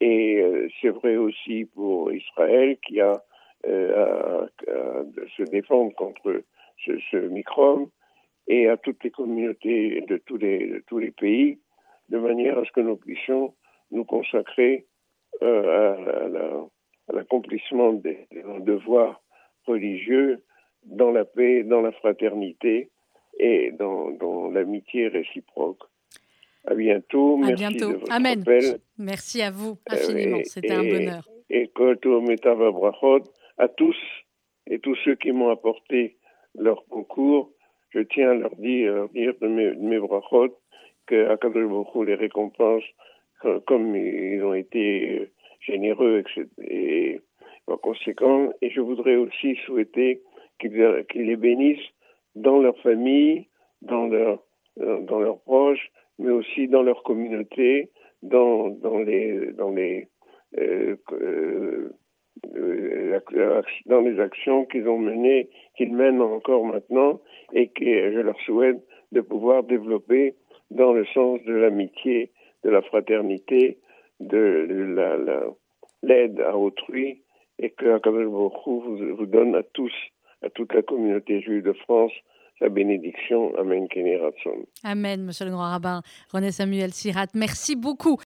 Et 0.00 0.40
euh, 0.40 0.68
c'est 0.80 0.88
vrai 0.88 1.16
aussi 1.16 1.66
pour 1.66 2.12
Israël 2.12 2.76
qui 2.84 3.00
a 3.00 3.22
euh, 3.68 4.44
à, 4.66 5.04
se 5.36 5.44
défendre 5.44 5.94
contre 5.94 6.42
ce, 6.84 6.98
ce, 7.12 7.16
microbe 7.16 7.88
et 8.48 8.68
à 8.68 8.76
toutes 8.76 9.04
les 9.04 9.12
communautés 9.12 10.00
de 10.00 10.16
tous 10.16 10.36
les, 10.36 10.82
tous 10.88 10.98
les 10.98 11.12
pays, 11.12 11.60
de 12.08 12.18
manière 12.18 12.58
à 12.58 12.64
ce 12.64 12.72
que 12.72 12.80
nous 12.80 12.96
puissions 12.96 13.54
nous 13.92 14.04
consacrer 14.04 14.86
euh, 15.42 15.92
à 15.94 16.66
l'accomplissement 17.12 17.92
des, 17.92 18.26
devoirs 18.60 19.22
religieux 19.66 20.42
dans 20.84 21.10
la 21.10 21.24
paix, 21.24 21.62
dans 21.62 21.80
la 21.80 21.92
fraternité 21.92 22.90
et 23.38 23.72
dans, 23.72 24.10
dans 24.10 24.50
l'amitié 24.50 25.08
réciproque. 25.08 25.82
À 26.66 26.74
bientôt. 26.74 27.40
À 27.42 27.46
Merci 27.46 27.54
bientôt. 27.54 28.04
Amen. 28.10 28.44
Merci 28.98 29.42
à 29.42 29.50
vous 29.50 29.78
infiniment. 29.88 30.38
C'était 30.44 30.72
un 30.72 30.84
bonheur. 30.84 31.28
Et, 31.50 31.70
à 33.58 33.68
tous 33.68 33.96
et 34.68 34.78
tous 34.78 34.96
ceux 35.04 35.16
qui 35.16 35.32
m'ont 35.32 35.50
apporté 35.50 36.16
leur 36.56 36.84
concours, 36.86 37.50
je 37.90 38.00
tiens 38.00 38.30
à 38.30 38.34
leur 38.34 38.56
dire, 38.56 39.08
dire 39.10 39.34
de 39.40 39.48
mes, 39.48 39.74
de 39.74 39.80
mes 39.80 39.98
brachot 39.98 40.56
que 41.06 41.28
Akadosh 41.28 42.06
les 42.06 42.14
récompense 42.14 42.84
comme 43.66 43.96
ils 43.96 44.42
ont 44.44 44.54
été 44.54 45.30
généreux 45.66 46.24
et, 46.62 47.20
par 47.66 47.80
conséquent. 47.80 48.52
Et 48.60 48.70
je 48.70 48.80
voudrais 48.80 49.16
aussi 49.16 49.56
souhaiter 49.66 50.22
qu'ils 50.58 50.76
les 51.14 51.36
bénissent 51.36 51.90
dans 52.34 52.60
leur 52.60 52.78
famille, 52.78 53.48
dans, 53.82 54.06
leur, 54.06 54.42
dans 54.76 55.20
leurs 55.20 55.40
proches, 55.40 55.90
mais 56.18 56.30
aussi 56.30 56.68
dans 56.68 56.82
leur 56.82 57.02
communauté, 57.02 57.90
dans, 58.22 58.68
les, 59.04 60.08
euh, 60.58 60.96
euh, 61.12 61.90
euh, 62.54 63.20
dans 63.86 64.00
les 64.00 64.20
actions 64.20 64.64
qu'ils 64.66 64.88
ont 64.88 64.98
menées, 64.98 65.48
qu'ils 65.76 65.94
mènent 65.94 66.20
encore 66.20 66.64
maintenant, 66.64 67.20
et 67.52 67.68
que 67.68 68.12
je 68.12 68.20
leur 68.20 68.38
souhaite 68.40 68.78
de 69.12 69.20
pouvoir 69.20 69.64
développer 69.64 70.34
dans 70.70 70.92
le 70.92 71.04
sens 71.06 71.42
de 71.44 71.52
l'amitié, 71.52 72.30
de 72.64 72.70
la 72.70 72.82
fraternité, 72.82 73.78
de 74.26 74.66
l'aide 76.02 76.40
à 76.40 76.56
autrui, 76.56 77.22
et 77.58 77.70
que 77.70 77.94
Akadosh 77.94 78.26
vous, 78.26 79.16
vous 79.16 79.26
donne 79.26 79.54
à 79.54 79.62
tous, 79.62 79.92
à 80.42 80.50
toute 80.50 80.74
la 80.74 80.82
communauté 80.82 81.40
juive 81.40 81.62
de 81.62 81.72
France, 81.72 82.12
la 82.60 82.68
bénédiction. 82.68 83.52
Amen, 83.58 83.88
Amen, 84.84 85.24
monsieur 85.24 85.46
le 85.46 85.50
grand 85.50 85.70
rabbin 85.70 86.02
René 86.32 86.52
Samuel 86.52 86.92
Sirat. 86.92 87.26
Merci 87.34 87.76
beaucoup. 87.76 88.16